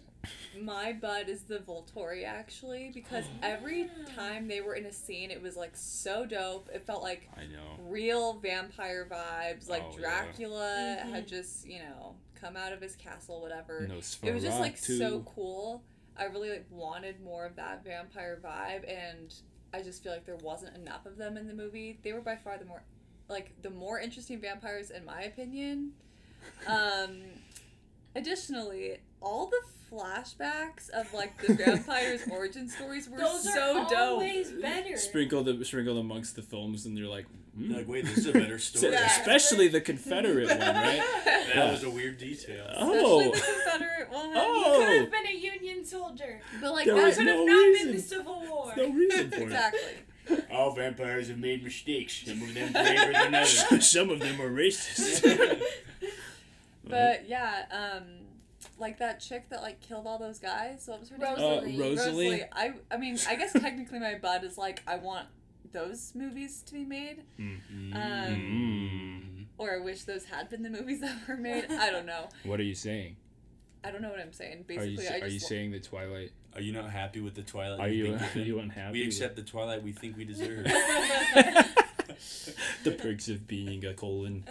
my 0.59 0.93
bud 0.93 1.29
is 1.29 1.43
the 1.43 1.59
Volturi 1.59 2.25
actually 2.25 2.91
because 2.93 3.25
every 3.43 3.89
time 4.15 4.47
they 4.47 4.61
were 4.61 4.75
in 4.75 4.85
a 4.85 4.93
scene, 4.93 5.31
it 5.31 5.41
was 5.41 5.55
like 5.55 5.71
so 5.75 6.25
dope. 6.25 6.69
It 6.73 6.85
felt 6.85 7.01
like 7.01 7.27
I 7.35 7.41
know. 7.45 7.77
real 7.89 8.33
vampire 8.39 9.07
vibes. 9.09 9.67
Like 9.69 9.83
Oh, 9.83 9.91
yeah. 9.93 9.97
Dracula 9.99 10.97
Mhm. 11.05 11.09
had 11.11 11.27
just 11.27 11.65
you 11.67 11.79
know 11.79 12.15
come 12.35 12.55
out 12.55 12.73
of 12.73 12.81
his 12.81 12.95
castle, 12.95 13.41
whatever. 13.41 13.87
No 13.87 13.95
it 13.95 14.33
was 14.33 14.43
just 14.43 14.59
like 14.59 14.75
Sfaratu. 14.77 14.97
so 14.99 15.19
cool. 15.35 15.83
I 16.15 16.25
really 16.25 16.49
like 16.49 16.65
wanted 16.69 17.21
more 17.21 17.45
of 17.45 17.55
that 17.55 17.83
vampire 17.83 18.39
vibe, 18.43 18.83
and 18.87 19.33
I 19.73 19.81
just 19.81 20.03
feel 20.03 20.11
like 20.11 20.25
there 20.25 20.37
wasn't 20.37 20.75
enough 20.75 21.05
of 21.05 21.17
them 21.17 21.37
in 21.37 21.47
the 21.47 21.53
movie. 21.53 21.99
They 22.03 22.13
were 22.13 22.21
by 22.21 22.35
far 22.35 22.57
the 22.57 22.65
more, 22.65 22.83
like 23.29 23.51
the 23.61 23.69
more 23.69 23.99
interesting 23.99 24.39
vampires 24.39 24.89
in 24.89 25.05
my 25.05 25.23
opinion. 25.23 25.93
Um, 26.65 27.23
additionally, 28.15 28.99
all 29.21 29.47
the 29.47 29.61
flashbacks 29.91 30.89
of 30.89 31.13
like 31.13 31.37
the 31.45 31.53
vampires' 31.53 32.21
origin 32.31 32.69
stories 32.69 33.09
were 33.09 33.17
Those 33.17 33.53
so 33.53 33.79
are 33.81 33.89
dope. 33.89 33.97
always 33.97 34.51
better. 34.51 34.97
Sprinkled 34.97 35.47
sprinkled 35.65 35.97
amongst 35.97 36.35
the 36.35 36.41
films, 36.41 36.85
and 36.85 36.97
you're 36.97 37.07
like, 37.09 37.25
hmm. 37.55 37.73
Like, 37.73 37.87
wait, 37.87 38.05
this 38.05 38.17
is 38.19 38.27
a 38.27 38.33
better 38.33 38.59
story. 38.59 38.93
Yeah. 38.93 39.05
especially 39.05 39.67
the 39.67 39.81
Confederate 39.81 40.47
one, 40.49 40.59
right? 40.59 41.01
That 41.25 41.51
Yeah. 41.55 41.71
was 41.71 41.83
a 41.83 41.89
weird 41.89 42.17
detail. 42.17 42.67
Oh. 42.77 43.31
Especially 43.31 43.31
the 43.31 43.61
Confederate 43.71 44.11
one. 44.11 44.31
Oh. 44.35 44.83
Could 44.85 45.01
have 45.01 45.11
been 45.11 45.27
a 45.27 45.35
Union 45.37 45.85
soldier. 45.85 46.41
But 46.61 46.71
like 46.73 46.85
There 46.85 46.95
that, 46.95 47.03
was 47.05 47.17
Could 47.17 47.27
have 47.27 47.37
not 47.45 47.45
reason. 47.45 47.87
been 47.87 47.95
the 47.95 48.01
Civil 48.01 48.45
War. 48.47 48.73
no 48.75 48.89
reason 48.89 49.31
for 49.31 49.41
exactly. 49.43 49.79
All 50.51 50.75
vampires 50.75 51.29
have 51.29 51.37
made 51.37 51.63
mistakes. 51.63 52.23
Some 52.25 52.41
of 52.41 52.53
them 52.53 52.73
braver 52.73 53.13
than 53.13 53.33
it. 53.33 53.81
Some 53.81 54.09
of 54.09 54.19
them 54.19 54.41
are 54.41 54.49
racist. 54.51 55.61
But 56.83 57.27
yeah, 57.29 57.63
um, 57.71 58.03
like 58.79 58.99
that 58.99 59.19
chick 59.19 59.49
that 59.49 59.61
like 59.61 59.79
killed 59.81 60.05
all 60.07 60.17
those 60.19 60.39
guys. 60.39 60.83
What 60.87 60.99
was 60.99 61.09
her 61.09 61.17
name? 61.17 61.27
Uh, 61.27 61.61
Rosalie. 61.61 61.79
Rosalie. 61.79 62.43
I 62.51 62.73
I 62.91 62.97
mean, 62.97 63.17
I 63.27 63.35
guess 63.35 63.53
technically 63.59 63.99
my 63.99 64.15
bud 64.15 64.43
is 64.43 64.57
like 64.57 64.81
I 64.87 64.97
want 64.97 65.27
those 65.73 66.13
movies 66.15 66.61
to 66.67 66.73
be 66.73 66.85
made, 66.85 67.23
Mm. 67.39 67.59
Mm. 67.93 69.45
or 69.57 69.73
I 69.75 69.79
wish 69.83 70.03
those 70.03 70.25
had 70.25 70.49
been 70.49 70.63
the 70.63 70.69
movies 70.69 70.99
that 71.01 71.15
were 71.27 71.37
made. 71.37 71.65
I 71.69 71.89
don't 71.91 72.05
know. 72.05 72.29
What 72.43 72.59
are 72.59 72.63
you 72.63 72.75
saying? 72.75 73.17
I 73.83 73.91
don't 73.91 74.01
know 74.01 74.09
what 74.09 74.19
I'm 74.19 74.33
saying. 74.33 74.65
Are 74.69 74.73
you 74.85 74.97
Basically, 74.97 75.07
I 75.07 75.17
are 75.17 75.21
just 75.21 75.33
you 75.33 75.39
saying 75.39 75.71
the 75.71 75.79
Twilight? 75.79 76.31
Are 76.55 76.61
you 76.61 76.73
not 76.73 76.89
happy 76.89 77.19
with 77.21 77.35
the 77.35 77.43
Twilight? 77.43 77.79
Are 77.79 77.87
we've 77.89 77.97
you 78.05 78.19
are 78.35 78.39
you 78.39 78.59
unhappy? 78.59 78.93
We 78.93 78.99
with 79.05 79.07
accept 79.15 79.35
the 79.35 79.43
Twilight 79.43 79.83
we 79.83 79.91
think 79.91 80.17
we 80.17 80.25
deserve. 80.25 80.65
the 82.83 82.91
perks 82.91 83.27
of 83.29 83.47
being 83.47 83.85
a 83.85 83.93
colon. 83.93 84.43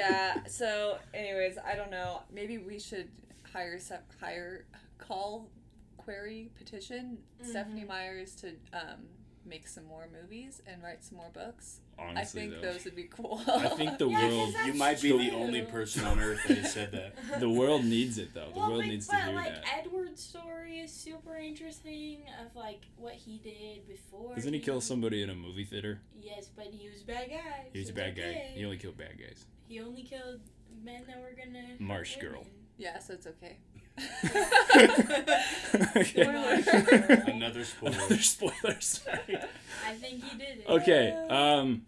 Yeah. 0.00 0.44
So, 0.46 0.98
anyways, 1.14 1.58
I 1.58 1.74
don't 1.76 1.90
know. 1.90 2.22
Maybe 2.32 2.58
we 2.58 2.78
should 2.78 3.08
hire 3.52 3.78
se- 3.78 3.98
hire 4.20 4.64
call 4.98 5.48
query 5.96 6.50
petition 6.56 7.18
Stephenie 7.42 7.84
Meyers 7.84 8.34
to 8.36 8.48
um, 8.72 9.06
make 9.44 9.66
some 9.68 9.84
more 9.86 10.08
movies 10.20 10.62
and 10.66 10.82
write 10.82 11.04
some 11.04 11.18
more 11.18 11.30
books. 11.32 11.80
Honestly, 11.98 12.42
I 12.44 12.48
think 12.48 12.62
though, 12.62 12.72
those 12.72 12.84
would 12.86 12.96
be 12.96 13.02
cool. 13.10 13.42
I 13.46 13.68
think 13.68 13.98
the 13.98 14.08
Yeah, 14.10 14.20
'cause 14.20 14.32
world. 14.32 14.54
You 14.66 14.74
might 14.74 15.02
be 15.02 15.10
the 15.18 15.36
only 15.36 15.62
person 15.62 16.04
on 16.06 16.18
earth 16.18 16.40
that 16.48 16.56
has 16.58 16.72
said 16.72 16.92
that. 16.92 17.14
the 17.40 17.50
world 17.50 17.84
needs 17.84 18.16
it 18.16 18.32
though. 18.32 18.48
The 18.54 18.58
well, 18.58 18.68
world 18.70 18.82
but, 18.82 18.88
needs 18.88 19.06
to 19.08 19.12
but 19.16 19.22
hear 19.24 19.34
like 19.34 19.54
that. 19.54 19.64
Edward's 19.84 20.22
story 20.22 20.78
is 20.78 20.90
super 20.92 21.36
interesting 21.36 22.22
of 22.40 22.56
like 22.56 22.80
what 22.96 23.12
he 23.14 23.36
did 23.38 23.86
before. 23.86 24.34
Doesn't 24.34 24.54
he 24.54 24.60
kill 24.60 24.80
somebody 24.80 25.22
in 25.22 25.28
a 25.28 25.34
movie 25.34 25.64
theater? 25.64 26.00
Yes, 26.18 26.48
but 26.56 26.66
he 26.72 26.88
was 26.88 27.02
a 27.02 27.06
bad 27.06 27.28
guy. 27.28 27.66
He 27.72 27.80
was 27.80 27.90
a 27.90 27.94
bad 27.94 28.16
guy. 28.16 28.22
okay. 28.22 28.52
He 28.54 28.64
only 28.64 28.78
killed 28.78 28.96
bad 28.96 29.18
guys. 29.18 29.44
He 29.70 29.78
only 29.80 30.02
killed 30.02 30.40
men 30.84 31.04
that 31.06 31.20
were 31.20 31.30
gonna. 31.36 31.64
Marsh 31.78 32.16
women. 32.16 32.32
girl. 32.32 32.46
yeah, 32.76 32.98
so 32.98 33.14
it's 33.14 33.26
okay. 33.28 33.56
Okay. 35.96 36.22
Another 36.22 37.64
spoiler. 37.64 37.94
Another 37.94 38.18
spoiler. 38.18 38.80
Sorry. 38.80 39.18
I 39.86 39.92
think 39.94 40.24
he 40.24 40.38
did 40.38 40.58
it. 40.60 40.66
Okay. 40.68 41.12
Um, 41.30 41.82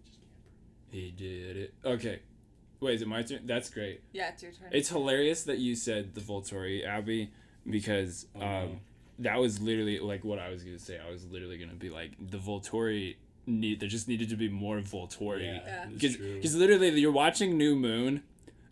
he 0.90 1.10
did 1.10 1.56
it. 1.56 1.74
Okay. 1.84 2.20
Wait, 2.80 2.94
is 2.94 3.02
it 3.02 3.08
my 3.08 3.22
turn? 3.22 3.40
That's 3.46 3.70
great. 3.70 4.00
yeah, 4.12 4.30
it's 4.30 4.42
your 4.42 4.52
turn. 4.52 4.68
It's 4.72 4.88
hilarious 4.88 5.44
that 5.44 5.58
you 5.58 5.74
said 5.74 6.14
the 6.14 6.20
Volturi, 6.20 6.84
Abby, 6.86 7.30
because 7.68 8.26
Oh, 8.36 8.40
um, 8.40 8.46
no. 8.46 8.78
that 9.20 9.38
was 9.40 9.60
literally 9.60 9.98
like 10.00 10.24
what 10.24 10.38
I 10.38 10.50
was 10.50 10.62
gonna 10.64 10.78
say. 10.78 10.98
I 11.04 11.10
was 11.10 11.26
literally 11.26 11.58
gonna 11.58 11.74
be 11.74 11.90
like 11.90 12.12
the 12.20 12.38
Volturi 12.38 13.16
need. 13.46 13.80
There 13.80 13.88
just 13.88 14.08
needed 14.08 14.28
to 14.30 14.36
be 14.36 14.48
more 14.48 14.78
Volturi. 14.78 15.44
Yeah, 15.44 15.86
Yeah. 15.90 16.08
true. 16.10 16.34
Because 16.36 16.54
literally, 16.56 16.88
you're 17.00 17.12
watching 17.12 17.56
New 17.58 17.74
Moon, 17.76 18.22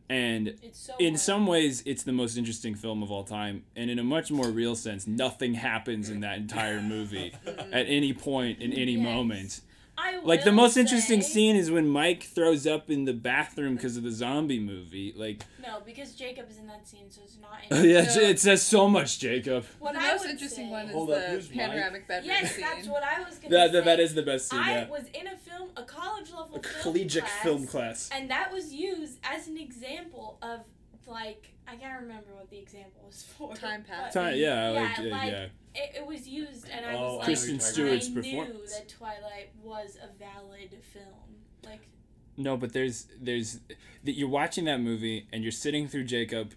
and 0.09 0.57
so. 0.73 0.95
in 0.99 1.15
well- 1.15 1.19
some 1.19 1.47
ways, 1.47 1.83
it's 1.87 2.03
the 2.03 2.13
most 2.13 2.37
interesting 2.37 2.75
film 2.75 3.03
of 3.03 3.11
all 3.11 3.25
time. 3.25 3.65
And 3.77 3.91
in 3.91 3.99
a 3.99 4.05
much 4.05 4.31
more 4.31 4.49
real 4.49 4.75
sense, 4.77 5.07
nothing 5.07 5.55
happens 5.55 6.09
in 6.11 6.21
that 6.21 6.39
entire 6.39 6.81
movie 6.81 7.33
mm-hmm. 7.47 7.75
at 7.75 7.87
any 7.89 8.13
point 8.13 8.61
in 8.61 8.73
any 8.73 8.93
Yes. 8.95 9.03
moment. 9.05 9.61
I 10.03 10.19
Like 10.25 10.45
the 10.45 10.51
will 10.51 10.57
most 10.57 10.79
interesting 10.79 11.21
scene 11.21 11.57
is 11.57 11.71
when 11.71 11.87
Mike 11.87 12.23
throws 12.23 12.67
up 12.67 12.89
in 12.91 13.05
the 13.05 13.13
bathroom 13.13 13.75
because 13.75 13.99
of 13.99 14.03
the 14.03 14.11
zombie 14.11 14.59
movie. 14.59 15.13
Like, 15.15 15.43
No, 15.63 15.81
because 15.85 16.15
Jacob 16.15 16.49
is 16.49 16.57
in 16.57 16.67
that 16.69 16.89
scene, 16.89 17.11
so 17.11 17.21
it's 17.23 17.37
not. 17.39 17.51
oh, 17.71 17.83
yeah, 17.83 18.05
No. 18.05 18.21
it 18.23 18.41
says 18.41 18.63
so 18.63 18.89
much, 18.89 19.19
Jacob. 19.19 19.67
What 19.79 19.97
the 20.31 20.37
I 20.39 20.43
most 20.43 20.53
would 20.53 20.61
interesting 20.61 20.67
say- 20.67 20.71
one 20.71 20.87
is 20.87 20.93
Hold 20.93 21.11
up, 21.11 21.21
the 21.21 21.29
who's 21.29 21.49
Mike? 21.51 21.59
panoramic 21.71 22.09
bedroom 22.09 22.27
Yes, 22.35 22.55
scene. 22.55 22.65
that's 22.65 22.87
what 22.89 23.03
I 23.03 23.21
was 23.21 23.39
gonna 23.39 23.49
That, 23.57 23.67
say. 23.69 23.73
that, 23.73 23.85
that 23.85 24.01
is 24.01 24.15
the 24.15 24.23
best 24.23 24.49
scene. 24.51 24.59
I 24.61 24.73
Yeah. 24.73 24.89
was 24.89 25.05
in 25.15 25.27
a 25.27 25.37
film, 25.37 25.71
a 25.77 25.83
college 25.85 26.31
level 26.31 26.57
A 26.57 26.63
film 26.63 26.83
collegiate 26.83 27.25
class, 27.25 27.43
film 27.43 27.67
class. 27.67 28.11
and 28.13 28.31
that 28.31 28.53
was 28.53 28.73
used 28.73 29.19
as 29.25 29.49
an 29.49 29.57
example 29.59 30.39
of 30.43 30.61
like 31.07 31.49
I 31.67 31.77
can't 31.77 32.01
remember 32.03 32.35
what 32.35 32.51
the 32.51 32.59
example 32.59 33.03
was 33.07 33.23
for. 33.23 33.55
Time 33.55 33.85
but 33.87 33.97
pass. 33.97 34.13
Time, 34.15 34.37
yeah, 34.37 34.73
Yeah, 34.73 34.81
like, 34.81 34.99
uh, 34.99 35.03
like- 35.05 35.31
yeah. 35.33 35.47
It, 35.73 35.97
it 35.99 36.07
was 36.07 36.27
used, 36.27 36.69
and 36.69 36.85
I 36.85 36.95
Oh, 36.95 37.01
was 37.01 37.13
I 37.13 37.17
like, 37.19 37.25
Kristen 37.27 37.51
know 37.59 37.63
what 37.63 37.73
Stewart's 37.73 38.09
I 38.09 38.13
performance. 38.15 38.55
knew 38.55 38.67
that 38.79 38.89
Twilight 38.89 39.51
was 39.63 39.97
a 40.03 40.09
valid 40.19 40.77
film. 40.93 41.45
Like 41.65 41.83
No, 42.37 42.57
but 42.57 42.73
there's 42.73 43.07
there's 43.21 43.61
that 44.03 44.13
you're 44.13 44.29
watching 44.29 44.65
that 44.65 44.81
movie 44.81 45.29
and 45.33 45.45
you're 45.45 45.53
sitting 45.53 45.87
through 45.87 46.05
Jacob, 46.05 46.55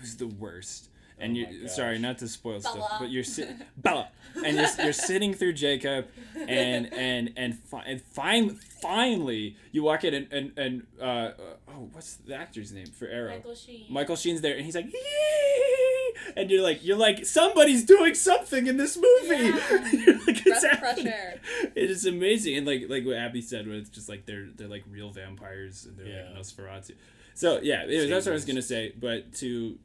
who's 0.00 0.16
the 0.16 0.26
worst. 0.26 0.88
And 1.22 1.36
Oh 1.36 1.40
you 1.40 1.46
my 1.60 1.64
are 1.64 1.68
sorry 1.68 1.98
not 1.98 2.18
to 2.18 2.28
spoil 2.28 2.60
stuff, 2.60 2.96
but 2.98 3.10
you're 3.10 3.24
sitting 3.24 3.56
Bella, 3.76 4.08
and 4.44 4.56
you're, 4.56 4.66
you're 4.84 4.92
sitting 4.92 5.32
through 5.34 5.52
Jacob, 5.54 6.06
and 6.36 6.92
and 6.92 7.32
and 7.36 7.58
fi- 7.58 7.84
and 7.86 8.02
fin- 8.02 8.56
finally 8.80 9.56
you 9.70 9.82
walk 9.82 10.04
in 10.04 10.14
and 10.14 10.32
and, 10.32 10.58
and 10.58 10.86
uh, 11.00 11.04
uh, 11.04 11.32
oh 11.68 11.88
what's 11.92 12.14
the 12.16 12.34
actor's 12.34 12.72
name 12.72 12.86
for 12.86 13.06
Aro? 13.06 13.30
Michael 13.30 13.54
Sheen. 13.54 13.86
Michael 13.88 14.16
Sheen's 14.16 14.40
there, 14.40 14.56
and 14.56 14.64
he's 14.64 14.74
like, 14.74 14.92
"Yee!" 14.92 16.14
and 16.36 16.50
you're 16.50 16.62
like, 16.62 16.84
you're 16.84 16.96
like, 16.96 17.24
somebody's 17.26 17.84
doing 17.84 18.14
something 18.14 18.66
in 18.66 18.76
this 18.76 18.96
movie. 18.96 19.44
Yeah. 19.44 19.90
You're 19.92 20.18
like, 20.18 20.28
it's 20.28 20.42
Breath 20.42 20.64
of 20.64 20.78
fresh 20.78 20.80
happening. 20.80 21.06
air. 21.08 21.40
It 21.74 21.90
is 21.90 22.06
amazing, 22.06 22.56
and 22.56 22.66
like 22.66 22.84
like 22.88 23.04
what 23.04 23.16
Abby 23.16 23.40
said, 23.42 23.66
where 23.66 23.76
it's 23.76 23.90
just 23.90 24.08
like 24.08 24.26
they're 24.26 24.48
they're 24.56 24.68
like 24.68 24.84
real 24.90 25.10
vampires 25.10 25.84
and 25.86 25.96
they're 25.96 26.06
Yeah. 26.06 26.28
like 26.34 26.38
Nosferatu. 26.42 26.94
So 27.34 27.60
yeah, 27.62 27.82
anyways, 27.84 28.10
that's 28.10 28.26
what 28.26 28.32
I 28.32 28.34
was 28.34 28.44
gonna 28.44 28.62
say. 28.62 28.92
But 28.98 29.32
to 29.36 29.78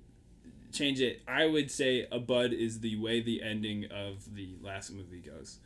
change 0.71 1.01
it, 1.01 1.21
I 1.27 1.45
would 1.45 1.71
say 1.71 2.07
a 2.11 2.19
bud 2.19 2.53
is 2.53 2.79
the 2.81 2.95
way 2.97 3.21
the 3.21 3.41
ending 3.41 3.85
of 3.85 4.33
the 4.35 4.55
last 4.61 4.91
movie 4.91 5.19
goes. 5.19 5.59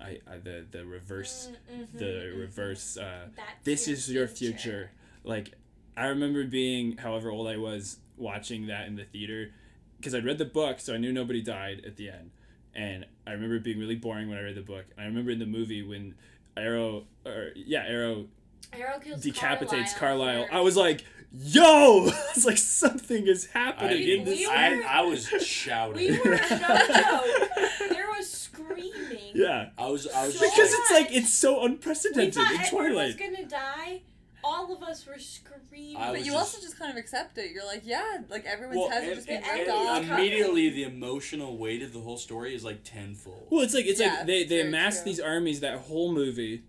I, 0.00 0.18
I 0.28 0.38
the 0.38 0.64
the 0.70 0.84
reverse 0.84 1.50
Mm, 1.72 1.98
the 1.98 2.04
mhm, 2.04 2.32
mhm. 2.34 2.40
reverse. 2.40 2.96
Uh, 2.96 3.28
this 3.62 3.86
is 3.88 4.10
your 4.10 4.26
future. 4.26 4.90
Like, 5.22 5.52
I 5.96 6.06
remember 6.06 6.44
being, 6.44 6.96
however 6.98 7.30
old 7.30 7.46
I 7.48 7.56
was, 7.56 7.98
watching 8.16 8.66
that 8.66 8.86
in 8.86 8.96
the 8.96 9.04
theater, 9.04 9.52
because 9.96 10.14
I'd 10.14 10.24
read 10.24 10.38
the 10.38 10.44
book, 10.44 10.80
so 10.80 10.94
I 10.94 10.98
knew 10.98 11.12
nobody 11.12 11.40
died 11.42 11.82
at 11.86 11.96
the 11.96 12.10
end, 12.10 12.30
and 12.74 13.06
I 13.26 13.32
remember 13.32 13.56
it 13.56 13.62
being 13.64 13.78
really 13.78 13.94
boring 13.96 14.28
when 14.28 14.36
I 14.38 14.42
read 14.42 14.56
the 14.56 14.60
book. 14.62 14.84
And 14.96 15.04
I 15.04 15.06
remember 15.06 15.30
in 15.30 15.38
the 15.38 15.46
movie 15.46 15.82
when 15.82 16.14
Aro, 16.56 17.04
or 17.24 17.50
yeah, 17.54 17.86
Aro 17.88 18.26
Aro 18.72 19.00
kills 19.02 19.22
decapitates 19.22 19.94
Carlisle. 19.94 20.46
Carlisle. 20.46 20.48
I 20.52 20.60
was 20.60 20.76
like, 20.76 21.04
"Yo!" 21.36 22.10
It's 22.34 22.44
like 22.44 22.58
something 22.58 23.26
is 23.26 23.46
happening 23.46 23.98
We 23.98 24.18
in 24.18 24.24
this. 24.24 24.46
were- 24.46 24.52
I, 24.52 24.82
I 24.88 25.00
was 25.02 25.26
shouting. 25.26 25.96
We 26.12 26.18
were 26.18 26.36
no 26.36 26.36
joke. 26.36 27.50
There 27.90 28.06
was 28.16 28.30
screaming 28.30 29.32
Yeah. 29.34 29.70
I 29.78 29.88
was 29.88 30.06
I 30.08 30.26
was 30.26 30.38
So 30.38 30.44
just 30.46 30.56
Because 30.56 30.70
like, 30.72 30.80
it's 30.80 30.90
like 30.90 31.12
it's 31.12 31.32
so 31.32 31.60
We 31.60 31.66
unprecedented 31.66 32.34
thought 32.34 32.52
in 32.54 32.60
Edward 32.60 32.92
was 32.94 33.14
Twilight. 33.16 33.18
gonna 33.18 33.48
die. 33.48 34.02
All 34.46 34.74
of 34.76 34.82
us 34.82 35.06
were 35.06 35.18
screaming. 35.18 35.96
I 35.96 36.10
But 36.10 36.18
you 36.20 36.26
just- 36.26 36.36
also 36.36 36.60
just 36.60 36.78
kind 36.78 36.90
of 36.90 36.98
accept 36.98 37.38
it. 37.38 37.50
You're 37.52 37.64
like, 37.64 37.82
yeah, 37.84 38.18
like 38.28 38.44
everyone's 38.44 38.78
well, 38.78 38.90
heads 38.90 39.06
are 39.10 39.14
just 39.14 39.26
being 39.26 39.42
and- 39.42 39.58
ripped 39.58 39.70
and 39.70 40.10
off. 40.10 40.18
immediately 40.18 40.68
the 40.70 40.82
emotional 40.84 41.56
weight 41.56 41.82
of 41.82 41.92
the 41.94 42.00
whole 42.00 42.18
story 42.18 42.54
is 42.54 42.62
like 42.64 42.84
tenfold. 42.84 43.46
Well, 43.50 43.62
it's 43.62 43.74
like 43.74 43.86
it's 43.86 44.00
Yeah, 44.00 44.16
like 44.18 44.26
they 44.26 44.44
they 44.44 44.56
very 44.58 44.68
amass 44.68 44.96
true. 45.02 45.04
these 45.12 45.20
armies 45.20 45.60
that 45.60 45.78
whole 45.78 46.12
movie, 46.12 46.64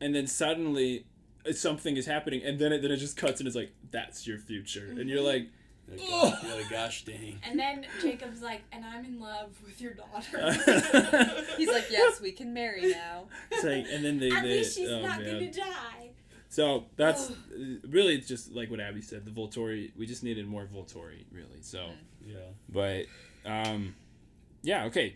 and 0.00 0.14
then 0.14 0.26
suddenly 0.26 1.06
something 1.56 1.96
is 1.96 2.06
happening, 2.06 2.42
and 2.42 2.58
then 2.58 2.72
it 2.72 2.82
then 2.82 2.90
it 2.90 2.96
just 2.98 3.16
cuts 3.16 3.40
and 3.40 3.46
it's 3.46 3.56
like 3.56 3.72
that's 3.90 4.26
your 4.26 4.38
future, 4.38 4.86
and 4.86 5.08
you're 5.08 5.22
like, 5.22 5.48
Like, 5.88 6.00
Ugh. 6.02 6.32
gosh, 6.42 6.44
like, 6.54 6.70
gosh 6.70 7.04
dang. 7.04 7.38
and 7.44 7.58
then 7.58 7.86
Jacob's 8.00 8.42
like, 8.42 8.62
and 8.72 8.84
I'm 8.84 9.04
in 9.04 9.18
love 9.20 9.50
with 9.64 9.80
your 9.80 9.94
daughter. 9.94 10.52
He's 11.56 11.68
like, 11.68 11.86
yes, 11.90 12.20
we 12.20 12.32
can 12.32 12.52
marry 12.54 12.92
now. 12.92 13.24
it's 13.50 13.64
like, 13.64 13.86
and 13.92 14.04
then 14.04 14.18
they 14.20 14.30
At 14.30 14.42
they 14.42 14.58
least 14.58 14.76
she's 14.76 14.88
oh 14.88 15.00
not 15.02 15.20
man. 15.20 15.32
gonna 15.34 15.50
die. 15.52 16.10
So 16.48 16.86
that's 16.96 17.30
uh, 17.30 17.34
really 17.88 18.14
it's 18.16 18.26
just 18.28 18.52
like 18.52 18.70
what 18.70 18.80
Abby 18.80 19.02
said. 19.02 19.24
The 19.24 19.30
Volturi, 19.30 19.90
we 19.96 20.06
just 20.06 20.22
needed 20.24 20.46
more 20.48 20.64
Volturi, 20.66 21.24
really. 21.32 21.60
So, 21.62 21.90
Yeah. 22.26 22.36
but 22.68 23.06
um, 23.46 23.94
yeah, 24.62 24.84
okay. 24.86 25.14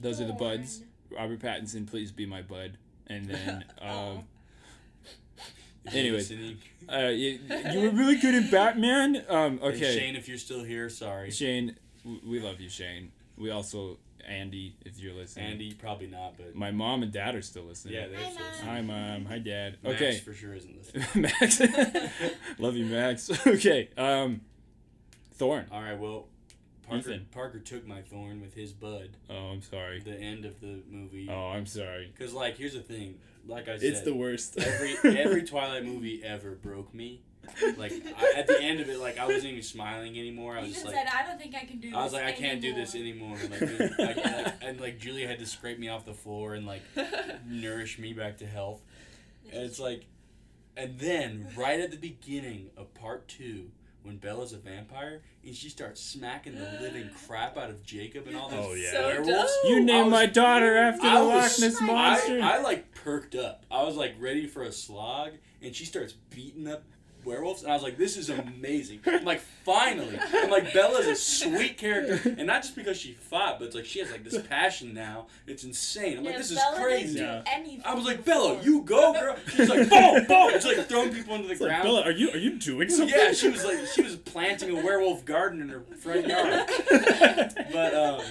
Those 0.00 0.20
are 0.20 0.26
the 0.26 0.32
buds. 0.32 0.78
Thorn. 0.78 0.88
Robert 1.10 1.40
Pattinson, 1.40 1.86
please 1.88 2.12
be 2.12 2.26
my 2.26 2.42
bud. 2.42 2.76
And 3.06 3.26
then, 3.28 3.64
um, 3.80 3.88
If 3.88 3.88
you're 3.88 4.24
Anyways. 5.92 6.30
uh, 6.32 7.08
you, 7.08 7.38
you 7.72 7.80
were 7.80 7.90
really 7.90 8.16
good 8.16 8.34
in 8.34 8.50
Batman. 8.50 9.24
Um, 9.28 9.58
And 9.62 9.62
okay, 9.74 9.96
Shane, 9.98 10.16
if 10.16 10.28
you're 10.28 10.38
still 10.38 10.64
here, 10.64 10.88
sorry. 10.88 11.30
Shane, 11.30 11.76
we 12.26 12.40
love 12.40 12.60
you, 12.60 12.68
Shane. 12.68 13.12
We 13.36 13.50
also 13.50 13.98
Andy, 14.26 14.76
if 14.84 14.98
you're 15.00 15.14
listening. 15.14 15.46
Andy, 15.52 15.72
probably 15.72 16.06
not, 16.06 16.36
but 16.36 16.54
My 16.54 16.70
mom 16.70 17.02
and 17.02 17.10
dad 17.10 17.34
are 17.34 17.40
still 17.42 17.62
listening. 17.64 17.94
yeah, 17.94 18.08
they're 18.08 18.18
Hi, 18.18 18.30
still 18.30 18.34
Mom. 18.44 18.50
listening. 18.50 18.70
Hi, 18.70 18.80
mom. 18.82 19.24
Hi, 19.26 19.38
dad. 19.38 19.76
Max 19.82 19.94
Okay. 19.96 20.18
for 20.18 20.34
sure 20.34 20.54
isn't 20.54 20.76
listening. 20.94 21.22
Max. 21.22 21.60
Love 22.58 22.76
you, 22.76 22.84
Max. 22.86 23.30
Okay. 23.46 23.88
Um, 23.96 24.42
Thorn. 25.34 25.66
All 25.72 25.80
right, 25.80 25.98
well, 25.98 26.26
Parker, 26.86 27.10
Ethan. 27.10 27.26
Parker 27.30 27.58
took 27.60 27.86
my 27.86 28.02
thorn 28.02 28.40
with 28.40 28.54
his 28.54 28.72
bud. 28.72 29.10
Oh, 29.30 29.34
I'm 29.52 29.62
sorry. 29.62 30.00
The 30.00 30.18
end 30.18 30.44
of 30.44 30.60
the 30.60 30.80
movie. 30.90 31.28
Oh, 31.30 31.48
I'm 31.48 31.66
sorry. 31.66 32.12
Because 32.14 32.34
like, 32.34 32.56
here's 32.58 32.74
the 32.74 32.80
thing. 32.80 33.14
Like 33.48 33.68
I 33.68 33.78
said, 33.78 33.88
It's 33.88 34.00
the 34.02 34.14
worst. 34.14 34.58
every 34.58 34.96
every 35.18 35.42
Twilight 35.42 35.84
movie 35.84 36.22
ever 36.22 36.52
broke 36.52 36.94
me. 36.94 37.22
Like 37.78 37.92
I, 38.16 38.34
at 38.36 38.46
the 38.46 38.60
end 38.60 38.80
of 38.80 38.90
it, 38.90 39.00
like 39.00 39.18
I 39.18 39.26
wasn't 39.26 39.46
even 39.46 39.62
smiling 39.62 40.18
anymore. 40.18 40.56
I 40.56 40.62
was 40.62 40.74
just 40.74 40.84
like, 40.84 40.94
said, 40.94 41.06
I 41.06 41.26
don't 41.26 41.38
think 41.40 41.54
I 41.54 41.64
can 41.64 41.78
do 41.80 41.88
this 41.88 41.98
I 41.98 42.04
was 42.04 42.12
like, 42.12 42.24
I 42.24 42.32
can't 42.32 42.60
do 42.60 42.74
this 42.74 42.94
anymore." 42.94 43.38
anymore. 43.38 43.90
Like, 43.98 44.16
like, 44.16 44.24
like, 44.24 44.54
and 44.62 44.80
like 44.80 44.98
Julia 44.98 45.26
had 45.26 45.38
to 45.38 45.46
scrape 45.46 45.78
me 45.78 45.88
off 45.88 46.04
the 46.04 46.12
floor 46.12 46.54
and 46.54 46.66
like 46.66 46.82
nourish 47.46 47.98
me 47.98 48.12
back 48.12 48.36
to 48.38 48.46
health. 48.46 48.82
And 49.50 49.62
it's 49.62 49.80
like, 49.80 50.04
and 50.76 50.98
then 50.98 51.48
right 51.56 51.80
at 51.80 51.90
the 51.90 51.96
beginning 51.96 52.70
of 52.76 52.92
part 52.92 53.28
two, 53.28 53.70
when 54.02 54.16
Bella's 54.16 54.52
a 54.52 54.58
vampire 54.58 55.22
and 55.44 55.54
she 55.54 55.68
starts 55.68 56.00
smacking 56.00 56.54
the 56.54 56.78
living 56.80 57.10
crap 57.26 57.56
out 57.56 57.70
of 57.70 57.82
Jacob 57.84 58.26
and 58.26 58.36
all 58.36 58.48
those 58.48 58.66
Oh, 58.70 58.74
yeah. 58.74 58.90
So 58.92 59.06
werewolves. 59.08 59.28
dope. 59.62 59.70
You 59.70 59.84
named 59.84 60.06
was- 60.06 60.12
my 60.12 60.26
daughter 60.26 60.76
after 60.76 61.06
I 61.06 61.20
the 61.20 61.26
was- 61.26 61.60
Loch 61.60 61.70
Ness 61.70 61.80
monster. 61.80 62.40
I, 62.42 62.56
I 62.56 62.58
like 62.60 62.92
perked 62.94 63.34
up. 63.34 63.64
I 63.70 63.82
was 63.84 63.96
like 63.96 64.14
ready 64.18 64.46
for 64.46 64.62
a 64.62 64.72
slog, 64.72 65.32
and 65.62 65.74
she 65.74 65.84
starts 65.84 66.12
beating 66.12 66.68
up 66.68 66.84
werewolves, 67.28 67.62
and 67.62 67.70
I 67.70 67.74
was 67.74 67.82
like, 67.82 67.98
"This 67.98 68.16
is 68.16 68.30
amazing!" 68.30 69.00
I'm 69.06 69.24
like, 69.24 69.40
finally, 69.40 70.18
I'm 70.32 70.50
like, 70.50 70.72
Bella's 70.72 71.06
a 71.06 71.14
sweet 71.14 71.76
character, 71.78 72.34
and 72.38 72.46
not 72.46 72.62
just 72.62 72.74
because 72.74 72.96
she 72.98 73.12
fought, 73.12 73.58
but 73.58 73.66
it's 73.66 73.74
like 73.76 73.84
she 73.84 73.98
has 74.00 74.10
like 74.10 74.24
this 74.24 74.40
passion 74.48 74.94
now. 74.94 75.26
It's 75.46 75.64
insane. 75.64 76.18
I'm 76.18 76.24
like, 76.24 76.32
Yeah, 76.32 76.38
this 76.38 76.50
is 76.50 76.56
Bella 76.58 76.76
crazy. 76.80 77.18
Didn't 77.18 77.44
do 77.44 77.50
anything 77.52 77.82
I 77.84 77.94
was 77.94 78.04
like. 78.04 78.24
Bella, 78.24 78.60
you 78.62 78.82
go, 78.82 79.12
girl. 79.12 79.36
She's 79.54 79.68
like, 79.68 79.88
boom, 79.90 80.24
boom. 80.26 80.50
It's 80.54 80.64
like 80.66 80.86
throwing 80.88 81.12
people 81.12 81.34
into 81.34 81.46
the 81.46 81.52
It's 81.52 81.60
like, 81.60 81.70
ground. 81.70 81.84
Bella, 81.84 82.02
are 82.02 82.10
you 82.12 82.30
are 82.30 82.36
you 82.38 82.58
doing 82.58 82.88
something? 82.88 83.08
yeah, 83.16 83.32
she 83.32 83.48
was 83.50 83.64
like, 83.64 83.86
she 83.94 84.02
was 84.02 84.16
planting 84.16 84.70
a 84.76 84.82
werewolf 84.82 85.24
garden 85.24 85.60
in 85.62 85.68
her 85.68 85.80
front 86.00 86.26
yard. 86.26 86.68
But 87.72 87.94
um, 87.94 88.22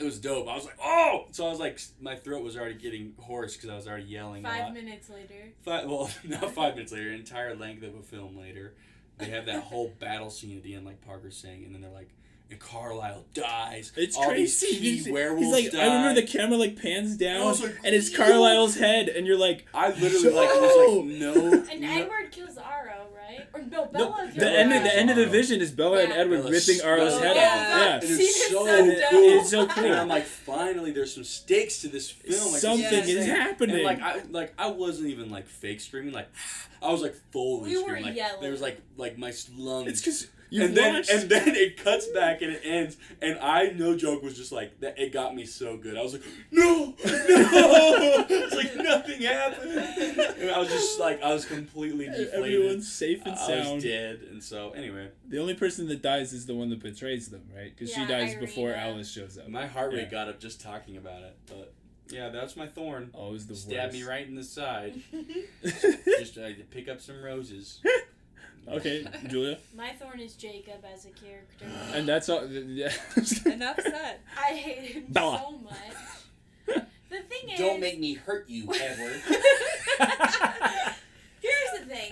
it 0.00 0.04
was 0.04 0.18
dope. 0.18 0.48
I 0.48 0.54
was 0.54 0.64
like, 0.64 0.78
oh! 0.82 1.26
So 1.32 1.46
I 1.46 1.50
was 1.50 1.60
like, 1.60 1.78
my 2.00 2.16
throat 2.16 2.42
was 2.42 2.56
already 2.56 2.74
getting 2.74 3.14
hoarse 3.18 3.54
because 3.56 3.68
I 3.68 3.76
was 3.76 3.86
already 3.86 4.04
yelling 4.04 4.42
Five 4.44 4.72
minutes 4.72 5.10
later. 5.10 5.52
Five, 5.62 5.88
well, 5.88 6.10
not 6.24 6.50
five 6.52 6.74
minutes 6.74 6.92
later, 6.92 7.12
entire 7.12 7.54
length 7.54 7.82
of 7.82 7.94
a 7.94 8.02
film 8.02 8.36
later, 8.36 8.74
they 9.18 9.26
have 9.26 9.46
that 9.46 9.62
whole 9.64 9.92
battle 9.98 10.30
scene 10.30 10.56
at 10.56 10.62
the 10.62 10.74
end, 10.74 10.86
like 10.86 11.00
Parker's 11.02 11.36
saying, 11.36 11.64
and 11.64 11.74
then 11.74 11.82
they're 11.82 11.90
like, 11.90 12.10
Carlisle 12.56 13.24
dies. 13.34 13.92
It's 13.96 14.16
All 14.16 14.26
crazy. 14.28 14.66
These 14.66 14.78
key 14.78 14.90
He's, 14.96 15.08
werewolves 15.10 15.44
he's 15.56 15.64
like, 15.64 15.72
die. 15.72 15.80
I 15.82 15.96
remember 15.96 16.20
the 16.20 16.26
camera 16.26 16.56
like 16.58 16.80
pans 16.80 17.16
down, 17.16 17.42
I 17.42 17.44
like, 17.50 17.76
and 17.84 17.94
it's 17.94 18.14
Carlisle's 18.14 18.76
head, 18.76 19.08
and 19.08 19.26
you're 19.26 19.38
like, 19.38 19.66
I 19.74 19.90
literally 19.90 20.30
like 20.34 20.48
was 20.60 20.76
like, 20.76 21.04
no. 21.20 21.64
And 21.70 21.80
no. 21.80 21.88
Edward 21.90 22.30
kills 22.32 22.56
Aro, 22.56 23.06
right? 23.16 23.46
Or 23.54 23.62
no, 23.62 23.84
no, 23.84 23.86
Bella 23.92 24.22
kills 24.26 24.34
the 24.36 24.50
end 24.50 24.72
of 24.72 24.82
the 24.82 24.96
end 24.96 25.10
of 25.10 25.16
the 25.16 25.26
vision 25.26 25.60
is 25.60 25.70
Bella 25.70 26.02
and 26.02 26.12
Edward 26.12 26.38
Bella 26.38 26.50
ripping 26.50 26.80
Aro's 26.84 27.12
s- 27.14 27.20
head 27.20 27.30
off. 27.30 27.36
yeah. 27.36 27.78
Yeah, 27.80 28.00
it's 28.02 28.48
so, 28.50 28.66
so 28.66 28.84
cool. 29.10 29.20
It's 29.40 29.50
so 29.50 29.66
cool. 29.66 29.84
And 29.84 29.94
I'm 29.94 30.08
like, 30.08 30.24
finally, 30.24 30.90
there's 30.92 31.14
some 31.14 31.24
stakes 31.24 31.80
to 31.82 31.88
this 31.88 32.10
film. 32.10 32.52
Like, 32.52 32.60
Something 32.60 32.90
this 32.90 33.08
is 33.08 33.16
insane. 33.16 33.34
happening. 33.36 33.76
And 33.76 33.84
like, 33.84 34.02
I 34.02 34.22
like 34.30 34.54
I 34.58 34.68
wasn't 34.70 35.08
even 35.08 35.30
like 35.30 35.46
fake 35.46 35.80
screaming. 35.80 36.12
Like, 36.12 36.28
I 36.82 36.90
was 36.90 37.02
like 37.02 37.14
fully 37.32 37.70
We 37.76 37.82
were. 37.82 38.00
Like, 38.00 38.16
yelling. 38.16 38.40
there 38.40 38.50
was 38.50 38.60
like 38.60 38.80
like 38.96 39.18
my 39.18 39.32
lungs. 39.56 39.88
it's 39.88 40.00
because 40.00 40.26
you 40.50 40.64
and 40.64 40.76
then 40.76 40.94
watched. 40.94 41.10
and 41.10 41.30
then 41.30 41.48
it 41.54 41.76
cuts 41.76 42.06
back 42.08 42.42
and 42.42 42.52
it 42.52 42.60
ends 42.64 42.96
and 43.22 43.38
I 43.38 43.68
no 43.70 43.96
joke 43.96 44.22
was 44.22 44.36
just 44.36 44.52
like 44.52 44.80
that 44.80 44.98
it 44.98 45.12
got 45.12 45.34
me 45.34 45.46
so 45.46 45.76
good. 45.76 45.96
I 45.96 46.02
was 46.02 46.12
like, 46.12 46.22
No, 46.50 46.86
no 46.86 46.94
It's 48.28 48.54
like 48.54 48.76
nothing 48.76 49.22
happened. 49.22 49.72
And 50.40 50.50
I 50.50 50.58
was 50.58 50.68
just 50.68 50.98
like 51.00 51.22
I 51.22 51.32
was 51.32 51.44
completely 51.44 52.06
deflated. 52.06 52.34
Everyone's 52.34 52.90
safe 52.92 53.22
and 53.24 53.34
I 53.34 53.46
sound. 53.46 53.74
was 53.76 53.84
dead 53.84 54.20
and 54.30 54.42
so 54.42 54.70
anyway. 54.72 55.08
The 55.28 55.38
only 55.38 55.54
person 55.54 55.88
that 55.88 56.02
dies 56.02 56.32
is 56.32 56.46
the 56.46 56.54
one 56.54 56.70
that 56.70 56.80
betrays 56.82 57.28
them, 57.28 57.42
right? 57.56 57.72
Because 57.74 57.94
she 57.94 58.00
Yeah, 58.00 58.08
dies 58.08 58.34
before 58.34 58.72
Alice 58.72 59.10
shows 59.10 59.38
up. 59.38 59.48
My 59.48 59.66
heart 59.66 59.92
rate 59.92 60.02
Yeah. 60.04 60.10
got 60.10 60.28
up 60.28 60.40
just 60.40 60.60
talking 60.60 60.96
about 60.96 61.22
it. 61.22 61.36
But 61.46 61.72
yeah, 62.08 62.28
that's 62.30 62.56
my 62.56 62.66
thorn. 62.66 63.10
Always 63.12 63.46
the 63.46 63.54
Stab 63.54 63.84
worst. 63.90 63.92
me 63.96 64.02
right 64.02 64.26
in 64.26 64.34
the 64.34 64.42
side. 64.42 65.00
just 65.62 66.36
uh, 66.38 66.48
pick 66.70 66.88
up 66.88 67.00
some 67.00 67.22
roses. 67.22 67.80
Okay, 68.72 69.06
Julia, 69.28 69.58
My 69.76 69.90
thorn 69.92 70.20
is 70.20 70.34
Jacob 70.34 70.84
as 70.92 71.04
a 71.06 71.10
character. 71.10 71.66
and 71.94 72.08
that's 72.08 72.28
all. 72.28 72.46
Yeah. 72.46 72.92
Enough 73.46 73.80
said. 73.82 74.18
I 74.38 74.54
hate 74.54 74.90
him 74.92 75.04
Bella. 75.08 75.42
so 75.44 75.58
much. 75.58 75.74
The 77.10 77.18
thing 77.22 77.50
is, 77.50 77.58
Don't 77.58 77.80
make 77.80 77.98
me 77.98 78.14
hurt 78.14 78.48
you, 78.48 78.72
Edward. 78.72 79.20
Here's 81.42 81.80
the 81.80 81.86
thing. 81.86 82.10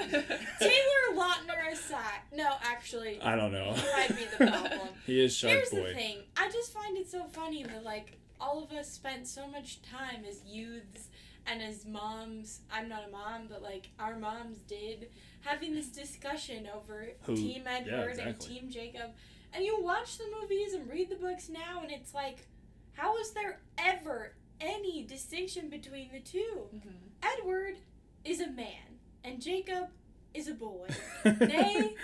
Taylor 0.59 1.15
Lautner 1.15 1.73
aside, 1.73 2.21
no, 2.35 2.55
actually, 2.63 3.21
I 3.23 3.37
don't 3.37 3.53
know. 3.53 3.75
he 3.75 3.93
might 3.93 4.09
be 4.09 4.25
the 4.25 4.37
problem. 4.51 4.89
He 5.07 5.21
is 5.23 5.37
Shark 5.37 5.53
Here's 5.53 5.71
Boy. 5.71 5.89
the 5.91 5.95
thing. 5.95 6.19
I 6.37 6.51
just 6.51 6.73
find 6.73 6.97
it 6.97 7.09
so 7.11 7.25
funny 7.25 7.63
that 7.63 7.85
like 7.85 8.19
all 8.41 8.63
of 8.65 8.73
us 8.73 8.91
spent 8.91 9.27
so 9.29 9.47
much 9.47 9.83
time 9.83 10.25
as 10.29 10.41
youths 10.47 11.09
and 11.47 11.63
as 11.63 11.85
moms. 11.87 12.61
I'm 12.73 12.89
not 12.89 13.05
a 13.07 13.11
mom, 13.11 13.43
but 13.51 13.63
like 13.63 13.91
our 14.01 14.19
moms 14.19 14.59
did 14.67 15.11
having 15.41 15.75
this 15.75 15.89
discussion 15.89 16.69
over 16.75 17.09
Who- 17.23 17.37
Team 17.37 17.63
yeah, 17.65 17.79
Edward 17.79 18.19
and. 18.19 18.39
Team 18.41 18.71
Jacob. 18.71 19.13
And 19.53 19.65
you 19.65 19.83
watch 19.83 20.19
the 20.19 20.25
movies 20.41 20.75
and 20.75 20.89
read 20.89 21.09
the 21.09 21.17
books 21.17 21.49
now, 21.49 21.81
and 21.83 21.91
it's 21.91 22.13
like, 22.13 22.47
how 22.93 23.17
is 23.17 23.31
there 23.31 23.61
ever 23.79 24.35
any 24.61 25.05
distinction 25.05 25.69
between 25.69 26.11
the 26.13 26.21
2 26.21 26.39
mm-hmm. 26.75 26.89
Edward 27.23 27.77
is 28.25 28.41
a 28.41 28.51
man, 28.51 28.99
and 29.25 29.41
Jacob 29.41 29.89
is 30.35 30.49
a 30.49 30.55
boy. 30.55 30.87
Nay, 31.25 31.95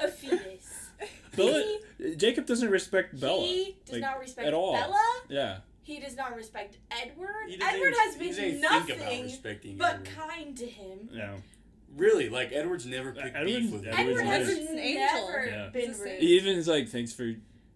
a 0.00 0.08
fetus. 0.08 0.90
Bella, 1.36 1.78
Jacob 2.16 2.46
doesn't 2.46 2.70
respect 2.70 3.18
Bella. 3.18 3.42
He 3.42 3.76
does 3.84 3.94
like, 3.94 4.02
not 4.02 4.20
respect 4.20 4.48
at 4.48 4.54
all. 4.54 4.74
Bella. 4.74 5.20
Yeah. 5.28 5.58
He 5.82 5.98
does 5.98 6.14
not 6.14 6.36
respect 6.36 6.76
Edward. 6.90 7.50
Edward 7.60 7.94
has 7.98 8.16
been 8.16 8.28
even 8.28 8.60
think 8.60 8.88
about 8.88 8.98
nothing 8.98 9.76
but 9.78 9.94
Edward. 9.94 10.08
kind 10.14 10.56
to 10.58 10.66
him. 10.66 11.08
Yeah. 11.10 11.34
Really, 11.96 12.28
like 12.28 12.52
Edward's 12.52 12.86
never 12.86 13.12
picked 13.12 13.36
Edward- 13.36 13.44
beef 13.46 13.70
with 13.72 13.84
him. 13.84 13.94
Edward's 13.96 14.20
Edward 14.20 14.32
has 14.32 14.48
an 14.48 14.78
angel. 14.78 15.28
never 15.28 15.46
Yeah. 15.46 15.68
been 15.68 15.98
rude. 15.98 16.20
He 16.20 16.36
even 16.38 16.56
is 16.56 16.66
like, 16.68 16.88
thanks 16.88 17.12
for 17.12 17.34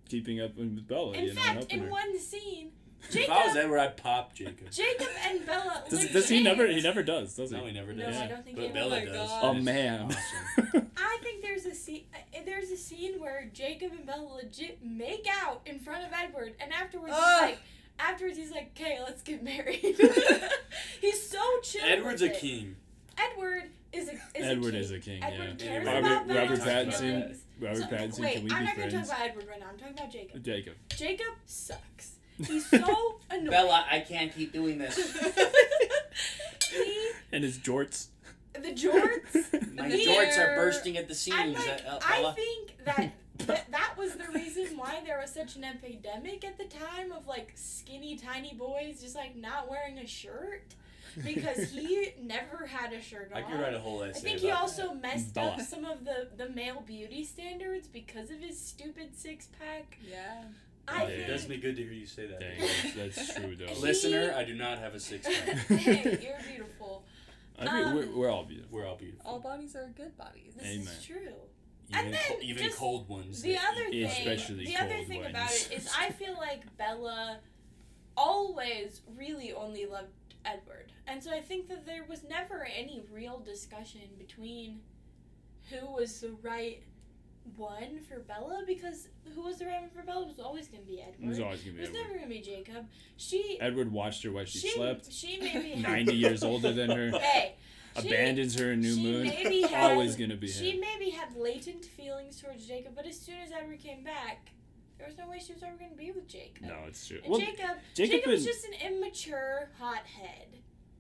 keeping 0.09 0.41
up 0.41 0.57
with 0.57 0.87
Bella. 0.89 1.13
In 1.13 1.25
you 1.25 1.35
know, 1.35 1.41
fact, 1.41 1.55
helping 1.59 1.79
in 1.79 1.85
her. 1.85 1.91
one 1.91 2.19
scene, 2.19 2.71
If 3.11 3.29
I 3.31 3.45
was 3.45 3.53
Jacob, 3.55 3.57
Edward, 3.65 3.79
I'd 3.79 3.97
pop 3.99 4.35
Jacob. 4.35 4.71
Jacob 4.71 5.09
and 5.29 5.45
Bella. 5.47 5.85
Does, 5.91 6.09
does 6.11 6.29
he 6.29 6.43
never? 6.43 6.67
He 6.67 6.81
never 6.81 7.03
does, 7.03 7.35
does 7.37 7.51
he? 7.51 7.57
No, 7.57 7.67
he 7.67 7.73
never 7.73 7.93
No, 7.93 8.07
does. 8.07 8.17
I 8.17 8.27
don't 8.27 8.45
think 8.45 8.57
but 8.57 8.67
he- 8.67 8.73
Bella 8.73 8.97
oh 8.97 9.01
my 9.01 9.05
does. 9.05 9.29
God. 9.29 9.41
Oh 9.45 9.49
and 9.51 9.59
it's 9.59 9.65
man. 9.65 10.01
Awesome. 10.07 10.91
I 10.97 11.19
think 11.23 11.43
there's 11.43 11.67
a 11.67 11.75
scene. 11.75 12.05
uh, 12.15 12.39
There's 12.45 12.71
a 12.71 12.77
scene 12.77 13.21
where 13.21 13.51
Jacob 13.53 13.93
and 13.93 14.07
Bella 14.07 14.29
legit 14.43 14.79
make 14.85 15.27
out 15.43 15.61
in 15.67 15.79
front 15.79 16.05
of 16.07 16.11
Edward, 16.13 16.55
and 16.61 16.73
afterwards 16.73 17.13
Ugh. 17.15 17.23
he's 17.43 17.51
like, 17.51 17.59
afterwards 17.99 18.37
he's 18.39 18.51
like, 18.51 18.71
"Okay, 18.79 18.99
let's 19.05 19.23
get 19.23 19.43
married." 19.43 19.81
he's 21.01 21.29
so 21.29 21.39
chill. 21.63 21.83
Edward's 21.85 22.23
a 22.23 22.27
with 22.29 22.37
it. 22.37 22.41
king. 22.41 22.77
Edward 23.19 23.65
is 23.97 24.09
a 24.09 24.13
is 24.13 24.21
Edward 24.47 24.69
a 24.69 24.73
king. 24.73 24.81
is 24.81 24.91
a 24.93 24.99
king. 24.99 25.23
Edward 25.23 25.61
yeah. 25.63 25.67
cares 25.69 25.87
Robert- 25.87 25.99
about 26.01 26.29
Robert 26.37 26.59
Pattinson- 26.61 27.37
Robert 27.61 27.77
So- 27.79 27.87
Pattinson. 27.87 28.21
Wait, 28.21 28.35
can 28.35 28.45
we 28.45 28.51
I'm 28.51 28.59
be 28.61 28.65
not 28.67 28.77
gonna 28.77 28.91
talk 28.93 29.05
about 29.05 29.21
Edward 29.21 29.47
right 29.49 29.61
now. 29.61 29.67
I'm 29.73 29.79
talking 29.79 29.95
about 29.95 30.11
Jacob. 30.13 30.43
Jacob. 30.45 30.75
Jacob 30.91 31.35
sucks. 31.47 32.13
He's 32.47 32.67
so 32.71 33.21
annoying. 33.31 33.51
Bella, 33.51 33.87
I 33.91 34.01
can't 34.01 34.35
keep 34.35 34.53
doing 34.53 34.79
this. 34.79 34.97
he, 36.71 37.11
And 37.33 37.45
his 37.45 37.59
jorts. 37.59 38.09
the 38.55 38.73
jorts. 38.73 39.75
My 39.75 39.89
He- 39.89 40.07
jorts 40.07 40.39
are 40.39 40.55
bursting 40.57 40.97
at 40.97 41.09
the 41.09 41.15
seams. 41.15 41.57
like, 41.57 41.83
uh, 41.89 41.99
I 42.03 42.33
think 42.35 42.77
that, 42.85 43.13
that 43.47 43.71
that 43.71 43.95
was 43.99 44.15
the 44.15 44.27
reason 44.35 44.77
why 44.79 45.01
there 45.05 45.19
was 45.21 45.31
such 45.31 45.57
an 45.57 45.65
epidemic 45.65 46.45
at 46.45 46.57
the 46.59 46.65
time 46.65 47.13
of 47.13 47.27
like 47.27 47.53
skinny 47.55 48.17
tiny 48.17 48.55
boys 48.55 49.01
just 49.01 49.15
like 49.15 49.37
not 49.37 49.69
wearing 49.71 49.99
a 49.99 50.07
shirt 50.07 50.63
because 51.25 51.71
he 51.71 52.13
never 52.21 52.67
had 52.67 52.93
a 52.93 53.01
shirt 53.01 53.31
on. 53.33 53.39
I 53.39 53.43
could 53.43 53.61
write 53.61 53.75
a 53.75 53.79
whole 53.79 54.03
essay. 54.03 54.19
I 54.19 54.23
think 54.23 54.41
he 54.41 54.49
about 54.51 54.63
also 54.63 54.95
messed 54.95 55.37
up 55.39 55.61
some 55.61 55.85
of 55.85 56.05
the, 56.05 56.29
the 56.37 56.49
male 56.51 56.83
beauty 56.87 57.25
standards 57.25 57.89
because 57.89 58.31
of 58.31 58.39
his 58.41 58.59
stupid 58.61 59.17
six 59.17 59.49
pack. 59.59 59.99
Yeah. 60.09 60.45
I 60.89 60.99
that. 61.01 61.05
Oh, 61.05 61.09
It 61.09 61.27
does 61.27 61.49
me 61.49 61.57
good 61.57 61.77
to 61.77 61.83
hear 61.83 61.93
you 61.93 62.07
say 62.07 62.27
that. 62.27 62.41
Dang, 62.41 62.59
that's, 62.61 63.17
that's 63.17 63.35
true 63.35 63.57
though. 63.57 63.73
Listener, 63.81 64.35
I 64.37 64.45
do 64.45 64.55
not 64.55 64.79
have 64.79 64.95
a 64.95 65.01
six 65.01 65.27
pack. 65.27 65.57
hey, 65.79 66.03
you're 66.23 66.39
beautiful. 66.49 67.05
I 67.59 67.65
mean, 67.65 67.85
um, 67.89 67.95
we're, 67.97 68.17
we're 68.17 68.31
all 68.31 68.45
beautiful. 68.45 68.79
We're 68.79 68.87
all 68.87 68.97
beautiful. 68.97 69.29
All 69.29 69.41
bodies 69.41 69.75
are 69.75 69.89
good 69.97 70.17
bodies. 70.17 70.55
This 70.57 70.65
Amen. 70.67 70.87
is 70.87 71.05
true. 71.05 71.17
even 71.89 72.05
and 72.05 72.15
then 72.15 72.21
co- 72.29 72.39
even 72.43 72.65
just 72.65 72.79
cold 72.79 73.09
ones. 73.09 73.43
The 73.43 73.57
other 73.57 73.89
thing, 73.91 74.05
Especially 74.05 74.67
the 74.67 74.77
other 74.77 75.03
thing 75.05 75.23
ones. 75.23 75.31
about 75.31 75.51
it 75.53 75.73
is, 75.73 75.91
I 75.99 76.11
feel 76.11 76.35
like 76.35 76.65
Bella 76.77 77.39
always 78.17 79.03
really 79.17 79.53
only 79.53 79.87
loved 79.87 80.09
Edward, 80.47 80.93
and 81.07 81.23
so 81.23 81.31
I 81.33 81.41
think 81.41 81.69
that 81.69 81.85
there 81.87 82.05
was 82.09 82.23
never 82.25 82.67
any 82.77 83.03
real 83.13 83.39
discussion 83.41 84.03
between 84.19 84.81
who 85.71 85.93
was 85.93 86.21
the 86.21 86.33
right 86.43 86.83
one 87.57 88.01
for 88.09 88.21
Bella 88.21 88.63
because 88.67 89.09
who 89.35 89.43
was 89.43 89.59
the 89.59 89.67
right 89.67 89.81
one 89.81 89.91
for 89.91 90.03
Bella 90.03 90.27
was 90.27 90.39
always 90.41 90.67
going 90.69 90.83
to 90.83 90.89
be 90.89 91.01
Edward. 91.01 91.17
It 91.23 91.29
was 91.29 91.41
always 91.41 91.61
gonna 91.61 91.73
It 91.73 91.77
be 91.77 91.81
was 91.83 91.89
Edward. 91.91 92.03
never 92.03 92.15
going 92.15 92.29
to 92.29 92.35
be 92.35 92.41
Jacob. 92.41 92.87
She 93.17 93.59
Edward 93.61 93.93
watched 93.93 94.25
her 94.25 94.33
while 94.33 94.45
she, 94.45 94.59
she 94.59 94.71
slept. 94.71 95.13
She 95.13 95.39
maybe 95.41 95.75
90 95.81 96.15
years 96.15 96.43
older 96.43 96.73
than 96.73 96.91
her. 96.91 97.11
Hey. 97.21 97.55
she- 98.03 98.09
Abandons 98.09 98.59
her 98.59 98.73
in 98.73 98.81
New 98.81 98.95
she 98.95 99.03
Moon. 99.03 99.23
maybe 99.27 99.63
had- 99.69 99.93
Always 99.93 100.17
gonna 100.17 100.37
be 100.37 100.49
She 100.49 100.73
him. 100.73 100.81
maybe 100.81 101.11
had 101.11 101.35
latent 101.37 101.85
feelings 101.85 102.41
towards 102.41 102.67
Jacob, 102.67 102.93
but 102.95 103.07
as 103.07 103.19
soon 103.19 103.37
as 103.45 103.51
Edward 103.53 103.79
came 103.81 104.03
back, 104.05 104.51
there 104.99 105.07
was 105.07 105.17
no 105.19 105.29
way 105.29 105.39
she 105.45 105.53
was 105.53 105.63
ever 105.63 105.77
going 105.77 105.91
to 105.91 105.97
be 105.97 106.11
with 106.11 106.27
Jacob. 106.29 106.65
No, 106.67 106.77
it's 106.87 107.07
true. 107.07 107.19
And 107.23 107.31
Well, 107.31 107.41
Jacob, 107.41 107.77
Jacob 107.95 108.11
Jacob 108.13 108.31
was 108.31 108.47
and- 108.47 108.55
just 108.55 108.65
an 108.67 108.73
immature 108.95 109.71
hothead. 109.79 110.49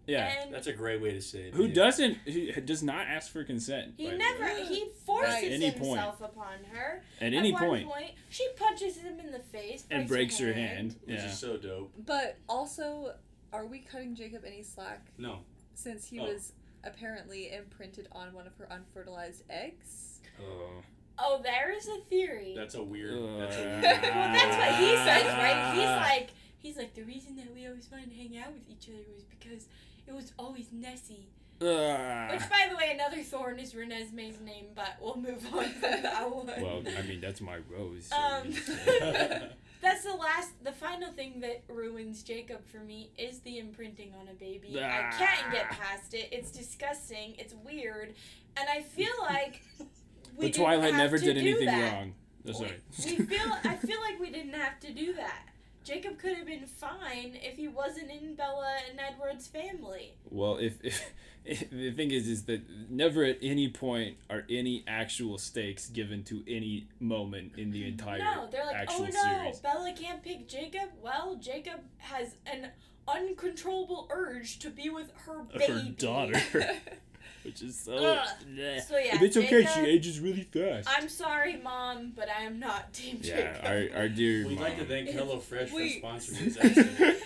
yeah. 0.06 0.42
And 0.42 0.52
That's 0.54 0.66
a 0.66 0.72
great 0.72 1.00
way 1.00 1.12
to 1.12 1.20
say 1.22 1.48
it. 1.48 1.54
Who 1.54 1.66
dude. 1.66 1.74
doesn't? 1.74 2.18
He 2.26 2.52
does 2.52 2.82
not 2.82 3.06
ask 3.08 3.32
for 3.32 3.42
consent. 3.44 3.94
he 3.96 4.08
never, 4.10 4.48
he 4.64 4.90
forces 5.04 5.34
At 5.34 5.44
any 5.44 5.70
point. 5.72 5.82
himself 6.00 6.20
upon 6.20 6.64
her. 6.72 7.02
At 7.20 7.32
any 7.32 7.52
one 7.52 7.84
point. 7.86 8.12
she 8.28 8.46
punches 8.56 8.98
him 8.98 9.18
in 9.18 9.32
the 9.32 9.38
face 9.40 9.84
and 9.90 10.06
breaks 10.06 10.38
her 10.38 10.52
hand. 10.52 10.96
Which 11.04 11.16
Yeah. 11.16 11.26
is 11.26 11.38
so 11.38 11.56
dope. 11.56 11.92
But 11.98 12.36
also, 12.48 13.16
are 13.52 13.66
we 13.66 13.80
cutting 13.80 14.14
Jacob 14.14 14.44
any 14.44 14.62
slack 14.62 15.06
No. 15.18 15.40
since 15.74 16.06
he 16.08 16.20
Oh. 16.20 16.24
was 16.24 16.52
apparently 16.84 17.50
imprinted 17.52 18.06
on 18.12 18.32
one 18.32 18.46
of 18.46 18.54
her 18.56 18.70
unfertilized 18.70 19.42
eggs? 19.50 20.20
Oh. 20.40 20.82
Oh, 21.18 21.40
there 21.42 21.72
is 21.72 21.88
a 21.88 21.98
theory. 22.10 22.54
That's 22.56 22.74
a 22.74 22.82
weird. 22.82 23.14
That's 23.40 23.56
a 23.56 23.60
Uh, 23.62 23.80
weird. 23.80 24.02
well, 24.02 24.32
that's 24.32 24.56
what 24.56 24.74
he 24.76 24.96
says, 24.96 25.24
right? 25.36 25.72
He's 25.74 25.84
like, 25.84 26.30
he's 26.58 26.76
like, 26.76 26.94
the 26.94 27.02
reason 27.04 27.36
that 27.36 27.52
we 27.54 27.66
always 27.66 27.88
wanted 27.90 28.10
to 28.10 28.16
hang 28.16 28.36
out 28.38 28.52
with 28.52 28.62
each 28.68 28.88
other 28.88 29.02
was 29.14 29.24
because 29.24 29.66
it 30.06 30.14
was 30.14 30.32
always 30.38 30.66
Nessie. 30.72 31.28
Ah. 31.62 32.28
Which, 32.30 32.50
by 32.50 32.66
the 32.68 32.76
way, 32.76 32.90
another 32.92 33.22
thorn 33.22 33.58
is 33.58 33.72
Renesmee's 33.72 34.40
name, 34.42 34.66
but 34.74 34.96
we'll 35.00 35.16
move 35.16 35.42
on 35.54 35.64
from 35.70 36.02
that 36.02 36.30
one. 36.30 36.46
well, 36.60 36.82
I 36.98 37.02
mean, 37.02 37.20
that's 37.22 37.40
my 37.40 37.56
rose. 37.70 38.06
so 38.08 38.16
Um. 38.16 38.52
That's 39.82 40.02
the 40.04 40.14
last, 40.14 40.50
the 40.64 40.72
final 40.72 41.12
thing 41.12 41.40
that 41.40 41.62
ruins 41.68 42.22
Jacob 42.22 42.66
for 42.66 42.78
me 42.78 43.10
is 43.18 43.40
the 43.40 43.58
imprinting 43.58 44.14
on 44.18 44.26
a 44.26 44.32
baby. 44.32 44.80
I 44.82 45.12
can't 45.16 45.52
get 45.52 45.66
Ah. 45.70 45.74
past 45.78 46.12
it. 46.14 46.30
It's 46.32 46.50
disgusting. 46.50 47.34
It's 47.38 47.54
weird, 47.64 48.14
and 48.56 48.68
I 48.68 48.80
feel 48.82 49.12
like 49.22 49.62
we 50.36 50.46
but 50.46 50.54
Twilight 50.54 50.94
never 50.94 51.18
did 51.18 51.36
anything 51.36 51.66
that. 51.66 51.92
wrong. 51.92 52.14
Oh, 52.48 52.52
sorry. 52.52 52.80
We 53.04 53.24
feel. 53.24 53.52
I 53.64 53.76
feel 53.76 54.00
like 54.00 54.20
we 54.20 54.30
didn't 54.30 54.54
have 54.54 54.78
to 54.80 54.92
do 54.92 55.14
that. 55.14 55.48
Jacob 55.86 56.18
could 56.18 56.36
have 56.36 56.46
been 56.46 56.66
fine 56.66 57.38
if 57.40 57.56
he 57.56 57.68
wasn't 57.68 58.10
in 58.10 58.34
Bella 58.34 58.76
and 58.90 58.98
Edward's 58.98 59.46
family. 59.46 60.14
Well, 60.28 60.56
if, 60.56 60.74
if, 60.84 61.12
if 61.44 61.70
the 61.70 61.92
thing 61.92 62.10
is, 62.10 62.26
is 62.26 62.42
that 62.46 62.62
never 62.90 63.22
at 63.22 63.38
any 63.40 63.68
point 63.68 64.16
are 64.28 64.42
any 64.50 64.84
actual 64.88 65.38
stakes 65.38 65.88
given 65.88 66.24
to 66.24 66.42
any 66.48 66.88
moment 66.98 67.52
in 67.56 67.70
the 67.70 67.86
entire 67.86 68.18
no, 68.18 68.48
they're 68.50 68.66
like, 68.66 68.88
oh 68.90 69.04
no, 69.04 69.10
series. 69.10 69.60
Bella 69.60 69.92
can't 69.96 70.24
pick 70.24 70.48
Jacob. 70.48 70.90
Well, 71.00 71.36
Jacob 71.36 71.80
has 71.98 72.34
an 72.46 72.70
uncontrollable 73.06 74.08
urge 74.10 74.58
to 74.58 74.70
be 74.70 74.90
with 74.90 75.12
her 75.26 75.44
baby. 75.56 75.72
Her 75.72 75.82
daughter, 75.90 76.40
which 77.46 77.62
is 77.62 77.78
so. 77.78 77.94
Ugh. 77.94 78.28
bleh. 78.46 78.80
So, 78.82 78.98
yeah, 78.98 79.12
But 79.14 79.22
it's 79.22 79.36
okay. 79.36 79.62
Jacob- 79.62 79.72
She 79.74 79.80
ages 79.90 80.20
really 80.20 80.42
fast. 80.42 80.88
I'm 80.90 81.08
sorry, 81.08 81.56
mom, 81.56 82.12
but 82.14 82.28
I 82.28 82.42
am 82.42 82.58
not 82.58 82.92
Team 82.92 83.20
yeah, 83.22 83.52
Jacob. 83.62 83.64
our, 83.94 84.00
our 84.02 84.08
dear 84.08 84.46
We'd 84.46 84.54
mom. 84.56 84.64
like 84.64 84.78
to 84.78 84.84
thank 84.84 85.08
HelloFresh 85.08 85.68
for 85.68 85.76
Wait. 85.76 86.02
sponsoring 86.02 86.44
this 86.54 86.58
episode. 86.60 87.22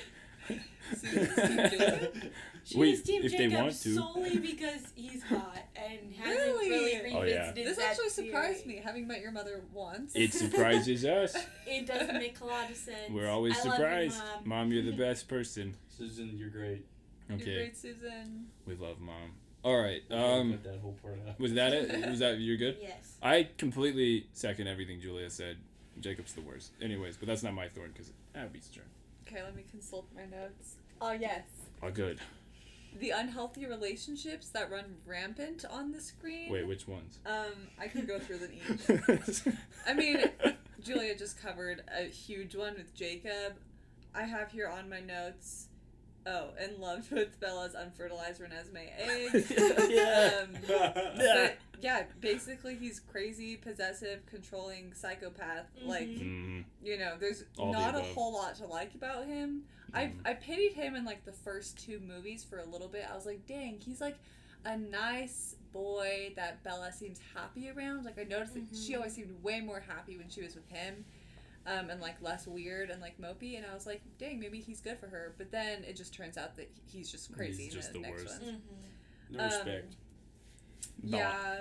She 2.62 2.78
Wait, 2.78 3.02
Team 3.04 3.22
if 3.24 3.32
they 3.32 3.38
Jacob 3.48 3.54
want 3.58 3.72
to. 3.80 3.94
solely 3.94 4.38
because 4.38 4.82
he's 4.94 5.22
hot 5.22 5.58
and 5.74 6.12
hasn't 6.14 6.38
Really? 6.58 6.68
really, 6.70 7.12
Oh, 7.14 7.22
yeah. 7.22 7.52
This 7.52 7.78
that 7.78 7.90
actually 7.92 8.10
surprised 8.10 8.64
theory. 8.64 8.76
me, 8.76 8.82
having 8.84 9.08
met 9.08 9.20
your 9.22 9.32
mother 9.32 9.62
once. 9.72 10.12
It 10.14 10.34
surprises 10.34 11.04
us. 11.06 11.34
It 11.66 11.86
doesn't 11.86 12.14
make 12.18 12.38
a 12.40 12.44
lot 12.44 12.70
of 12.70 12.76
sense. 12.76 13.10
We're 13.10 13.30
always 13.30 13.54
I 13.54 13.56
love 13.56 13.64
you, 13.66 13.72
surprised. 13.72 14.18
Mom. 14.18 14.26
Mom, 14.44 14.72
you're 14.72 14.82
the 14.84 14.92
best 14.92 15.26
person. 15.26 15.74
Susan, 15.88 16.36
you're 16.36 16.50
great. 16.50 16.84
Okay. 17.30 17.34
You're 17.34 17.36
Okay, 17.40 17.54
great, 17.56 17.76
Susan. 17.78 18.46
we 18.66 18.74
love 18.74 19.00
mom. 19.00 19.32
All 19.62 19.78
right. 19.78 20.02
Um, 20.10 20.58
that 20.62 20.80
whole 20.80 20.96
part 21.02 21.18
out. 21.28 21.38
was 21.38 21.54
that 21.54 21.72
it? 21.72 22.06
Was 22.10 22.20
that 22.20 22.38
you're 22.38 22.56
good? 22.56 22.78
Yes. 22.80 23.16
I 23.22 23.48
completely 23.58 24.26
second 24.32 24.66
everything 24.68 25.00
Julia 25.00 25.30
said. 25.30 25.56
Jacob's 26.00 26.32
the 26.32 26.40
worst. 26.40 26.70
Anyways, 26.80 27.16
but 27.16 27.28
that's 27.28 27.42
not 27.42 27.52
my 27.52 27.68
thorn 27.68 27.90
because 27.92 28.10
that 28.32 28.52
beats 28.52 28.68
turn. 28.68 28.84
Okay, 29.26 29.42
let 29.42 29.54
me 29.54 29.64
consult 29.70 30.06
my 30.14 30.24
notes. 30.24 30.76
Oh, 31.00 31.12
yes. 31.12 31.42
Oh, 31.82 31.90
good. 31.90 32.18
The 32.98 33.10
unhealthy 33.10 33.66
relationships 33.66 34.48
that 34.50 34.70
run 34.70 34.96
rampant 35.06 35.64
on 35.70 35.92
the 35.92 36.00
screen. 36.00 36.50
Wait, 36.50 36.66
which 36.66 36.88
ones? 36.88 37.18
Um, 37.26 37.68
I 37.78 37.86
can 37.88 38.06
go 38.06 38.18
through 38.18 38.38
them 38.38 38.50
each. 38.52 39.54
I 39.86 39.94
mean, 39.94 40.24
Julia 40.82 41.14
just 41.14 41.40
covered 41.40 41.82
a 41.96 42.04
huge 42.04 42.56
one 42.56 42.74
with 42.74 42.94
Jacob. 42.94 43.54
I 44.14 44.22
have 44.22 44.50
here 44.50 44.68
on 44.68 44.88
my 44.88 45.00
notes. 45.00 45.66
Oh, 46.26 46.50
in 46.62 46.80
love 46.80 47.10
with 47.10 47.40
Bella's 47.40 47.74
unfertilized 47.74 48.40
Renesmee 48.40 48.90
eggs. 48.98 49.50
Yeah. 49.90 50.42
Um, 50.42 50.48
but 50.66 51.56
yeah, 51.80 52.04
basically 52.20 52.74
he's 52.76 53.00
crazy, 53.00 53.56
possessive, 53.56 54.24
controlling 54.26 54.92
psychopath. 54.92 55.66
Like 55.84 56.08
Mhm. 56.08 56.64
you 56.82 56.98
know, 56.98 57.16
there's 57.18 57.44
All 57.58 57.72
the 57.72 57.78
not 57.78 57.94
a 57.94 58.00
whole 58.02 58.32
lot 58.34 58.54
to 58.56 58.66
like 58.66 58.94
about 58.94 59.26
him. 59.26 59.62
I 59.94 60.04
Mhm. 60.06 60.20
I 60.26 60.34
pitied 60.34 60.74
him 60.74 60.94
in 60.94 61.04
like 61.04 61.24
the 61.24 61.32
first 61.32 61.78
two 61.78 62.00
movies 62.00 62.44
for 62.44 62.58
a 62.58 62.64
little 62.66 62.88
bit. 62.88 63.06
I 63.10 63.14
was 63.14 63.24
like, 63.26 63.46
dang, 63.46 63.78
he's 63.80 64.00
like 64.00 64.16
a 64.66 64.76
nice 64.76 65.56
boy 65.72 66.32
that 66.36 66.62
Bella 66.62 66.92
seems 66.92 67.18
happy 67.34 67.70
around. 67.70 68.04
Like 68.04 68.18
I 68.18 68.24
noticed 68.24 68.54
that 68.54 68.64
she 68.76 68.94
always 68.94 69.14
seemed 69.14 69.42
way 69.42 69.60
more 69.62 69.80
happy 69.80 70.18
when 70.18 70.28
she 70.28 70.42
was 70.42 70.54
with 70.54 70.68
him. 70.68 71.04
Um, 71.66 71.90
and 71.90 72.00
like 72.00 72.16
less 72.22 72.46
weird 72.46 72.88
and 72.90 73.02
like 73.02 73.20
mopey, 73.20 73.56
and 73.58 73.66
I 73.70 73.74
was 73.74 73.84
like, 73.86 74.00
"Dang, 74.18 74.40
maybe 74.40 74.60
he's 74.60 74.80
good 74.80 74.98
for 74.98 75.08
her." 75.08 75.34
But 75.36 75.50
then 75.52 75.84
it 75.84 75.94
just 75.94 76.14
turns 76.14 76.38
out 76.38 76.56
that 76.56 76.70
he's 76.90 77.10
just 77.10 77.32
crazy. 77.34 77.64
He's 77.64 77.74
in 77.74 77.80
just 77.80 77.92
the, 77.92 77.98
the 78.00 78.06
next 78.08 78.22
worst. 78.24 78.42
one. 78.42 78.50
Mm-hmm. 78.50 79.36
No 79.36 79.38
Um, 79.44 79.50
respect. 79.50 79.94
Nah. 81.02 81.18
Yeah, 81.18 81.58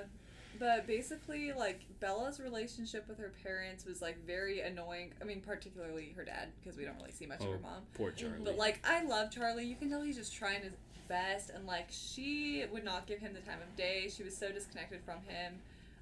but 0.57 0.87
basically, 0.87 1.51
like 1.51 1.81
Bella's 1.99 2.39
relationship 2.39 3.09
with 3.09 3.17
her 3.19 3.33
parents 3.43 3.85
was 3.85 4.01
like 4.01 4.25
very 4.25 4.61
annoying. 4.61 5.13
I 5.21 5.25
mean, 5.25 5.41
particularly 5.41 6.13
her 6.15 6.23
dad, 6.23 6.49
because 6.61 6.77
we 6.77 6.85
don't 6.85 6.95
really 6.95 7.11
see 7.11 7.25
much 7.25 7.41
of 7.41 7.47
Oh, 7.47 7.51
her 7.51 7.59
mom. 7.59 7.81
poor 7.93 8.11
Charlie. 8.11 8.35
But 8.43 8.57
like, 8.57 8.79
I 8.87 9.03
love 9.03 9.31
Charlie. 9.31 9.65
You 9.65 9.75
can 9.75 9.89
tell 9.89 10.01
he's 10.01 10.15
just 10.17 10.33
trying 10.33 10.61
his 10.61 10.73
best, 11.09 11.49
and 11.49 11.65
like, 11.67 11.87
she 11.89 12.63
would 12.71 12.85
not 12.85 13.05
give 13.05 13.19
him 13.19 13.33
the 13.33 13.41
time 13.41 13.59
of 13.61 13.75
day. 13.75 14.09
She 14.09 14.23
was 14.23 14.35
so 14.35 14.49
disconnected 14.51 15.01
from 15.03 15.17
him. 15.27 15.59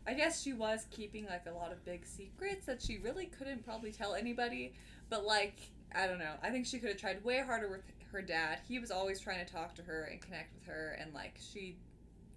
I 0.08 0.14
guess 0.14 0.42
she 0.42 0.54
was 0.54 0.86
keeping 0.90 1.26
like 1.26 1.44
a 1.48 1.52
lot 1.52 1.72
of 1.72 1.84
big 1.84 2.06
secrets 2.06 2.66
that 2.66 2.82
she 2.82 2.98
really 3.00 3.26
couldn't 3.26 3.66
probably 3.66 3.92
tell 3.92 4.16
anybody. 4.16 4.74
But 5.10 5.26
like, 5.26 5.58
I 5.94 6.08
don't 6.08 6.20
know. 6.20 6.34
I 6.42 6.50
think 6.50 6.66
she 6.66 6.80
could 6.80 6.90
have 6.90 6.98
tried 6.98 7.24
way 7.24 7.40
harder 7.46 7.70
with 7.70 7.82
her 8.12 8.22
dad. 8.22 8.60
He 8.68 8.80
was 8.80 8.90
always 8.90 9.20
trying 9.20 9.46
to 9.46 9.52
talk 9.52 9.76
to 9.76 9.84
her 9.84 10.04
and 10.12 10.22
connect 10.22 10.54
with 10.54 10.64
her, 10.66 10.98
and 11.02 11.14
like, 11.14 11.38
she 11.40 11.76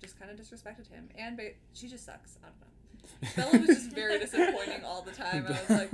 just 0.02 0.18
kind 0.18 0.30
of 0.30 0.36
disrespected 0.36 0.88
him. 0.90 1.08
And 1.16 1.36
ba- 1.36 1.52
she 1.72 1.86
just 1.88 2.04
sucks. 2.04 2.38
I 2.42 2.48
don't 2.48 2.60
know. 2.60 2.66
Bella 3.52 3.66
was 3.66 3.76
just 3.76 3.92
very 3.92 4.18
disappointing 4.18 4.84
all 4.84 5.02
the 5.02 5.12
time. 5.12 5.46
I 5.46 5.50
was 5.52 5.70
like, 5.70 5.90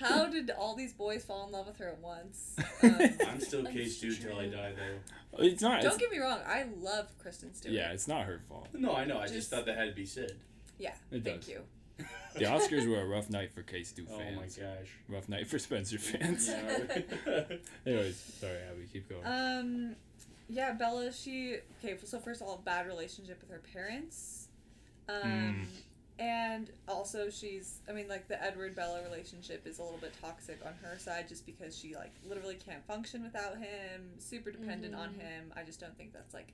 how 0.00 0.26
did 0.26 0.50
all 0.50 0.74
these 0.74 0.92
boys 0.92 1.24
fall 1.24 1.46
in 1.46 1.52
love 1.52 1.66
with 1.66 1.76
her 1.78 1.88
at 1.88 1.98
once? 2.00 2.56
Um, 2.82 2.96
I'm 3.28 3.40
still 3.40 3.62
That's 3.62 3.74
K-Stew 3.74 4.14
till 4.16 4.38
I 4.38 4.46
die, 4.48 4.72
though. 4.76 5.38
it's 5.44 5.62
not. 5.62 5.82
don't 5.82 5.92
It's, 5.92 5.96
get 5.98 6.10
me 6.10 6.18
wrong, 6.18 6.40
I 6.46 6.66
love 6.80 7.08
Kristen 7.20 7.54
Stewart. 7.54 7.74
yeah, 7.74 7.92
it's 7.92 8.08
not 8.08 8.24
her 8.26 8.40
fault. 8.48 8.68
No, 8.74 8.92
I 8.94 9.04
know. 9.04 9.18
I 9.18 9.22
just, 9.24 9.34
Just- 9.34 9.50
thought 9.50 9.66
that 9.66 9.76
had 9.76 9.88
to 9.90 9.94
be 9.94 10.04
said. 10.06 10.32
Yeah, 10.82 10.94
It 11.12 11.22
thank 11.24 11.40
does. 11.40 11.48
you. 11.48 11.60
The 12.34 12.44
Oscars 12.46 12.88
were 12.88 13.00
a 13.00 13.06
rough 13.06 13.28
night 13.30 13.52
for 13.52 13.62
K-Stew 13.62 14.06
fans. 14.06 14.58
Oh 14.58 14.62
my 14.64 14.68
gosh. 14.74 14.88
Rough 15.06 15.28
night 15.28 15.46
for 15.46 15.58
Spencer 15.58 15.98
fans. 16.10 16.48
Yeah. 16.48 17.44
Anyways, 17.86 18.16
sorry, 18.40 18.56
Abby, 18.70 18.86
keep 18.90 19.06
going. 19.08 19.20
Um, 19.26 19.96
yeah, 20.48 20.72
Bella. 20.72 21.12
She 21.12 21.58
okay. 21.84 21.96
So 22.02 22.18
first 22.18 22.40
of 22.40 22.48
all, 22.48 22.56
bad 22.64 22.86
relationship 22.86 23.40
with 23.42 23.50
her 23.50 23.60
parents. 23.72 24.48
Um, 25.08 25.66
and 26.18 26.70
also 26.88 27.28
she's. 27.28 27.80
I 27.88 27.92
mean, 27.92 28.08
like 28.08 28.28
the 28.28 28.42
Edward 28.42 28.74
Bella 28.74 29.02
relationship 29.02 29.66
is 29.66 29.78
a 29.78 29.82
little 29.82 29.98
bit 29.98 30.14
toxic 30.20 30.58
on 30.64 30.72
her 30.82 30.98
side, 30.98 31.28
just 31.28 31.44
because 31.44 31.78
she 31.78 31.94
like 31.94 32.12
literally 32.26 32.56
can't 32.56 32.84
function 32.86 33.22
without 33.22 33.58
him. 33.58 34.08
Super 34.18 34.50
dependent 34.50 34.94
on 34.94 35.10
him. 35.14 35.52
I 35.54 35.62
just 35.64 35.80
don't 35.80 35.96
think 35.98 36.14
that's 36.14 36.32
like 36.32 36.48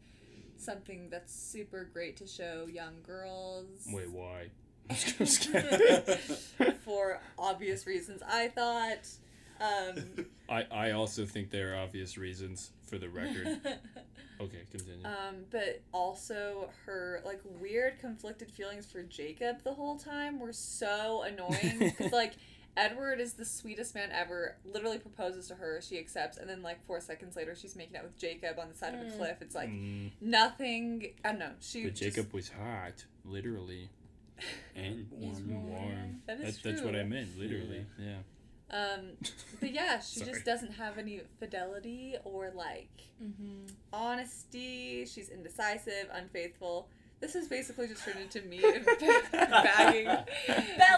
something 0.61 1.09
that's 1.11 1.35
super 1.35 1.89
great 1.93 2.17
to 2.19 2.27
show 2.27 2.67
young 2.71 2.95
girls. 3.03 3.87
Wait, 3.91 4.11
why? 4.11 4.49
For 6.85 7.21
obvious 7.39 7.87
reasons. 7.87 8.23
I 8.27 8.49
thought. 8.49 9.09
Um, 9.61 10.27
I, 10.49 10.67
I 10.71 10.91
also 10.93 11.27
think 11.27 11.51
there 11.51 11.75
are 11.75 11.79
obvious 11.83 12.17
reasons 12.17 12.71
for 12.87 12.97
the 12.97 13.09
record. 13.09 13.61
Okay, 14.41 14.63
continue. 14.71 15.05
Um, 15.05 15.45
but 15.51 15.83
also 15.93 16.71
her 16.87 17.21
like 17.25 17.41
weird 17.45 17.99
conflicted 17.99 18.51
feelings 18.51 18.87
for 18.87 19.03
Jacob 19.03 19.63
the 19.65 19.73
whole 19.73 19.99
time 19.99 20.39
were 20.39 20.53
so 20.53 21.23
annoying 21.23 21.79
because 21.81 22.13
like 22.13 22.35
Edward 22.77 23.21
is 23.21 23.33
the 23.35 23.45
sweetest 23.45 23.95
man 23.95 24.11
ever. 24.13 24.57
Literally 24.65 24.99
proposes 24.99 25.49
to 25.49 25.55
her, 25.57 25.81
she 25.81 25.99
accepts, 25.99 26.37
and 26.39 26.49
then 26.49 26.63
like 26.63 26.85
four 26.87 27.01
seconds 27.01 27.35
later, 27.37 27.55
she's 27.57 27.75
making 27.75 27.97
out 27.97 28.05
with 28.05 28.17
Jacob 28.19 28.59
on 28.59 28.69
the 28.69 28.75
side 28.75 28.95
of 28.95 29.01
a 29.07 29.11
cliff. 29.17 29.39
It's 29.41 29.55
like 29.55 29.69
Mm, 29.69 30.13
nothing. 30.21 31.13
I 31.25 31.31
don't 31.31 31.39
know. 31.41 31.53
She 31.61 31.83
but 31.85 31.95
just- 31.95 32.03
Jacob 32.17 32.33
was 32.33 32.51
hot, 32.51 33.05
literally. 33.25 33.89
and 34.77 35.09
warm. 35.11 35.49
warm. 35.51 35.69
Warm. 35.71 36.23
That 36.27 36.39
is 36.41 36.45
That's, 36.45 36.59
that's 36.63 36.83
what. 36.83 36.95
I 36.95 37.03
meant, 37.03 37.37
literally. 37.37 37.85
Yeah. 37.99 38.19
Um, 38.71 39.13
but 39.61 39.73
yeah, 39.73 39.99
she 40.01 40.21
Sorry. 40.21 40.33
just 40.33 40.45
doesn't 40.45 40.73
have 40.75 40.99
any 40.99 41.23
fidelity 41.41 42.15
or 42.25 42.51
like 42.55 42.91
Mm-hmm. 43.21 43.65
honesty. 43.93 45.05
She's 45.07 45.29
indecisive, 45.31 46.09
unfaithful. 46.13 46.89
This 47.21 47.35
is 47.35 47.49
basically 47.49 47.89
just 47.89 48.05
turned 48.05 48.21
into 48.21 48.41
me 48.43 48.61
bagging, 49.33 50.07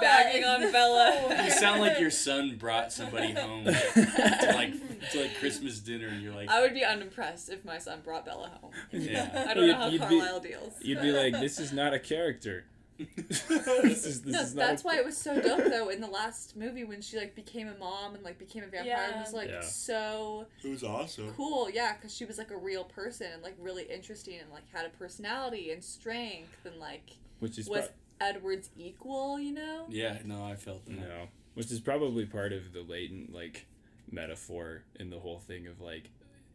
bagging 0.00 0.44
on 0.44 0.70
Bella. 0.70 1.16
soul. 1.30 1.44
You 1.44 1.50
sound 1.50 1.80
like 1.80 1.98
your 1.98 2.10
son 2.10 2.56
brought 2.58 2.92
somebody 2.92 3.32
home 3.32 3.64
to 3.64 4.52
like 4.54 4.74
to 5.12 5.20
like 5.22 5.38
Christmas 5.38 5.78
dinner, 5.78 6.08
and 6.08 6.22
you're 6.22 6.34
like, 6.34 6.50
I 6.50 6.60
would 6.60 6.74
be 6.74 6.84
unimpressed 6.84 7.48
if 7.48 7.64
my 7.64 7.78
son 7.78 8.00
brought 8.04 8.26
Bella 8.26 8.50
home. 8.60 8.72
yeah. 8.92 9.46
I 9.48 9.54
don't 9.54 9.66
know 9.68 9.74
how 9.76 9.86
You'd- 9.88 10.04
you'd 10.14 10.42
be- 10.42 10.48
deals. 10.50 10.74
You'd 10.82 11.00
be 11.00 11.12
like, 11.12 11.32
this 11.40 11.58
is 11.58 11.72
not 11.72 11.94
a 11.94 11.98
character. 11.98 12.64
this 13.28 14.04
is, 14.06 14.22
this 14.22 14.32
no, 14.32 14.40
is 14.40 14.54
that's 14.54 14.82
a- 14.82 14.86
why 14.86 14.96
it 14.96 15.04
was 15.04 15.16
so 15.16 15.40
dope 15.40 15.64
though 15.64 15.88
in 15.88 16.00
the 16.00 16.06
last 16.20 16.56
movie 16.56 16.84
when 16.84 17.00
she 17.00 17.16
like 17.18 17.34
became 17.34 17.68
a 17.68 17.76
mom 17.78 18.14
and 18.14 18.22
like 18.24 18.38
became 18.38 18.62
a 18.62 18.66
vampire. 18.66 19.10
It 19.14 19.18
was 19.18 19.32
like 19.32 19.48
Yeah. 19.50 19.60
so 19.62 20.46
It 20.64 20.68
was 20.68 20.84
awesome. 20.84 21.32
cool, 21.36 21.70
yeah, 21.70 21.94
because 21.94 22.14
she 22.14 22.24
was 22.24 22.38
like 22.38 22.50
a 22.50 22.56
real 22.56 22.84
person 22.84 23.28
and 23.32 23.42
like 23.42 23.54
really 23.58 23.84
interesting 23.84 24.38
and 24.40 24.50
like 24.50 24.64
had 24.72 24.86
a 24.86 24.90
personality 24.90 25.70
and 25.72 25.82
strength 25.82 26.64
and 26.64 26.76
like 26.78 27.10
Which 27.40 27.58
is 27.58 27.68
was 27.68 27.88
pro- 28.18 28.28
Edward's 28.28 28.70
equal, 28.76 29.38
you 29.40 29.52
know? 29.52 29.86
Yeah, 29.88 30.18
no, 30.24 30.44
I 30.44 30.56
felt 30.56 30.84
that. 30.86 30.92
No, 30.98 31.28
which 31.54 31.70
is 31.70 31.80
probably 31.80 32.26
part 32.26 32.52
of 32.52 32.72
the 32.72 32.82
latent 32.82 33.32
like 33.34 33.66
metaphor 34.10 34.82
in 34.98 35.10
the 35.10 35.18
whole 35.18 35.38
thing 35.38 35.66
of 35.66 35.80
like 35.80 36.10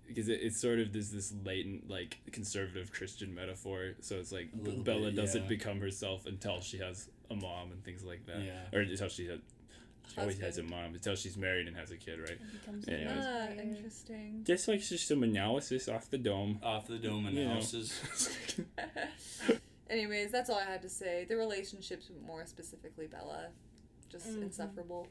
because 0.07 0.29
it, 0.29 0.39
it's 0.41 0.59
sort 0.59 0.79
of 0.79 0.93
this 0.93 1.09
this 1.09 1.33
latent 1.43 1.89
like 1.89 2.17
conservative 2.31 2.91
Christian 2.91 3.33
metaphor. 3.33 3.93
So 4.01 4.15
it's 4.17 4.31
like 4.31 4.49
A 4.53 4.63
little 4.63 4.83
Bella 4.83 5.05
bit, 5.11 5.15
doesn't 5.15 5.43
yeah. 5.43 5.47
become 5.49 5.79
herself 5.79 6.25
until 6.25 6.61
she 6.61 6.77
has 6.79 7.09
a 7.29 7.35
mom 7.35 7.71
and 7.71 7.83
things 7.83 8.03
like 8.03 8.25
that, 8.27 8.41
Yeah. 8.43 8.61
or 8.73 8.81
until 8.81 9.09
she 9.09 9.27
has. 9.27 9.39
She 10.13 10.21
always 10.21 10.39
has 10.39 10.59
a 10.59 10.63
mom 10.63 10.93
until 10.93 11.15
she's 11.15 11.35
married 11.35 11.67
and 11.67 11.75
has 11.75 11.89
a 11.89 11.97
kid, 11.97 12.19
right? 12.19 12.37
becomes 12.61 12.87
Anyways. 12.87 13.25
Ah, 13.25 13.47
interesting. 13.59 14.41
Just 14.45 14.67
like 14.67 14.79
just 14.81 15.07
some 15.07 15.23
analysis 15.23 15.87
off 15.89 16.11
the 16.11 16.19
dome. 16.19 16.59
Off 16.61 16.85
the 16.87 16.99
dome 16.99 17.25
You 17.25 17.31
know. 17.45 17.51
analysis. 17.51 18.29
Anyways, 19.89 20.31
that's 20.31 20.49
all 20.49 20.57
I 20.57 20.63
had 20.65 20.81
to 20.83 20.89
say. 20.89 21.25
The 21.27 21.35
relationships, 21.35 22.09
more 22.25 22.45
specifically 22.45 23.07
Bella, 23.07 23.47
just 24.09 24.27
Mhm. 24.27 24.43
insufferable. 24.43 25.07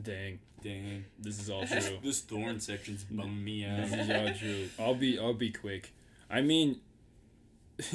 Dang, 0.00 0.38
Dang. 0.62 1.04
this 1.18 1.40
is 1.40 1.50
all 1.50 1.66
true. 1.66 1.98
This 2.02 2.20
thorn 2.20 2.60
section's 2.60 3.04
bumming 3.04 3.42
me 3.44 3.64
out. 3.64 3.88
This 3.88 3.92
is 3.92 4.10
all 4.10 4.34
true. 4.34 4.68
I'll 4.78 4.94
be 4.94 5.18
I'll 5.18 5.34
be 5.34 5.50
quick. 5.50 5.92
I 6.30 6.40
mean 6.40 6.80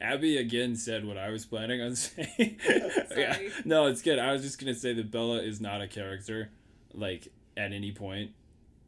Abby 0.00 0.36
again 0.36 0.76
said 0.76 1.04
what 1.06 1.16
I 1.16 1.30
was 1.30 1.44
planning 1.44 1.80
on 1.80 1.96
saying. 1.96 2.58
Yeah. 2.68 3.32
Sorry. 3.34 3.50
No, 3.64 3.86
it's 3.86 4.02
good. 4.02 4.18
I 4.18 4.32
was 4.32 4.42
just 4.42 4.58
gonna 4.58 4.74
say 4.74 4.92
that 4.94 5.10
Bella 5.10 5.38
is 5.42 5.60
not 5.60 5.80
a 5.80 5.88
character, 5.88 6.50
like 6.92 7.28
at 7.56 7.72
any 7.72 7.92
point. 7.92 8.32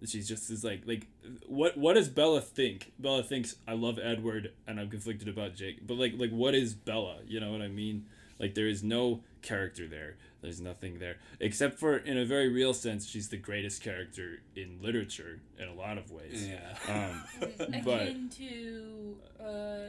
She's 0.05 0.29
just 0.29 0.51
is 0.51 0.63
like 0.63 0.83
like 0.87 1.07
what 1.47 1.77
what 1.79 1.95
does 1.95 2.09
Bella 2.09 2.41
think? 2.41 2.93
Bella 2.99 3.23
thinks 3.23 3.57
I 3.67 3.73
love 3.73 3.99
Edward 3.99 4.53
and 4.67 4.79
I'm 4.79 4.91
conflicted 4.91 5.29
about 5.29 5.55
Jake. 5.55 5.87
But 5.87 5.95
like 5.95 6.15
like 6.17 6.31
what 6.31 6.55
is 6.55 6.75
Bella? 6.75 7.19
You 7.27 7.41
know 7.41 7.51
what 7.51 7.63
I 7.63 7.69
mean? 7.69 8.07
Like 8.39 8.55
there 8.55 8.69
is 8.69 8.83
no 8.83 9.23
character 9.41 9.89
there. 9.89 10.17
There's 10.47 10.61
nothing 10.61 10.99
there 11.01 11.17
except 11.41 11.79
for 11.79 11.97
in 11.97 12.17
a 12.17 12.25
very 12.25 12.49
real 12.49 12.73
sense 12.73 13.07
she's 13.07 13.29
the 13.29 13.37
greatest 13.37 13.83
character 13.83 14.41
in 14.55 14.79
literature 14.81 15.41
in 15.59 15.69
a 15.69 15.75
lot 15.75 15.99
of 15.99 16.11
ways. 16.13 16.49
Yeah. 16.49 16.77
Um 16.95 17.23
but 17.85 18.03
Akin 18.03 18.29
to 18.39 19.17
uh, 19.43 19.89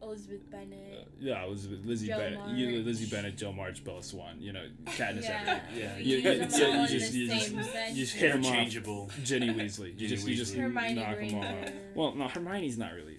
Elizabeth 0.00 0.48
Bennet. 0.50 1.08
yeah, 1.20 1.42
it 1.44 1.50
was 1.50 1.68
Lizzie 1.84 2.06
Jo 2.06 2.16
Bennet, 2.18 2.56
you, 2.56 2.70
March. 2.70 2.84
Lizzie 2.86 3.06
Bennet, 3.14 3.36
Jo 3.36 3.52
March, 3.52 3.82
Bella 3.84 4.02
Swan. 4.02 4.36
You 4.38 4.52
know, 4.52 4.64
Katniss 4.86 5.24
Yeah. 5.24 5.44
Everdeen. 5.44 5.76
Yeah. 5.76 5.98
You, 5.98 6.16
you, 6.18 6.30
you, 6.30 6.40
all 6.66 6.82
you 6.82 6.86
just 6.88 7.12
the 7.12 7.18
you 7.18 7.28
just, 7.28 7.46
same 7.48 7.58
you 7.58 7.64
sentence. 7.64 7.96
just 7.98 8.14
hit 8.14 8.30
'em 8.30 8.40
off. 8.40 8.46
Interchangeable. 8.46 9.10
Ginny 9.24 9.48
Weasley. 9.48 9.86
You 9.98 10.08
Ginny 10.08 10.08
just 10.08 10.28
you 10.28 10.34
just 10.36 10.54
Weasley. 10.54 10.60
Hermione 10.60 10.94
knock 10.94 11.16
'em 11.18 11.34
off. 11.38 11.44
Granger. 11.62 11.72
Well, 11.96 12.14
no, 12.14 12.28
Hermione's 12.28 12.78
not 12.78 12.92
really. 12.94 13.18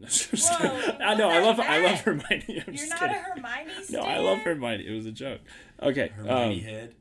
Whoa, 0.00 0.96
I 1.00 1.14
know. 1.14 1.28
I 1.28 1.40
love. 1.40 1.56
the 1.56 1.64
I 1.68 1.78
love 1.80 1.90
heck? 1.92 2.04
Hermione. 2.04 2.44
I'm 2.48 2.54
You're 2.54 2.62
just 2.74 2.90
not 2.90 3.00
kidding. 3.00 3.14
a 3.16 3.18
Hermione 3.18 3.70
No. 3.90 4.00
I 4.00 4.18
love 4.18 4.38
Hermione. 4.38 4.86
It 4.86 4.92
was 4.94 5.06
a 5.06 5.12
joke. 5.12 5.40
Okay. 5.82 6.08
Hermione 6.08 6.58
Um, 6.60 6.64
head. 6.64 6.94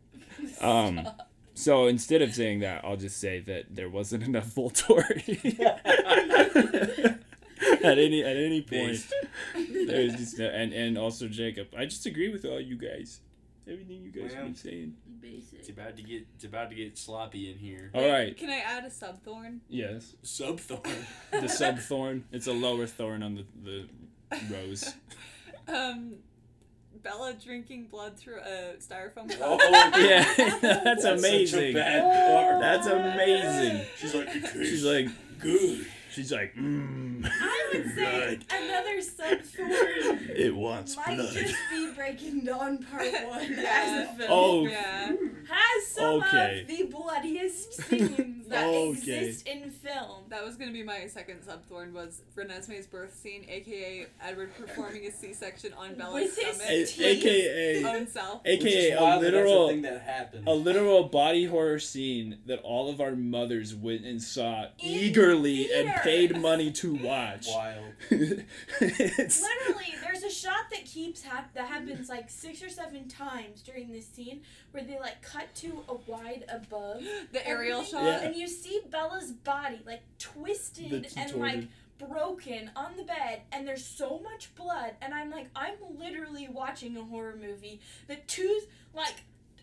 um, 0.62 1.08
so 1.54 1.88
instead 1.88 2.22
of 2.22 2.34
saying 2.34 2.60
that, 2.60 2.84
I'll 2.86 2.98
just 2.98 3.20
say 3.20 3.40
that 3.42 3.66
there 3.76 3.90
wasn't 3.90 4.24
enough 4.24 4.48
Volturi 4.54 5.60
at 7.84 7.98
any 7.98 8.24
at 8.24 8.38
any 8.38 8.62
point. 8.62 9.06
There's 9.56 10.16
just 10.16 10.38
no, 10.40 10.46
and 10.48 10.74
and 10.74 10.98
also 10.98 11.28
Jacob. 11.28 11.68
I 11.78 11.86
just 11.86 12.06
agree 12.06 12.30
with 12.32 12.46
all 12.46 12.60
you 12.60 12.78
guys. 12.78 13.22
Everything 13.70 14.02
you 14.02 14.12
guys 14.12 14.32
have 14.34 14.44
Well, 14.44 14.44
been 14.46 14.56
saying. 14.56 14.94
It's 15.24 15.50
Basic. 15.52 15.78
about 15.78 15.98
to 15.98 16.04
get 16.04 16.26
it's 16.36 16.46
about 16.46 16.70
to 16.70 16.76
get 16.76 16.98
sloppy 16.98 17.52
in 17.52 17.58
here. 17.58 17.92
All 17.94 18.08
right. 18.10 18.36
Can 18.38 18.50
I 18.50 18.60
add 18.60 18.86
a 18.86 18.90
subthorn? 18.90 19.60
Yes. 19.68 20.16
Subthorn. 20.24 21.06
The 21.32 21.48
sub 21.50 21.80
thorn. 21.80 22.24
It's 22.32 22.48
a 22.48 22.54
lower 22.54 22.88
thorn 22.88 23.24
on 23.24 23.36
the 23.36 23.46
the 23.64 23.88
rose. 24.54 24.94
Um, 25.70 26.14
Bella 27.04 27.34
drinking 27.34 27.88
blood 27.92 28.18
through 28.18 28.38
a 28.40 28.76
styrofoam 28.80 29.30
cup. 29.30 29.60
Oh, 29.62 29.92
Yeah, 29.98 30.24
that's 30.38 30.62
That's 30.62 31.02
such 31.04 31.12
a 31.12 31.18
amazing. 31.18 31.74
bad 31.74 32.02
Oh. 32.04 32.42
part. 32.50 32.62
That's 32.62 32.88
amazing. 32.88 33.86
She's 33.98 34.16
like, 34.16 34.28
it 34.30 34.42
tastes 34.44 34.54
She's 34.70 34.86
like, 34.86 35.10
good. 35.40 35.86
She's 36.18 36.32
like, 36.32 36.54
mmm. 36.56 37.26
I 37.32 37.70
would 37.74 37.86
say 37.96 38.28
Right. 38.28 38.54
another 38.64 39.02
sub-thorn 39.02 39.70
It 40.36 40.56
wants 40.56 40.96
might 40.98 41.16
blood. 41.16 41.34
just 41.34 41.56
be 41.72 41.92
Breaking 41.96 42.44
Dawn 42.44 42.80
Part 42.80 43.04
1 43.28 43.42
as 43.54 44.10
a 44.10 44.14
film. 44.14 44.30
Oh, 44.30 44.68
Yeah. 44.68 45.08
Has 45.50 45.88
some 45.88 46.16
Okay. 46.24 46.62
of 46.62 46.68
the 46.68 46.84
bloodiest 46.86 47.74
scenes 47.74 48.47
that 48.50 48.66
Okay. 48.66 48.90
exist 48.90 49.48
in 49.48 49.70
film. 49.72 50.24
That 50.30 50.44
was 50.46 50.56
gonna 50.58 50.72
be 50.72 50.84
my 50.84 51.08
second 51.08 51.42
subthorn 51.42 51.92
was 51.94 52.22
Renesmee's 52.36 52.88
birth 52.88 53.14
scene, 53.16 53.46
aka 53.50 54.08
Edward 54.22 54.56
performing 54.56 55.06
a 55.06 55.12
C-section 55.12 55.74
on 55.74 55.96
Bella's 55.96 56.14
With 56.14 56.38
his 56.38 56.56
stomach, 56.56 56.70
A- 56.70 56.86
teeth. 56.86 57.02
AKA, 57.26 57.84
own 57.86 58.08
self. 58.08 58.42
AKA 58.46 58.92
a 58.92 59.02
wild 59.02 59.24
that 59.24 59.32
literal, 59.34 59.68
thing 59.70 59.82
that 59.84 60.02
happened. 60.02 60.48
a 60.48 60.54
literal 60.54 61.04
body 61.06 61.46
horror 61.46 61.80
scene 61.80 62.40
that 62.46 62.60
all 62.60 62.90
of 62.90 63.02
our 63.02 63.16
mothers 63.16 63.74
went 63.76 64.06
and 64.06 64.22
saw 64.22 64.64
In 64.64 64.70
eagerly 64.90 65.72
and 65.74 65.90
paid 66.02 66.40
money 66.40 66.72
to 66.74 66.94
watch. 66.96 67.48
Wild. 67.50 67.94
Literally, 68.82 69.94
there's 70.04 70.24
a 70.24 70.30
shot 70.30 70.70
that 70.72 70.86
keeps 70.86 71.22
hap- 71.24 71.54
that 71.54 71.68
happens 71.68 72.10
like 72.10 72.30
six 72.30 72.62
or 72.64 72.70
seven 72.70 73.08
times 73.08 73.62
during 73.62 73.92
this 73.92 74.08
scene 74.08 74.42
where 74.78 74.86
they 74.86 75.00
like 75.00 75.22
cut 75.22 75.54
to 75.56 75.84
a 75.90 75.96
wide 76.10 76.46
above 76.50 77.02
The 77.32 77.46
aerial 77.48 77.84
shot. 77.84 78.04
Yeah. 78.04 78.22
and 78.22 78.36
you 78.36 78.48
see 78.48 78.82
Bella's 78.90 79.32
body 79.32 79.80
like 79.86 80.02
twisted 80.20 81.08
and 81.18 81.34
like 81.36 81.64
broken 82.00 82.70
on 82.76 82.96
the 82.96 83.04
bed, 83.04 83.42
and 83.52 83.68
there's 83.68 83.84
so 83.84 84.20
much 84.24 84.54
blood, 84.56 84.92
and 85.02 85.14
I'm 85.16 85.32
like, 85.32 85.48
I'm 85.56 85.74
literally 86.00 86.48
watching 86.48 86.96
a 86.96 87.04
horror 87.04 87.36
movie 87.40 87.80
that 88.08 88.28
two 88.28 88.60
like. 88.94 89.16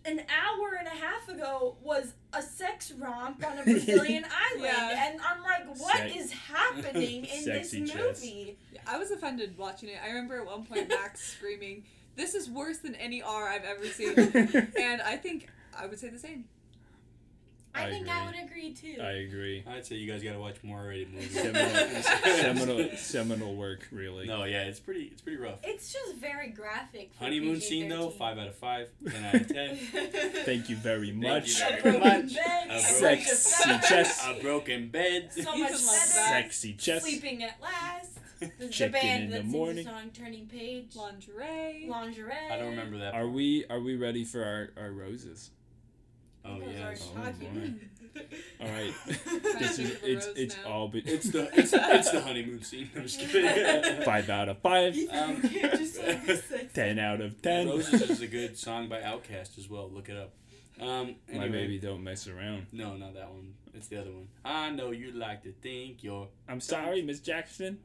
An 0.07 0.19
hour 0.21 0.75
and 0.79 0.87
a 0.87 0.91
half 0.91 1.31
ago 1.31 1.77
was 1.83 2.13
a 2.35 2.43
sex 2.43 2.93
romp 2.93 3.43
on 3.43 3.59
a 3.59 3.63
Brazilian 3.65 4.23
island, 4.27 4.63
Yeah. 4.65 5.09
and 5.09 5.19
I'm 5.23 5.43
like, 5.43 5.67
what 5.81 5.97
Sex- 5.97 6.15
is 6.17 6.33
happening 6.33 7.25
in 7.25 7.45
this 7.47 7.71
Sexy 7.71 7.87
chest. 7.87 8.23
movie? 8.23 8.59
I 8.87 8.99
was 8.99 9.11
offended 9.13 9.57
watching 9.57 9.89
it. 9.89 9.97
I 10.05 10.09
remember 10.09 10.37
at 10.41 10.45
one 10.45 10.65
point 10.67 10.91
Max 10.91 11.23
screaming, 11.35 11.85
this 12.17 12.35
is 12.35 12.49
worse 12.51 12.79
than 12.79 12.95
any 12.95 13.23
R 13.23 13.49
I've 13.49 13.65
ever 13.65 13.87
seen. 13.87 14.19
and 14.79 15.03
I 15.03 15.17
think 15.17 15.49
I 15.79 15.87
would 15.87 15.99
say 15.99 16.09
the 16.09 16.19
same. 16.19 16.45
I, 17.77 17.87
I 17.87 17.91
think 17.91 18.09
I 18.09 18.25
would 18.27 18.37
agree 18.37 18.73
too. 18.73 19.03
I 19.03 19.11
agree. 19.27 19.65
I'd 19.69 19.85
say 19.85 19.97
you 19.97 20.11
guys 20.11 20.23
gotta 20.23 20.39
watch 20.39 20.63
more 20.63 20.85
rated 20.85 21.13
movies. 21.13 21.33
Seminal, 21.33 22.03
seminal, 22.23 22.89
seminal 22.97 23.55
work, 23.57 23.89
really. 23.91 24.29
no, 24.29 24.45
yeah, 24.45 24.63
it's 24.63 24.79
pretty. 24.79 25.07
It's 25.11 25.21
pretty 25.21 25.39
rough. 25.39 25.59
It's 25.65 25.93
just 25.93 26.15
very 26.15 26.51
graphic. 26.51 27.11
For 27.15 27.25
Honeymoon 27.25 27.55
PG-13. 27.57 27.69
scene 27.69 27.89
though, 27.89 28.11
five 28.11 28.39
out 28.39 28.47
of 28.47 28.55
five, 28.55 28.91
ten 29.11 29.25
out 29.25 29.35
of 29.35 29.49
ten. 29.49 29.77
Thank 30.45 30.69
you 30.69 30.77
very 30.77 31.11
much. 31.11 31.59
very 31.59 31.81
A 31.81 31.83
broken 31.83 32.01
much. 32.01 32.37
A 32.37 32.75
a 32.77 32.79
Sexy 32.79 33.79
chest. 33.89 34.23
A 34.25 34.41
broken 34.41 34.89
bed. 34.89 35.33
So 35.33 35.43
much 35.43 35.53
can 35.53 35.73
love 35.73 35.81
Sexy 35.81 36.75
chest. 36.75 37.05
Sleeping 37.05 37.43
at 37.43 37.61
last. 37.61 38.04
The, 38.59 38.67
the 38.67 38.73
Chicken 38.73 38.93
band 38.93 39.25
in 39.25 39.31
that 39.31 39.37
the 39.37 39.43
sings 39.43 39.53
morning. 39.53 39.85
the 39.85 39.91
song 39.91 40.11
"Turning 40.13 40.47
Page." 40.47 40.95
Lingerie. 40.97 41.87
Lingerie. 41.89 42.33
I 42.51 42.57
don't 42.59 42.71
remember 42.71 42.99
that. 42.99 43.15
Are 43.15 43.29
we 43.29 43.65
are 43.71 43.81
we 43.81 43.97
ready 43.97 44.25
for 44.25 44.43
our, 44.45 44.71
our 44.83 44.91
roses? 44.93 45.51
Oh 46.45 46.59
Those 46.61 46.75
yeah. 46.75 46.89
are 46.89 46.93
Oh, 46.93 47.23
shocking. 47.25 47.81
All 48.61 48.69
right. 48.69 48.93
Trying 49.07 49.41
This 49.59 49.79
is 49.79 49.91
think 49.91 49.95
of 49.95 50.03
a 50.05 50.13
it's 50.13 50.27
it's 50.37 50.57
now. 50.65 50.71
all 50.73 50.89
be, 50.89 50.99
It's 51.07 51.31
the 51.31 51.49
it's, 51.59 51.73
it's 51.73 52.11
the 52.13 52.21
honeymoon 52.21 52.63
scene. 52.63 52.91
I'm 52.95 53.03
just 53.03 53.19
kidding. 53.19 54.03
five 54.03 54.29
out 54.31 54.49
of 54.51 54.59
five. 54.59 54.95
Um, 55.11 55.41
Just 55.43 56.01
like 56.03 56.25
this, 56.27 56.51
like- 56.53 56.73
Ten 56.75 56.99
out 57.01 57.21
of 57.21 57.41
ten. 57.43 57.69
Roses 57.69 58.03
is 58.11 58.21
a 58.21 58.27
good 58.29 58.57
song 58.59 58.89
by 58.89 59.01
Outkast 59.01 59.59
as 59.59 59.69
well. 59.69 59.91
Look 59.91 60.09
it 60.11 60.17
up. 60.17 60.33
Um, 60.81 61.15
My 61.33 61.49
baby 61.49 61.79
don't 61.79 62.05
mess 62.05 62.27
around. 62.29 62.67
No, 62.73 62.97
not 62.97 63.15
that 63.15 63.31
one. 63.31 63.55
It's 63.75 63.89
the 63.89 64.01
other 64.01 64.11
one. 64.13 64.29
I 64.45 64.71
know 64.71 64.91
you 64.93 65.11
like 65.13 65.43
to 65.45 65.53
think 65.53 66.05
you're. 66.05 66.29
I'm 66.49 66.61
sorry, 66.61 67.03
Miss 67.03 67.21
Jackson. 67.21 67.79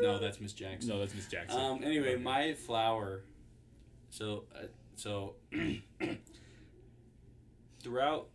No, 0.00 0.18
that's 0.18 0.40
Miss 0.40 0.52
Jackson. 0.52 0.90
No, 0.90 0.98
that's 0.98 1.14
Miss 1.14 1.26
Jackson. 1.26 1.58
Um. 1.60 1.82
Anyway, 1.84 2.14
Okay. 2.14 2.22
my 2.22 2.52
flower. 2.54 3.22
So, 4.10 4.44
uh, 4.54 4.66
so 4.96 5.34
throughout 7.82 8.28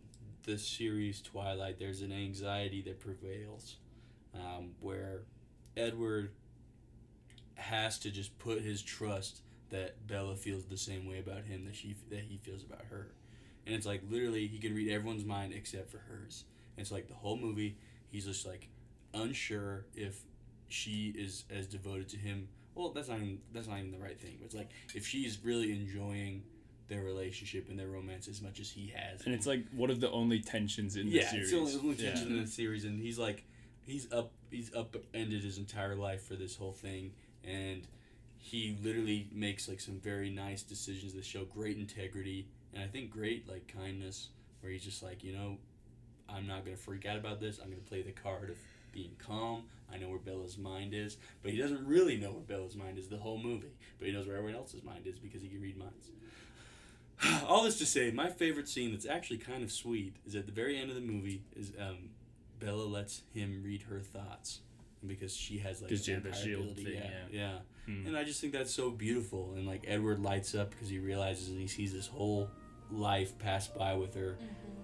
the 0.44 0.58
series 0.58 1.20
Twilight, 1.22 1.78
there's 1.78 2.02
an 2.02 2.12
anxiety 2.12 2.82
that 2.82 3.00
prevails, 3.00 3.76
um, 4.34 4.72
where 4.80 5.22
Edward 5.76 6.32
has 7.54 7.98
to 8.00 8.10
just 8.10 8.36
put 8.38 8.60
his 8.62 8.82
trust 8.82 9.42
that 9.70 10.06
Bella 10.06 10.36
feels 10.36 10.64
the 10.66 10.76
same 10.76 11.06
way 11.06 11.18
about 11.20 11.44
him 11.44 11.64
that 11.64 11.76
she 11.76 11.94
that 12.10 12.20
he 12.20 12.38
feels 12.38 12.62
about 12.62 12.84
her, 12.90 13.12
and 13.66 13.74
it's 13.74 13.86
like 13.86 14.02
literally 14.10 14.46
he 14.46 14.58
can 14.58 14.74
read 14.74 14.90
everyone's 14.90 15.24
mind 15.24 15.52
except 15.52 15.90
for 15.90 15.98
hers. 15.98 16.44
And 16.76 16.82
it's 16.82 16.90
like 16.92 17.06
the 17.08 17.14
whole 17.14 17.36
movie, 17.36 17.76
he's 18.10 18.24
just 18.26 18.46
like 18.46 18.68
unsure 19.14 19.84
if 19.94 20.20
she 20.72 21.14
is 21.16 21.44
as 21.50 21.66
devoted 21.66 22.08
to 22.10 22.16
him. 22.16 22.48
Well, 22.74 22.90
that's 22.90 23.08
not 23.08 23.18
even, 23.18 23.38
that's 23.52 23.68
not 23.68 23.78
even 23.78 23.92
the 23.92 23.98
right 23.98 24.18
thing. 24.18 24.36
But 24.38 24.46
it's 24.46 24.54
like 24.54 24.70
if 24.94 25.06
she's 25.06 25.38
really 25.44 25.72
enjoying 25.72 26.42
their 26.88 27.02
relationship 27.02 27.68
and 27.68 27.78
their 27.78 27.88
romance 27.88 28.28
as 28.28 28.40
much 28.42 28.60
as 28.60 28.70
he 28.70 28.92
has, 28.96 29.24
and 29.24 29.34
it's 29.34 29.46
like 29.46 29.64
one 29.72 29.90
of 29.90 30.00
the 30.00 30.10
only 30.10 30.40
tensions 30.40 30.96
in 30.96 31.08
yeah, 31.08 31.22
the 31.22 31.26
series. 31.26 31.52
Yeah, 31.52 31.58
it's 31.58 31.72
the 31.72 31.78
only, 31.78 31.90
only 31.92 32.04
Yeah. 32.04 32.10
tension 32.10 32.36
in 32.36 32.42
the 32.42 32.48
series, 32.48 32.84
and 32.84 33.00
he's 33.00 33.18
like, 33.18 33.44
he's 33.82 34.10
up, 34.12 34.32
he's 34.50 34.74
upended 34.74 35.42
his 35.42 35.58
entire 35.58 35.94
life 35.94 36.22
for 36.24 36.34
this 36.34 36.56
whole 36.56 36.72
thing, 36.72 37.12
and 37.44 37.86
he 38.38 38.76
literally 38.82 39.28
makes 39.32 39.68
like 39.68 39.80
some 39.80 40.00
very 40.00 40.30
nice 40.30 40.62
decisions 40.62 41.12
that 41.14 41.24
show 41.24 41.44
great 41.44 41.76
integrity, 41.76 42.48
and 42.74 42.82
I 42.82 42.86
think 42.86 43.10
great 43.10 43.48
like 43.48 43.72
kindness, 43.72 44.28
where 44.60 44.72
he's 44.72 44.84
just 44.84 45.02
like, 45.02 45.22
you 45.22 45.34
know, 45.34 45.58
I'm 46.28 46.46
not 46.46 46.64
gonna 46.64 46.76
freak 46.76 47.04
out 47.04 47.18
about 47.18 47.40
this. 47.40 47.58
I'm 47.58 47.68
gonna 47.68 47.82
play 47.82 48.02
the 48.02 48.12
card 48.12 48.50
of 48.50 48.56
being 48.92 49.12
calm. 49.18 49.64
I 49.92 49.98
know 49.98 50.08
where 50.08 50.18
Bella's 50.18 50.56
mind 50.56 50.94
is, 50.94 51.18
but 51.42 51.52
he 51.52 51.58
doesn't 51.58 51.86
really 51.86 52.16
know 52.16 52.30
where 52.30 52.40
Bella's 52.40 52.76
mind 52.76 52.98
is 52.98 53.08
the 53.08 53.18
whole 53.18 53.38
movie, 53.38 53.74
but 53.98 54.06
he 54.06 54.12
knows 54.12 54.26
where 54.26 54.36
everyone 54.36 54.56
else's 54.56 54.82
mind 54.82 55.06
is 55.06 55.18
because 55.18 55.42
he 55.42 55.48
can 55.48 55.60
read 55.60 55.76
minds. 55.76 56.10
All 57.46 57.62
this 57.64 57.78
to 57.78 57.86
say, 57.86 58.10
my 58.10 58.28
favorite 58.28 58.68
scene 58.68 58.92
that's 58.92 59.06
actually 59.06 59.38
kind 59.38 59.62
of 59.62 59.70
sweet 59.70 60.16
is 60.26 60.34
at 60.34 60.46
the 60.46 60.52
very 60.52 60.78
end 60.78 60.88
of 60.88 60.96
the 60.96 61.02
movie 61.02 61.42
is 61.54 61.72
um, 61.78 62.10
Bella 62.58 62.84
lets 62.84 63.22
him 63.34 63.62
read 63.64 63.82
her 63.82 64.00
thoughts 64.00 64.60
because 65.06 65.34
she 65.34 65.58
has 65.58 65.82
like 65.82 65.90
she 65.90 66.12
a 66.12 66.14
had 66.14 66.22
the 66.22 66.30
vampire 66.30 66.44
shield 66.44 66.62
ability, 66.62 66.84
thing, 66.84 66.94
yeah, 66.94 67.10
yeah. 67.30 67.40
yeah. 67.40 67.58
Hmm. 67.86 68.06
And 68.06 68.16
I 68.16 68.24
just 68.24 68.40
think 68.40 68.52
that's 68.52 68.72
so 68.72 68.90
beautiful. 68.90 69.52
And 69.56 69.66
like 69.66 69.84
Edward 69.86 70.20
lights 70.20 70.54
up 70.54 70.70
because 70.70 70.88
he 70.88 70.98
realizes 70.98 71.48
and 71.48 71.58
he 71.58 71.66
sees 71.66 71.92
this 71.92 72.06
whole 72.06 72.48
life 72.96 73.38
pass 73.38 73.66
by 73.68 73.94
with 73.94 74.14
her, 74.14 74.36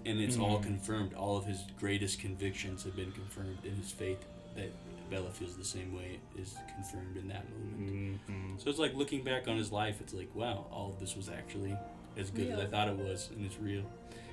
and 0.06 0.20
it's 0.20 0.38
all 0.38 0.58
Mhm. 0.58 0.62
confirmed. 0.64 1.14
All 1.14 1.36
of 1.36 1.44
his 1.46 1.62
greatest 1.78 2.18
convictions 2.20 2.84
have 2.84 2.96
been 2.96 3.12
confirmed, 3.12 3.58
and 3.64 3.76
his 3.76 3.90
faith 3.92 4.24
that 4.56 4.70
Bella 5.10 5.30
feels 5.30 5.56
the 5.56 5.64
same 5.64 5.94
way 5.94 6.18
is 6.38 6.54
confirmed 6.74 7.16
in 7.16 7.28
that 7.28 7.44
moment. 7.50 8.20
Mhm. 8.28 8.60
So 8.62 8.68
it's 8.70 8.78
like 8.78 8.94
looking 8.94 9.22
back 9.24 9.48
on 9.48 9.56
his 9.56 9.72
life, 9.72 10.00
it's 10.00 10.12
like, 10.14 10.34
wow, 10.34 10.66
all 10.70 10.90
of 10.90 11.00
this 11.00 11.16
was 11.16 11.28
actually 11.28 11.76
as 12.16 12.30
good 12.30 12.50
as 12.50 12.58
I 12.58 12.66
thought 12.66 12.88
it 12.88 12.96
was, 12.96 13.30
and 13.30 13.44
it's 13.46 13.58
real. 13.58 13.84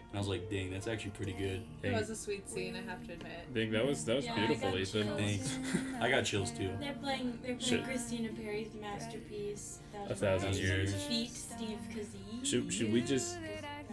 And 0.09 0.15
I 0.15 0.17
was 0.19 0.27
like, 0.27 0.49
dang, 0.49 0.71
that's 0.71 0.87
actually 0.87 1.11
pretty 1.11 1.33
good. 1.33 1.61
It 1.83 1.91
was 1.93 2.09
a 2.09 2.15
sweet 2.15 2.47
scene, 2.49 2.75
I 2.75 2.81
have 2.89 3.05
to 3.07 3.13
admit. 3.13 3.31
I 3.49 3.53
think 3.53 3.71
that 3.71 3.85
was 3.85 4.05
that 4.05 4.15
was 4.17 4.25
Yeah, 4.25 4.35
beautiful, 4.35 4.71
got 4.71 4.79
Ethan. 4.79 5.03
chills. 5.03 5.17
Thanks. 5.17 5.59
I 6.01 6.09
got 6.09 6.21
chills 6.25 6.51
too. 6.51 6.69
They're 6.79 6.93
playing. 6.93 7.31
They're 7.43 7.55
playing 7.55 7.59
Should- 7.59 7.83
Christina 7.83 8.29
Perri's 8.29 8.73
masterpiece. 8.75 9.79
A 10.09 10.15
Thousand 10.15 10.55
Years. 10.55 10.93
Feet, 11.05 11.31
Steve 11.31 11.79
Kazee. 11.89 12.45
Should 12.45 12.71
should 12.71 12.93
we 12.93 13.01
just 13.01 13.37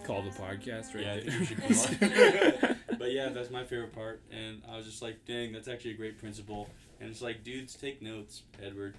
call 0.05 0.23
the 0.23 0.31
podcast 0.31 0.95
right 0.95 1.05
Yeah, 1.05 1.13
I 1.15 1.21
there? 1.21 1.31
think 1.31 1.49
should 1.49 2.01
come 2.61 2.71
on. 2.71 2.77
but 2.99 3.13
yeah, 3.13 3.29
that's 3.31 3.51
my 3.51 3.65
favorite 3.65 3.93
part, 3.95 4.21
and 4.31 4.63
I 4.71 4.77
was 4.77 4.87
just 4.87 5.03
like, 5.03 5.25
dang, 5.27 5.53
that's 5.53 5.69
actually 5.69 5.93
a 5.93 5.97
great 5.97 6.19
principle. 6.19 6.69
And 7.01 7.11
it's 7.11 7.23
like, 7.23 7.43
dudes, 7.45 7.75
take 7.75 8.01
notes, 8.03 8.43
Edward. 8.63 8.95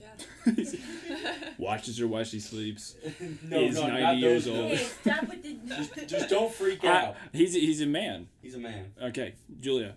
Yeah. 0.00 0.54
Watches 1.58 1.98
her 1.98 2.06
while 2.06 2.24
she 2.24 2.38
sleeps. 2.40 2.94
no, 3.42 3.60
He's 3.60 3.80
90 3.80 4.16
years 4.20 4.46
old. 4.46 4.70
Hey, 4.72 4.76
stop 4.76 5.28
with 5.28 5.42
the. 5.42 5.54
Just, 5.66 6.08
just 6.08 6.28
don't 6.30 6.52
freak 6.52 6.80
Ah, 6.84 7.08
out. 7.08 7.16
he's 7.32 7.52
he's 7.54 7.80
a 7.80 7.86
man. 7.86 8.28
He's 8.40 8.54
a 8.54 8.58
man. 8.58 8.92
Okay, 9.02 9.34
Julia. 9.60 9.96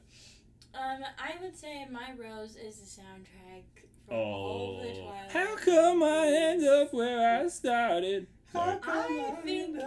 Um, 0.74 1.04
I 1.20 1.34
would 1.42 1.56
say 1.56 1.86
my 1.92 2.12
rose 2.18 2.56
is 2.56 2.78
the 2.80 3.02
soundtrack 3.02 3.64
from 4.08 4.16
all 4.16 4.80
Oh, 4.82 4.88
the 4.88 4.94
Twilight. 4.94 5.32
how 5.32 5.56
come 5.58 6.02
I 6.02 6.28
end 6.28 6.64
up 6.66 6.94
where 6.94 7.40
I 7.44 7.48
started? 7.50 8.26
Sorry. 8.52 8.78
I 8.84 9.36
think 9.44 9.78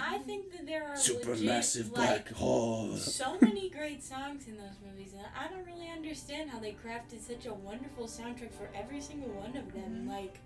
I 0.00 0.18
think 0.18 0.52
that 0.52 0.66
there 0.66 0.84
are 0.84 0.94
Supermassive 0.94 1.90
legit, 1.90 1.92
like, 1.92 1.92
black 1.92 2.32
hole. 2.32 2.96
so 2.96 3.36
many 3.40 3.68
great 3.68 4.02
songs 4.02 4.48
in 4.48 4.56
those 4.56 4.76
movies, 4.86 5.12
and 5.12 5.26
I 5.38 5.48
don't 5.52 5.66
really 5.66 5.90
understand 5.90 6.50
how 6.50 6.58
they 6.58 6.72
crafted 6.72 7.20
such 7.20 7.46
a 7.46 7.52
wonderful 7.52 8.06
soundtrack 8.06 8.52
for 8.52 8.70
every 8.74 9.00
single 9.00 9.28
one 9.30 9.56
of 9.56 9.72
them. 9.74 10.08
Like, 10.08 10.38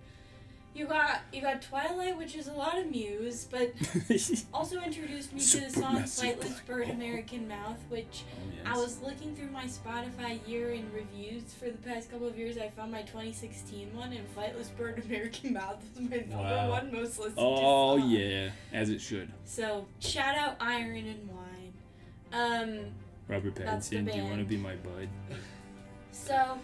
you 0.77 0.87
got 0.87 1.23
you 1.33 1.41
got 1.41 1.63
Twilight, 1.63 2.17
which 2.19 2.37
is 2.37 2.49
a 2.49 2.53
lot 2.53 2.79
of 2.79 2.91
Muse, 2.91 3.47
but 3.51 3.73
also 4.55 4.81
introduced 4.81 5.33
me 5.33 5.41
to 5.41 5.61
the 5.61 5.71
song 5.71 5.97
"Flightless 6.03 6.65
Bird. 6.67 6.91
American 6.91 7.49
Mouth," 7.49 7.79
which 7.89 8.25
Oh, 8.67 8.71
I 8.75 8.77
was 8.77 9.01
looking 9.01 9.35
through 9.35 9.51
my 9.51 9.65
Spotify 9.65 10.39
year 10.47 10.73
in 10.73 10.85
reviews 10.93 11.55
for 11.55 11.67
the 11.67 11.79
past 11.79 12.11
couple 12.11 12.27
of 12.27 12.37
years. 12.39 12.59
I 12.59 12.69
found 12.69 12.93
my 12.93 13.03
2016 13.03 13.97
one, 13.97 14.13
and 14.13 14.27
"Flightless 14.37 14.77
Bird, 14.77 15.03
American 15.09 15.55
Mouth" 15.55 15.83
is 15.95 16.01
my 16.01 16.17
number 16.19 16.37
Wow. 16.37 16.71
one 16.71 16.93
most 16.93 17.19
listened 17.19 17.37
to 17.37 17.43
Oh 17.43 17.99
song. 17.99 18.11
yeah, 18.11 18.51
as 18.73 18.91
it 18.91 19.01
should. 19.01 19.33
So 19.45 19.87
shout 20.01 20.37
out 20.37 20.57
Iron 20.61 21.07
and 21.07 21.29
Wine. 21.31 21.73
Um, 22.33 22.79
Robert 23.29 23.55
Pattinson, 23.55 24.11
do 24.11 24.19
you 24.19 24.25
want 24.25 24.39
to 24.39 24.45
be 24.45 24.57
my 24.57 24.75
bud? 24.77 25.09
so, 26.17 26.59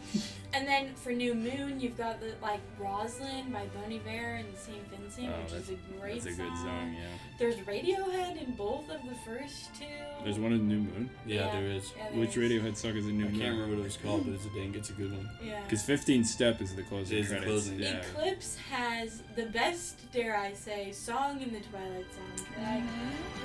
and 0.54 0.66
then 0.66 0.94
for 0.94 1.12
New 1.12 1.34
Moon, 1.34 1.78
you've 1.80 1.96
got 1.96 2.20
the 2.20 2.34
like 2.42 2.60
Roslyn 2.78 3.50
by 3.52 3.66
Bon 3.74 3.92
Iver 3.92 4.08
and 4.36 4.46
St. 4.56 4.78
Vincent, 4.90 5.28
Oh, 5.28 5.42
which 5.44 5.52
is 5.52 5.70
a 5.70 5.74
great 6.00 6.22
That's 6.22 6.36
a 6.38 6.42
good 6.42 6.56
song, 6.56 6.94
yeah. 6.98 7.06
There's 7.38 7.56
Radiohead 7.56 8.42
in 8.42 8.54
both 8.54 8.88
of 8.90 9.00
the 9.08 9.14
first 9.26 9.74
two. 9.78 9.84
There's 10.24 10.38
one 10.38 10.52
in 10.52 10.68
New 10.68 10.78
Moon. 10.80 11.10
Yeah, 11.26 11.46
Yeah. 11.46 11.52
there 11.60 11.66
is. 11.70 11.92
Yeah, 11.96 12.08
there 12.10 12.20
Which 12.20 12.36
is. 12.36 12.50
Radiohead 12.50 12.76
song 12.76 12.96
is 12.96 13.06
in 13.06 13.18
New 13.18 13.24
I 13.24 13.28
can't 13.28 13.38
Moon? 13.40 13.50
remember 13.52 13.76
what 13.76 13.80
it 13.82 13.84
was 13.84 13.96
called, 13.96 14.24
but 14.26 14.34
it's 14.34 14.44
a 14.46 14.50
dang, 14.50 14.74
it's 14.74 14.90
a 14.90 14.92
good 14.94 15.12
one. 15.12 15.28
Yeah. 15.42 15.62
Because 15.64 15.82
15 15.84 16.24
Step 16.24 16.60
is 16.60 16.74
the 16.74 16.82
closing 16.82 17.18
It 17.18 17.20
is 17.20 17.28
the 17.28 17.36
credits. 17.36 17.50
closing, 17.52 17.78
yeah. 17.80 17.96
Eclipse 18.00 18.56
has 18.70 19.22
the 19.36 19.46
best, 19.46 20.10
dare 20.12 20.36
I 20.36 20.52
say, 20.54 20.92
song 20.92 21.40
in 21.40 21.52
the 21.52 21.60
Twilight 21.60 22.06
soundtrack. 22.12 22.82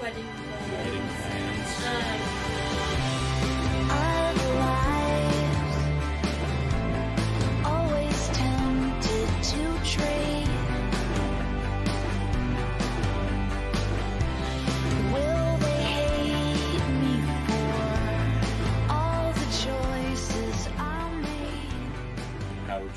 Wedding 0.01 0.25
Plans. 0.25 0.71
Wedding 0.71 1.07
plans. 1.07 1.85
Um, 3.89 5.26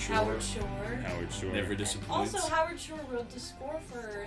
Shore. 0.01 0.17
Howard 0.17 0.43
Shore. 0.43 0.99
Howard 1.05 1.33
Shore. 1.33 1.53
Never 1.53 1.75
disappoints. 1.75 2.35
Also, 2.35 2.49
Howard 2.55 2.81
Shore 2.81 2.99
wrote 3.11 3.31
the 3.31 3.41
score 3.41 3.81
for 3.91 4.27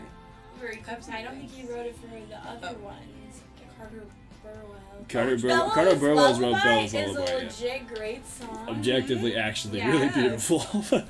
for 0.60 0.68
Eclipse. 0.68 1.10
I 1.10 1.24
don't 1.24 1.36
think 1.38 1.52
he 1.52 1.68
wrote 1.68 1.86
it 1.88 1.96
for 1.98 2.08
the 2.08 2.38
other 2.38 2.78
Oh. 2.80 2.86
ones. 2.86 3.42
Carter 3.78 4.04
Burwell. 4.44 4.80
Carter, 5.10 5.36
Bur- 5.38 5.48
Bella's 5.48 5.74
Carter 5.74 5.96
Burwell's 5.96 6.40
wrote 6.40 6.52
Lullaby 6.52 6.64
Bella's 6.64 6.94
is 6.94 6.94
a 6.94 7.12
Lullaby. 7.20 7.32
yeah. 7.32 7.38
legit 7.80 7.88
great 7.96 8.28
song. 8.28 8.66
Objectively, 8.70 9.36
actually, 9.36 9.82
really 9.82 10.10
beautiful. 10.10 10.66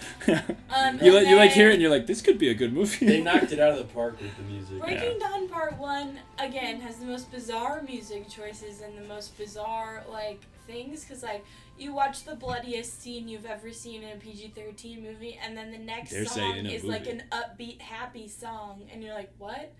Um, 0.75 0.99
you 1.03 1.11
like 1.13 1.27
you 1.27 1.35
like 1.35 1.51
hear 1.51 1.69
it 1.69 1.73
and 1.73 1.81
you're 1.81 1.91
like, 1.91 2.07
this 2.07 2.21
could 2.21 2.39
be 2.39 2.49
a 2.49 2.53
good 2.55 2.73
movie. 2.73 3.05
They 3.05 3.21
knocked 3.21 3.51
it 3.51 3.59
out 3.59 3.71
of 3.71 3.77
the 3.77 3.93
park 3.93 4.19
with 4.19 4.35
the 4.37 4.43
music. 4.43 4.79
Breaking 4.81 5.19
Dawn 5.19 5.47
Part 5.49 5.77
One 5.77 6.17
again 6.39 6.79
has 6.81 6.95
the 6.97 7.05
most 7.05 7.31
bizarre 7.31 7.83
music 7.83 8.27
choices 8.29 8.81
and 8.81 8.97
the 8.97 9.03
most 9.03 9.37
bizarre 9.37 10.03
like 10.09 10.41
things 10.65 11.03
because 11.03 11.21
like 11.21 11.45
you 11.77 11.93
watch 11.93 12.23
the 12.23 12.35
bloodiest 12.35 13.01
scene 13.01 13.27
you've 13.27 13.45
ever 13.45 13.71
seen 13.71 14.03
in 14.03 14.17
a 14.17 14.19
PG-13 14.19 15.01
movie 15.01 15.39
and 15.43 15.57
then 15.57 15.71
the 15.71 15.77
next 15.77 16.11
say 16.11 16.25
song 16.25 16.65
is 16.65 16.83
like 16.83 17.07
an 17.07 17.23
upbeat 17.31 17.81
happy 17.81 18.27
song 18.27 18.83
and 18.91 19.03
you're 19.03 19.13
like 19.13 19.31
what? 19.37 19.73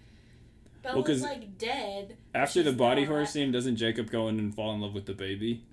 Well, 0.84 1.02
like 1.02 1.58
dead. 1.58 2.18
After 2.36 2.62
the 2.62 2.74
body 2.74 3.06
horror 3.06 3.26
scene, 3.26 3.54
doesn't 3.54 3.78
Jacob 3.78 4.12
go 4.12 4.28
in 4.28 4.38
and 4.38 4.54
fall 4.54 4.74
in 4.74 4.82
love 4.82 4.94
with 4.94 5.06
the 5.06 5.14
baby? 5.14 5.64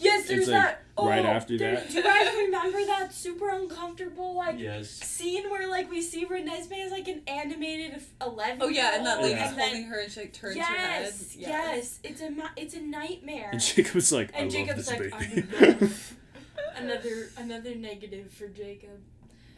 Yes, 0.00 0.26
there's 0.28 0.40
It's, 0.40 0.48
like, 0.48 0.62
that. 0.62 0.82
Oh, 0.96 1.06
right 1.08 1.24
after 1.24 1.56
there- 1.56 1.76
that. 1.76 1.88
Do 1.88 1.94
you 1.96 2.02
guys 2.02 2.34
remember 2.36 2.84
that 2.86 3.12
super 3.12 3.48
uncomfortable 3.50 4.34
like 4.34 4.58
Yes. 4.58 4.88
scene 4.90 5.48
where 5.50 5.68
like 5.68 5.90
we 5.90 6.00
see 6.02 6.26
Renesmee 6.26 6.84
as 6.84 6.90
like 6.90 7.08
an 7.08 7.22
animated 7.26 8.00
eleven? 8.20 8.58
Oh 8.62 8.68
yeah, 8.68 8.96
and 8.96 9.06
that 9.06 9.18
lady's 9.22 9.38
Yeah. 9.38 9.52
holding 9.54 9.84
her 9.84 10.00
and 10.00 10.10
she 10.12 10.20
like 10.20 10.32
turns 10.32 10.56
her 10.56 10.62
head. 10.62 11.02
Yes, 11.04 11.36
yes, 11.36 11.98
it's 12.02 12.20
a 12.20 12.30
it's 12.56 12.74
a 12.74 12.80
nightmare. 12.80 13.50
And 13.52 13.60
Jacob's 13.60 14.10
like, 14.12 14.34
I 14.34 14.38
And 14.38 14.52
love 14.52 14.66
Jacob's 14.66 14.86
this 14.86 14.98
like, 15.12 15.20
baby. 15.20 15.46
I'm 15.60 15.94
another 16.84 17.28
another 17.36 17.74
negative 17.74 18.32
for 18.32 18.48
Jacob. 18.48 19.00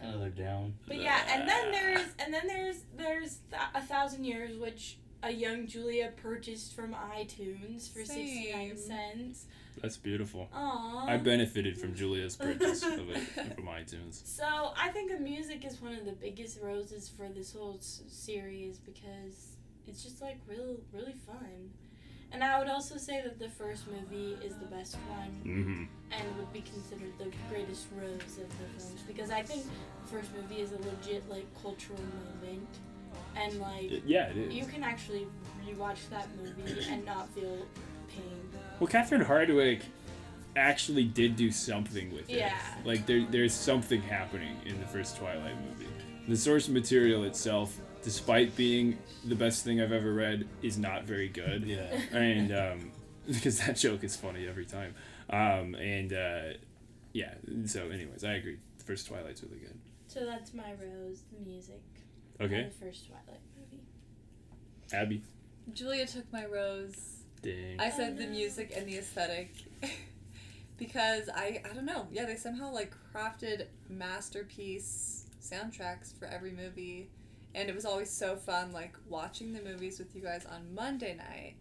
Another 0.00 0.30
down. 0.30 0.74
But 0.88 0.96
yeah, 1.00 1.20
and 1.28 1.48
then 1.48 1.66
ah. 1.68 1.70
there's 1.72 2.08
and 2.18 2.34
then 2.34 2.46
there's 2.48 2.76
there's 2.96 3.38
th- 3.50 3.62
a 3.74 3.80
thousand 3.80 4.24
years, 4.24 4.56
which 4.58 4.96
a 5.22 5.30
young 5.30 5.66
Julia 5.68 6.10
purchased 6.20 6.74
from 6.74 6.94
iTunes 7.16 7.88
for 7.92 8.04
sixty 8.04 8.52
nine 8.52 8.76
cents. 8.76 9.46
That's 9.80 9.96
beautiful. 9.96 10.48
Aww. 10.54 11.08
I 11.08 11.16
benefited 11.16 11.78
from 11.78 11.94
Julia's 11.94 12.36
purchase 12.36 12.82
of 12.84 13.08
it 13.10 13.18
from 13.54 13.64
iTunes. 13.66 14.24
So 14.26 14.44
I 14.76 14.88
think 14.90 15.10
the 15.10 15.18
music 15.18 15.64
is 15.64 15.80
one 15.80 15.94
of 15.94 16.04
the 16.04 16.12
biggest 16.12 16.58
roses 16.62 17.08
for 17.08 17.28
this 17.28 17.52
whole 17.54 17.76
s- 17.78 18.02
series 18.08 18.78
because 18.78 19.56
it's 19.86 20.02
just 20.02 20.20
like 20.20 20.38
real, 20.46 20.76
really 20.92 21.14
fun. 21.26 21.70
And 22.32 22.42
I 22.42 22.58
would 22.58 22.68
also 22.68 22.96
say 22.96 23.20
that 23.22 23.38
the 23.38 23.48
first 23.48 23.84
movie 23.88 24.36
is 24.44 24.54
the 24.56 24.64
best 24.66 24.96
one 25.08 25.30
hmm 25.42 25.84
and 26.14 26.36
would 26.36 26.52
be 26.52 26.60
considered 26.60 27.12
the 27.18 27.30
greatest 27.48 27.86
rose 27.96 28.38
of 28.38 28.48
the 28.58 28.66
films 28.78 29.02
because 29.06 29.30
I 29.30 29.42
think 29.42 29.64
the 29.64 30.08
first 30.16 30.28
movie 30.34 30.60
is 30.60 30.72
a 30.72 30.76
legit 30.78 31.26
like 31.30 31.46
cultural 31.62 31.98
moment 31.98 32.68
and 33.36 33.58
like 33.60 34.02
Yeah, 34.06 34.26
it 34.28 34.36
is. 34.36 34.54
you 34.54 34.64
can 34.66 34.82
actually 34.82 35.26
rewatch 35.66 36.08
that 36.10 36.28
movie 36.36 36.86
and 36.90 37.04
not 37.06 37.28
feel. 37.34 37.66
Well, 38.80 38.88
Catherine 38.88 39.24
Hardwicke 39.24 39.82
actually 40.56 41.04
did 41.04 41.36
do 41.36 41.50
something 41.50 42.12
with 42.12 42.28
it. 42.28 42.38
Yeah. 42.38 42.56
Like 42.84 43.06
there, 43.06 43.24
there's 43.30 43.54
something 43.54 44.02
happening 44.02 44.56
in 44.66 44.78
the 44.80 44.86
first 44.86 45.16
Twilight 45.16 45.54
movie. 45.68 45.90
The 46.28 46.36
source 46.36 46.68
material 46.68 47.24
itself, 47.24 47.78
despite 48.02 48.54
being 48.56 48.98
the 49.24 49.34
best 49.34 49.64
thing 49.64 49.80
I've 49.80 49.92
ever 49.92 50.12
read, 50.12 50.46
is 50.62 50.78
not 50.78 51.04
very 51.04 51.28
good. 51.28 51.64
Yeah. 51.64 52.00
And 52.12 52.52
um, 52.52 52.92
because 53.26 53.58
that 53.60 53.76
joke 53.76 54.04
is 54.04 54.16
funny 54.16 54.46
every 54.46 54.66
time. 54.66 54.94
Um, 55.30 55.74
and 55.76 56.12
uh, 56.12 56.42
yeah. 57.12 57.34
So, 57.66 57.88
anyways, 57.88 58.24
I 58.24 58.34
agree. 58.34 58.58
The 58.78 58.84
first 58.84 59.06
Twilight's 59.06 59.42
really 59.42 59.58
good. 59.58 59.78
So 60.08 60.26
that's 60.26 60.52
my 60.52 60.72
rose, 60.72 61.22
the 61.32 61.48
music. 61.48 61.80
Okay, 62.40 62.64
The 62.78 62.86
first 62.86 63.06
Twilight 63.06 63.40
movie. 63.56 63.82
Abby. 64.92 65.22
Julia 65.72 66.06
took 66.06 66.30
my 66.32 66.44
rose. 66.44 67.11
Dang. 67.42 67.80
I 67.80 67.90
said 67.90 68.18
the 68.18 68.26
music 68.26 68.72
and 68.76 68.86
the 68.86 68.98
aesthetic 68.98 69.52
because 70.78 71.28
I 71.34 71.60
I 71.64 71.74
don't 71.74 71.84
know. 71.84 72.06
Yeah, 72.12 72.24
they 72.26 72.36
somehow 72.36 72.72
like 72.72 72.94
crafted 73.12 73.66
masterpiece 73.88 75.26
soundtracks 75.42 76.16
for 76.16 76.26
every 76.26 76.52
movie, 76.52 77.08
and 77.54 77.68
it 77.68 77.74
was 77.74 77.84
always 77.84 78.10
so 78.10 78.36
fun 78.36 78.72
like 78.72 78.94
watching 79.08 79.52
the 79.52 79.60
movies 79.60 79.98
with 79.98 80.14
you 80.14 80.22
guys 80.22 80.46
on 80.46 80.74
Monday 80.74 81.16
night. 81.16 81.54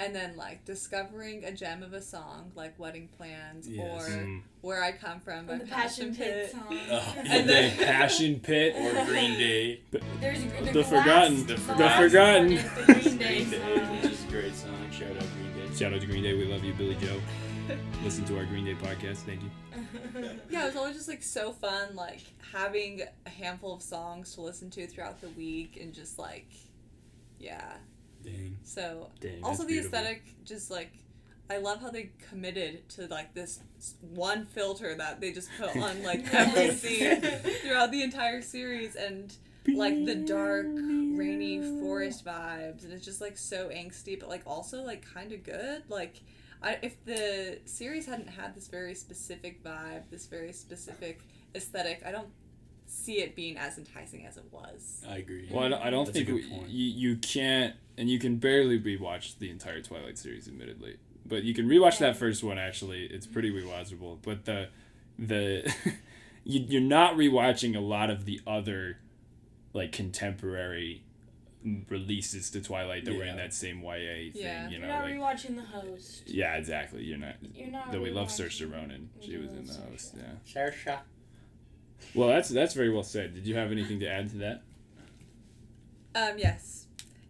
And 0.00 0.14
then, 0.14 0.36
like 0.36 0.64
discovering 0.64 1.44
a 1.44 1.50
gem 1.50 1.82
of 1.82 1.92
a 1.92 2.00
song, 2.00 2.52
like 2.54 2.78
"Wedding 2.78 3.08
Plans" 3.16 3.68
Yes. 3.68 3.84
or 3.84 4.08
Mm. 4.08 4.42
"Where 4.60 4.80
I 4.82 4.92
Come 4.92 5.18
From" 5.20 5.46
by 5.46 5.56
the 5.58 5.66
Passion 5.66 6.14
Pit 6.14 6.52
song. 6.52 6.62
Oh, 6.90 7.14
And 7.26 7.48
then- 7.48 7.76
Passion 7.84 8.38
Pit. 8.38 8.76
or 8.76 9.04
Green 9.06 9.32
Day. 9.38 9.80
There's 10.20 10.44
the, 10.44 10.72
The 10.72 10.84
Forgotten. 10.84 11.44
glass- 11.44 11.46
The 11.46 11.90
Forgotten. 11.90 12.44
one 12.44 12.52
is 12.52 12.62
the 12.64 12.92
Green 12.94 13.18
Day 13.18 13.44
Green 13.44 13.50
Day, 13.50 13.58
song. 13.58 13.96
which 14.02 14.12
is 14.12 14.24
a 14.24 14.28
great 14.28 14.54
song. 14.54 14.90
Shout 14.92 15.10
out 15.10 15.24
Green 15.34 15.68
Day. 15.68 15.74
Shout 15.76 15.92
out 15.92 16.00
to 16.00 16.06
Green 16.06 16.22
Day. 16.22 16.34
We 16.34 16.44
love 16.44 16.62
you, 16.62 16.72
Billie 16.74 16.94
Joe. 16.96 17.20
Listen 18.04 18.24
to 18.26 18.38
our 18.38 18.44
Green 18.46 18.64
Day 18.64 18.74
podcast. 18.76 19.18
Thank 19.26 19.42
you. 19.42 19.50
Yeah, 20.48 20.62
it 20.62 20.66
was 20.66 20.76
always 20.76 20.94
just 20.96 21.08
like 21.08 21.22
so 21.24 21.52
fun, 21.52 21.96
like 21.96 22.20
having 22.52 23.02
a 23.26 23.30
handful 23.30 23.74
of 23.74 23.82
songs 23.82 24.32
to 24.36 24.42
listen 24.42 24.70
to 24.70 24.86
throughout 24.86 25.20
the 25.20 25.28
week 25.30 25.76
and 25.80 25.92
just 25.92 26.18
like, 26.18 26.46
yeah. 27.38 27.72
Dang. 28.30 28.58
So 28.62 29.10
Dang, 29.20 29.42
also 29.42 29.62
the 29.62 29.68
beautiful. 29.68 29.98
aesthetic, 29.98 30.22
just 30.44 30.70
like, 30.70 30.92
I 31.50 31.58
love 31.58 31.80
how 31.80 31.90
they 31.90 32.10
committed 32.28 32.88
to 32.90 33.06
like 33.06 33.34
this 33.34 33.60
one 34.00 34.46
filter 34.46 34.94
that 34.94 35.20
they 35.20 35.32
just 35.32 35.48
put 35.58 35.76
on 35.76 36.02
like 36.10 36.32
every 36.34 36.72
scene 36.72 37.20
throughout 37.20 37.90
the 37.90 38.02
entire 38.02 38.42
series 38.42 38.96
and 38.96 39.34
like 39.66 40.04
the 40.04 40.14
dark, 40.14 40.66
rainy 40.66 41.60
forest 41.80 42.24
vibes, 42.24 42.84
and 42.84 42.92
it's 42.92 43.04
just 43.04 43.20
like 43.20 43.36
so 43.36 43.68
angsty, 43.68 44.18
but 44.18 44.28
like 44.28 44.42
also 44.46 44.82
like 44.82 45.04
kind 45.12 45.32
of 45.32 45.42
good. 45.42 45.82
Like, 45.88 46.20
I, 46.62 46.78
if 46.82 47.02
the 47.04 47.58
series 47.66 48.06
hadn't 48.06 48.28
had 48.28 48.54
this 48.54 48.68
very 48.68 48.94
specific 48.94 49.62
vibe, 49.62 50.08
this 50.10 50.26
very 50.26 50.52
specific 50.52 51.20
aesthetic, 51.54 52.02
I 52.06 52.12
don't 52.12 52.28
see 52.86 53.20
it 53.20 53.36
being 53.36 53.58
as 53.58 53.76
enticing 53.78 54.26
as 54.26 54.36
it 54.38 54.44
was. 54.50 55.04
I 55.08 55.18
agree. 55.18 55.48
Well, 55.50 55.64
I 55.64 55.68
don't, 55.68 55.82
I 55.82 55.90
don't 55.90 56.04
That's 56.06 56.16
think 56.18 56.28
we, 56.28 56.42
you, 56.68 57.10
you 57.10 57.16
can't, 57.16 57.74
and 57.98 58.08
you 58.08 58.18
can 58.18 58.36
barely 58.36 58.78
rewatch 58.80 59.38
the 59.38 59.50
entire 59.50 59.82
Twilight 59.82 60.16
series, 60.16 60.48
admittedly. 60.48 60.96
But 61.26 61.42
you 61.44 61.52
can 61.52 61.68
rewatch 61.68 61.98
that 61.98 62.16
first 62.16 62.42
one. 62.42 62.58
Actually, 62.58 63.04
it's 63.06 63.26
pretty 63.26 63.50
rewatchable. 63.50 64.18
But 64.22 64.44
the 64.46 64.68
the 65.18 65.70
you, 66.44 66.60
you're 66.66 66.80
not 66.80 67.16
rewatching 67.16 67.76
a 67.76 67.80
lot 67.80 68.08
of 68.10 68.24
the 68.24 68.40
other 68.46 68.98
like 69.74 69.92
contemporary 69.92 71.02
releases 71.90 72.50
to 72.50 72.60
Twilight 72.62 73.04
that 73.04 73.14
were 73.16 73.24
in 73.24 73.36
that 73.36 73.52
same 73.52 73.82
YA 73.82 73.90
thing. 73.90 74.32
Yeah. 74.34 74.68
You 74.70 74.78
You're 74.78 74.86
not 74.86 75.02
like 75.04 75.14
rewatching 75.14 75.56
the 75.56 75.62
host. 75.62 76.22
yeah, 76.26 76.54
exactly. 76.54 77.02
You're 77.04 77.18
not. 77.18 77.34
You're 77.54 77.68
not. 77.70 77.92
Though 77.92 78.00
we 78.00 78.10
love 78.10 78.28
rewatching- 78.28 78.48
Saoirse 78.62 78.72
Ronan, 78.72 79.10
she 79.20 79.36
was 79.36 79.50
in 79.50 79.66
the 79.66 79.72
Saoirse. 79.72 79.90
host. 79.90 80.14
Yeah. 80.16 80.62
Saoirse. 80.70 80.98
Well, 82.14 82.28
that's 82.28 82.48
that's 82.48 82.74
very 82.74 82.90
well 82.90 83.02
said. 83.02 83.34
Did 83.34 83.46
you 83.46 83.56
have 83.56 83.70
anything 83.72 84.00
to 84.00 84.06
add 84.08 84.30
to 84.30 84.36
that? 84.38 84.62
Um, 86.14 86.38
yes. 86.38 86.86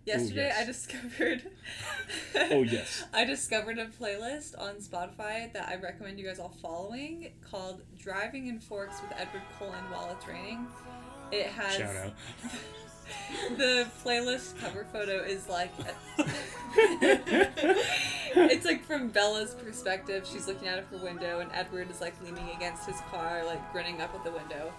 Yesterday 0.08 0.46
yes. 0.46 0.58
I 0.58 0.64
discovered. 0.64 1.42
Oh, 2.50 2.62
yes. 2.62 3.04
I 3.12 3.24
discovered 3.26 3.78
a 3.78 3.86
playlist 3.86 4.58
on 4.58 4.76
Spotify 4.76 5.52
that 5.52 5.68
I 5.68 5.76
recommend 5.76 6.18
you 6.18 6.26
guys 6.26 6.38
all 6.38 6.54
following 6.62 7.30
called 7.50 7.82
"Driving 7.98 8.46
in 8.46 8.58
Forks 8.58 9.02
with 9.02 9.12
Edward 9.18 9.42
Cullen 9.58 9.84
While 9.90 10.16
It's 10.16 10.26
Raining." 10.26 10.66
It 11.30 11.46
has 11.48 11.74
Shout 11.74 11.96
out. 11.96 12.12
the 13.58 13.86
playlist 14.02 14.58
cover 14.58 14.86
photo 14.90 15.22
is 15.22 15.46
like 15.48 15.70
it's 18.34 18.64
like 18.64 18.84
from 18.84 19.08
Bella's 19.08 19.54
perspective. 19.54 20.26
She's 20.30 20.46
looking 20.46 20.68
out 20.68 20.78
of 20.78 20.86
her 20.86 20.98
window, 20.98 21.40
and 21.40 21.50
Edward 21.52 21.90
is 21.90 22.00
like 22.00 22.14
leaning 22.22 22.48
against 22.56 22.86
his 22.86 23.00
car, 23.10 23.44
like 23.44 23.72
grinning 23.72 24.00
up 24.00 24.14
at 24.14 24.24
the 24.24 24.30
window. 24.30 24.72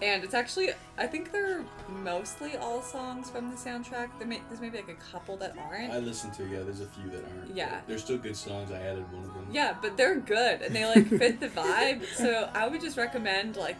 And 0.00 0.22
it's 0.22 0.34
actually, 0.34 0.70
I 0.96 1.06
think 1.06 1.32
they're 1.32 1.64
mostly 1.88 2.56
all 2.56 2.82
songs 2.82 3.30
from 3.30 3.50
the 3.50 3.56
soundtrack. 3.56 4.10
There 4.18 4.28
may, 4.28 4.40
there's 4.48 4.60
maybe 4.60 4.78
like 4.78 4.88
a 4.88 5.12
couple 5.12 5.36
that 5.38 5.56
aren't. 5.58 5.92
I 5.92 5.98
listened 5.98 6.34
to 6.34 6.46
yeah. 6.46 6.60
There's 6.60 6.80
a 6.80 6.86
few 6.86 7.10
that 7.10 7.24
aren't. 7.24 7.56
Yeah. 7.56 7.80
There's 7.88 8.04
still 8.04 8.18
good 8.18 8.36
songs. 8.36 8.70
I 8.70 8.80
added 8.80 9.10
one 9.12 9.24
of 9.24 9.34
them. 9.34 9.48
Yeah, 9.50 9.74
but 9.82 9.96
they're 9.96 10.20
good 10.20 10.62
and 10.62 10.74
they 10.74 10.86
like 10.86 11.08
fit 11.18 11.40
the 11.40 11.48
vibe. 11.48 12.04
So 12.14 12.48
I 12.54 12.68
would 12.68 12.80
just 12.80 12.96
recommend 12.96 13.56
like 13.56 13.78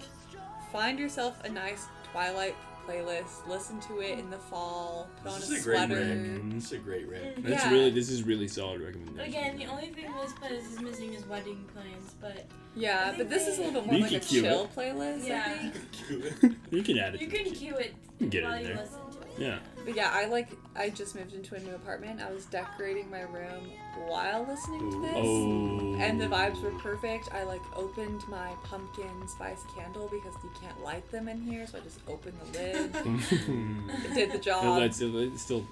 find 0.72 0.98
yourself 0.98 1.42
a 1.44 1.48
nice 1.48 1.86
Twilight 2.12 2.56
playlist, 2.88 3.46
listen 3.46 3.78
to 3.80 4.00
it 4.00 4.18
in 4.18 4.30
the 4.30 4.38
fall, 4.38 5.08
put 5.22 5.32
on 5.32 5.40
This 5.40 5.50
a 5.50 5.54
is 5.54 5.60
a 5.60 5.64
great 5.64 5.76
sweater. 5.86 5.94
rec. 5.94 6.52
This 6.54 6.64
is 6.64 6.72
a 6.72 6.78
great 6.78 7.08
rec. 7.08 7.22
Mm. 7.36 7.42
That's 7.44 7.64
Yeah. 7.64 7.70
really 7.72 7.90
this 7.90 8.08
is 8.10 8.22
really 8.22 8.48
solid 8.48 8.80
recommendation. 8.80 9.20
Again, 9.20 9.58
the 9.58 9.66
only 9.66 9.88
thing 9.88 10.06
this 10.22 10.32
playlist 10.32 10.72
is 10.72 10.80
missing 10.80 11.12
is 11.14 11.26
wedding 11.26 11.64
plans, 11.74 12.14
but 12.20 12.46
Yeah, 12.74 13.08
but 13.10 13.16
think 13.18 13.30
this 13.30 13.48
is 13.48 13.58
a 13.58 13.62
little 13.62 13.82
bit 13.82 13.90
more 13.92 14.00
like 14.00 14.12
a 14.12 14.20
chill 14.20 14.64
it. 14.64 14.74
playlist. 14.76 15.24
I 15.24 15.26
Yeah. 15.26 15.70
think. 15.70 16.54
you 16.70 16.82
can 16.82 16.98
add 16.98 17.14
it. 17.16 17.20
you 17.20 17.28
to 17.28 17.36
can 17.36 17.46
it. 17.46 17.54
cue 17.54 17.76
it 17.76 17.94
can 18.18 18.28
get 18.28 18.42
it 18.42 18.46
while 18.46 18.54
in 18.54 18.66
you 18.68 18.74
listen 18.74 18.98
to 19.12 19.18
it. 19.20 19.28
Yeah. 19.38 19.58
But 19.88 19.96
yeah, 19.96 20.10
I 20.12 20.26
like. 20.26 20.50
I 20.76 20.90
just 20.90 21.14
moved 21.14 21.32
into 21.32 21.54
a 21.54 21.60
new 21.60 21.74
apartment. 21.74 22.20
I 22.20 22.30
was 22.30 22.44
decorating 22.44 23.10
my 23.10 23.22
room 23.22 23.72
while 24.06 24.44
listening 24.46 24.90
to 24.90 25.00
this. 25.00 25.14
Oh. 25.16 25.96
And 25.98 26.20
the 26.20 26.26
vibes 26.26 26.60
were 26.60 26.72
perfect. 26.72 27.30
I 27.32 27.44
like 27.44 27.62
opened 27.74 28.20
my 28.28 28.52
pumpkin 28.64 29.26
spice 29.28 29.62
candle 29.74 30.06
because 30.12 30.34
you 30.44 30.50
can't 30.60 30.78
light 30.84 31.10
them 31.10 31.26
in 31.26 31.40
here, 31.40 31.66
so 31.66 31.78
I 31.78 31.80
just 31.80 32.00
opened 32.06 32.34
the 32.38 32.58
lid. 32.58 32.90
it 32.94 34.14
did 34.14 34.32
the 34.32 34.38
job. 34.38 34.78
lets- 34.78 35.00
it 35.00 35.14
it 35.14 35.38
still 35.38 35.66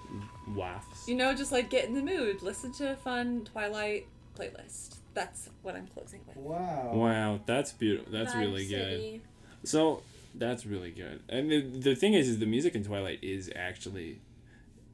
wafts. 0.54 1.06
You 1.06 1.16
know, 1.16 1.34
just 1.34 1.52
like 1.52 1.68
get 1.68 1.84
in 1.84 1.92
the 1.92 2.00
mood. 2.00 2.40
Listen 2.40 2.72
to 2.72 2.92
a 2.92 2.96
fun 2.96 3.46
Twilight 3.52 4.06
playlist. 4.34 4.96
That's 5.12 5.50
what 5.60 5.76
I'm 5.76 5.88
closing 5.88 6.20
with. 6.26 6.38
Wow. 6.38 6.92
Wow, 6.94 7.40
that's 7.44 7.72
beautiful. 7.72 8.10
That's 8.10 8.32
Vibe 8.32 8.40
really 8.40 8.66
good. 8.66 8.92
City. 8.92 9.22
So 9.64 10.00
that's 10.38 10.66
really 10.66 10.90
good. 10.90 11.22
And 11.28 11.50
the, 11.50 11.60
the 11.60 11.94
thing 11.94 12.14
is, 12.14 12.28
is 12.28 12.38
the 12.38 12.46
music 12.46 12.74
in 12.74 12.84
Twilight 12.84 13.20
is 13.22 13.50
actually 13.56 14.20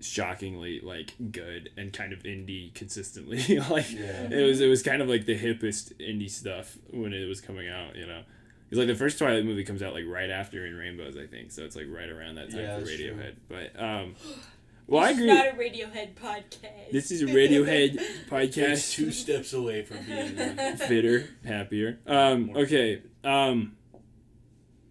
shockingly 0.01 0.81
like 0.81 1.15
good 1.31 1.71
and 1.77 1.93
kind 1.93 2.13
of 2.13 2.23
indie 2.25 2.75
consistently. 2.75 3.39
like 3.71 3.91
Yeah. 3.93 4.29
it 4.31 4.47
was, 4.47 4.61
it 4.61 4.69
was 4.69 4.83
kind 4.83 5.01
of 5.03 5.09
like 5.09 5.27
the 5.27 5.39
hippest 5.39 5.93
indie 6.01 6.31
stuff 6.31 6.77
when 6.91 7.13
it 7.13 7.27
was 7.27 7.41
coming 7.41 7.69
out. 7.69 7.95
You 7.97 8.07
know, 8.07 8.23
it's 8.71 8.79
like 8.79 8.89
the 8.89 8.95
first 8.95 9.19
Twilight 9.19 9.45
movie 9.45 9.65
comes 9.65 9.83
out 9.83 9.93
like 9.95 10.05
right 10.07 10.31
after 10.31 10.67
In 10.67 10.75
Rainbows, 10.75 11.17
I 11.17 11.27
think. 11.27 11.53
So 11.53 11.63
it's 11.65 11.77
like 11.77 11.87
right 11.89 12.09
around 12.09 12.37
that 12.37 12.51
time 12.51 12.61
Yeah, 12.61 12.79
for 12.79 12.85
that's 12.85 12.97
true. 12.97 13.11
Radiohead. 13.15 13.35
But 13.49 13.81
um, 13.83 14.15
well, 14.89 15.03
I 15.05 15.11
It's 15.11 15.19
agree. 15.19 15.29
not 15.29 15.47
a 15.47 15.53
Radiohead 15.53 16.15
podcast. 16.15 16.91
This 16.91 17.11
is 17.11 17.23
a 17.23 17.27
Radiohead 17.27 17.95
It's 18.01 18.29
podcast. 18.31 18.93
two 18.95 19.13
steps 19.13 19.53
away 19.53 19.83
from 19.85 19.99
being 20.05 20.37
fitter, 20.79 21.29
happier. 21.45 21.99
Um, 22.07 22.51
okay. 22.57 23.03
Um, 23.23 23.77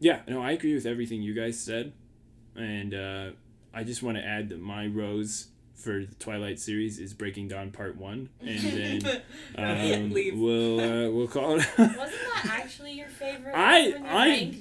yeah, 0.02 0.22
no, 0.28 0.42
I 0.42 0.52
agree 0.52 0.74
with 0.74 0.86
everything 0.88 1.22
you 1.22 1.34
guys 1.34 1.60
said, 1.60 1.94
and 2.56 2.94
uh, 2.94 3.30
I 3.74 3.84
just 3.84 4.02
want 4.04 4.18
to 4.18 4.26
add 4.26 4.50
that 4.50 4.60
my 4.60 4.88
rose 4.88 5.48
for 5.76 6.06
the 6.06 6.16
Twilight 6.16 6.60
series 6.60 7.00
is 7.00 7.14
Breaking 7.14 7.48
Dawn 7.48 7.70
Part 7.72 7.98
One, 7.98 8.30
and 8.42 8.60
then 9.04 9.22
um, 9.58 10.10
Leave. 10.14 10.38
we'll 10.38 10.80
uh, 10.80 11.10
we'll 11.12 11.28
call 11.28 11.60
it. 11.60 11.68
Wasn't 11.78 11.98
that 11.98 12.46
actually 12.46 12.94
your 12.94 13.10
favorite? 13.10 13.54
I 13.56 13.94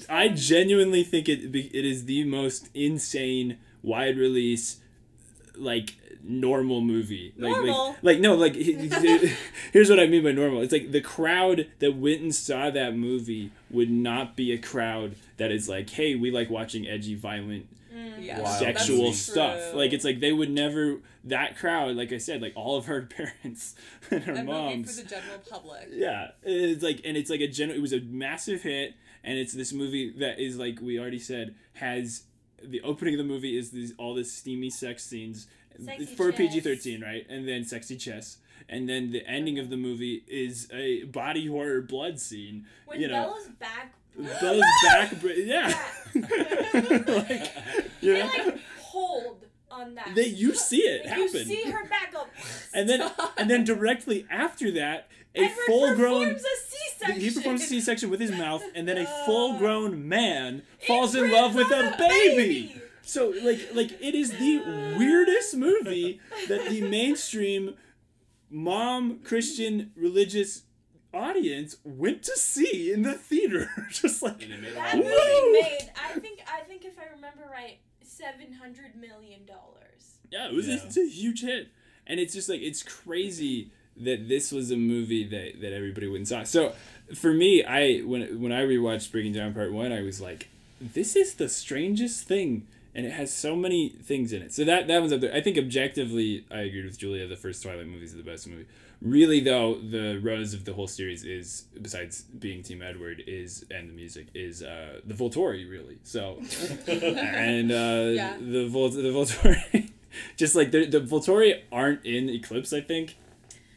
I 0.08 0.24
I 0.24 0.28
genuinely 0.28 1.04
think 1.04 1.28
it 1.28 1.54
it 1.54 1.84
is 1.86 2.04
the 2.04 2.24
most 2.24 2.68
insane 2.74 3.56
wide 3.82 4.18
release 4.18 4.76
like 5.56 5.94
normal 6.22 6.80
movie 6.80 7.32
like 7.36 7.52
Normal? 7.52 7.88
like, 7.88 7.96
like 8.02 8.20
no 8.20 8.34
like 8.34 8.54
he- 8.54 8.74
he- 8.88 9.32
here's 9.72 9.88
what 9.90 9.98
i 10.00 10.06
mean 10.06 10.22
by 10.24 10.32
normal 10.32 10.60
it's 10.62 10.72
like 10.72 10.90
the 10.92 11.00
crowd 11.00 11.66
that 11.78 11.96
went 11.96 12.20
and 12.20 12.34
saw 12.34 12.70
that 12.70 12.94
movie 12.96 13.50
would 13.70 13.90
not 13.90 14.36
be 14.36 14.52
a 14.52 14.58
crowd 14.58 15.14
that 15.38 15.50
is 15.50 15.68
like 15.68 15.90
hey 15.90 16.14
we 16.14 16.30
like 16.30 16.50
watching 16.50 16.86
edgy 16.86 17.14
violent 17.14 17.66
mm, 17.94 18.12
Yeah, 18.22 18.40
Wild. 18.40 18.46
that's 18.46 18.58
sexual 18.58 19.06
true. 19.06 19.12
stuff 19.12 19.74
like 19.74 19.92
it's 19.92 20.04
like 20.04 20.20
they 20.20 20.32
would 20.32 20.50
never 20.50 20.98
that 21.24 21.56
crowd 21.56 21.96
like 21.96 22.12
i 22.12 22.18
said 22.18 22.40
like 22.42 22.52
all 22.56 22.76
of 22.76 22.86
her 22.86 23.02
parents 23.42 23.74
and 24.10 24.22
her 24.24 24.32
a 24.32 24.36
movie 24.36 24.46
moms 24.48 24.98
for 24.98 25.02
the 25.04 25.08
general 25.10 25.38
public. 25.50 25.88
yeah, 25.92 26.28
it's 26.42 26.82
like, 26.82 27.00
and 27.04 27.16
it's 27.16 27.30
like 27.30 27.40
a 27.40 27.46
gen. 27.46 27.70
It 27.70 27.80
was 27.80 27.92
a 27.92 28.00
massive 28.00 28.62
hit, 28.62 28.94
and 29.22 29.38
it's 29.38 29.52
this 29.52 29.72
movie 29.72 30.10
that 30.18 30.40
is 30.40 30.56
like 30.56 30.80
we 30.80 30.98
already 30.98 31.18
said 31.18 31.54
has 31.74 32.24
the 32.62 32.80
opening 32.82 33.14
of 33.14 33.18
the 33.18 33.24
movie 33.24 33.56
is 33.56 33.70
these 33.70 33.92
all 33.98 34.14
this 34.14 34.32
steamy 34.32 34.70
sex 34.70 35.04
scenes 35.04 35.46
Sexy 35.84 36.06
for. 36.06 36.32
PG 36.32 36.60
thirteen, 36.60 37.00
right? 37.02 37.26
And 37.28 37.46
then 37.48 37.64
sexy 37.64 37.96
chess, 37.96 38.38
and 38.68 38.88
then 38.88 39.12
the 39.12 39.26
ending 39.26 39.58
of 39.58 39.70
the 39.70 39.76
movie 39.76 40.24
is 40.28 40.68
a 40.72 41.04
body 41.04 41.46
horror 41.46 41.80
blood 41.80 42.18
scene. 42.20 42.66
When 42.86 43.00
you 43.00 43.08
know, 43.08 43.14
Bella's 43.28 43.48
back, 43.58 43.94
Bella's 44.40 44.64
back, 44.84 45.12
yeah, 45.36 45.74
like, 46.14 47.52
you 48.00 48.14
they 48.14 48.20
know? 48.20 48.26
like 48.26 48.58
hold 48.80 49.44
on 49.70 49.94
that. 49.94 50.14
They- 50.14 50.26
you 50.26 50.54
see 50.54 50.78
it 50.82 51.06
Like, 51.06 51.16
You 51.16 51.28
see 51.28 51.62
her 51.70 51.84
back 51.86 52.12
up. 52.16 52.28
and 52.74 52.88
then 52.88 53.10
and 53.38 53.48
then 53.48 53.64
directly 53.64 54.26
after 54.30 54.70
that, 54.72 55.08
a 55.34 55.40
Edward 55.44 55.54
full 55.66 55.94
grown. 55.94 56.20
performs 56.34 56.42
a 56.42 56.70
C-section. 56.70 57.20
He 57.20 57.30
performs 57.30 57.62
a 57.62 57.66
C-section 57.66 58.10
with 58.10 58.20
his 58.20 58.32
mouth, 58.32 58.62
and 58.74 58.86
then 58.88 58.98
a 58.98 59.06
full-grown 59.26 60.08
man 60.08 60.62
falls 60.86 61.14
in 61.14 61.30
love 61.30 61.54
with 61.54 61.70
a 61.70 61.94
a 61.94 61.96
baby. 61.96 62.36
baby. 62.36 62.82
So, 63.02 63.32
like, 63.42 63.74
like 63.74 63.92
it 64.00 64.14
is 64.14 64.30
the 64.32 64.58
weirdest 64.98 65.56
movie 65.56 66.20
that 66.48 66.68
the 66.68 66.82
mainstream 66.82 67.74
mom 68.50 69.20
Christian 69.20 69.90
religious 69.96 70.62
audience 71.12 71.76
went 71.84 72.22
to 72.24 72.36
see 72.36 72.92
in 72.92 73.02
the 73.02 73.14
theater. 73.14 73.70
Just 73.90 74.22
like, 74.22 74.42
And 74.42 74.52
it 74.52 74.60
made 74.60 74.74
That 74.74 74.94
all 74.94 75.00
Woo! 75.02 75.08
the 75.08 75.12
movie 75.46 75.52
made, 75.62 75.90
I 75.96 76.18
think, 76.20 76.40
I 76.46 76.60
think 76.60 76.84
if 76.84 76.98
I 76.98 77.12
remember 77.14 77.48
right, 77.50 77.78
seven 78.02 78.52
hundred 78.52 78.94
million 78.96 79.44
dollars. 79.46 80.18
yeah, 80.30 80.48
it 80.48 80.54
was 80.54 80.68
Yeah. 80.68 80.78
it's 80.84 80.96
a 80.96 81.08
huge 81.08 81.42
hit, 81.42 81.68
and 82.06 82.20
it's 82.20 82.34
just 82.34 82.48
like 82.48 82.60
it's 82.60 82.82
crazy 82.82 83.70
that 83.96 84.28
this 84.28 84.52
was 84.52 84.70
a 84.70 84.76
movie 84.76 85.24
that 85.28 85.60
that 85.60 85.72
everybody 85.72 86.06
went 86.06 86.18
and 86.18 86.28
saw. 86.28 86.42
So, 86.44 86.74
for 87.14 87.32
me, 87.32 87.64
I 87.64 88.00
when 88.00 88.40
when 88.40 88.52
I 88.52 88.62
rewatched 88.62 89.10
Breaking 89.10 89.32
Dawn 89.32 89.52
Part 89.54 89.72
One, 89.72 89.90
I 89.92 90.02
was 90.02 90.20
like, 90.20 90.48
this 90.80 91.16
is 91.16 91.34
the 91.34 91.48
strangest 91.48 92.26
thing 92.28 92.66
and 92.94 93.06
it 93.06 93.12
has 93.12 93.32
so 93.32 93.54
many 93.54 93.90
things 94.02 94.32
in 94.32 94.42
it 94.42 94.52
so 94.52 94.64
that 94.64 94.86
that 94.88 94.98
one's 95.00 95.12
up 95.12 95.20
there 95.20 95.32
i 95.34 95.40
think 95.40 95.56
objectively 95.56 96.44
i 96.50 96.58
agreed 96.60 96.84
with 96.84 96.98
julia 96.98 97.26
the 97.26 97.36
first 97.36 97.62
twilight 97.62 97.86
movie 97.86 98.04
is 98.04 98.14
the 98.14 98.22
best 98.22 98.46
movie 98.48 98.66
really 99.00 99.40
though 99.40 99.76
the 99.80 100.18
rose 100.18 100.52
of 100.54 100.64
the 100.64 100.72
whole 100.72 100.86
series 100.86 101.24
is 101.24 101.64
besides 101.80 102.22
being 102.38 102.62
team 102.62 102.82
edward 102.82 103.22
is 103.26 103.64
and 103.70 103.88
the 103.88 103.94
music 103.94 104.26
is 104.34 104.62
uh 104.62 105.00
the 105.06 105.14
volturi 105.14 105.68
really 105.70 105.98
so 106.02 106.38
and 106.88 107.70
uh 107.72 108.10
Yeah. 108.14 108.36
the 108.40 108.66
Vol- 108.66 108.90
the 108.90 109.02
volturi 109.10 109.90
just 110.36 110.54
like 110.54 110.70
the, 110.70 110.86
the 110.86 111.00
volturi 111.00 111.60
aren't 111.70 112.04
in 112.04 112.28
eclipse 112.28 112.72
i 112.72 112.80
think 112.80 113.16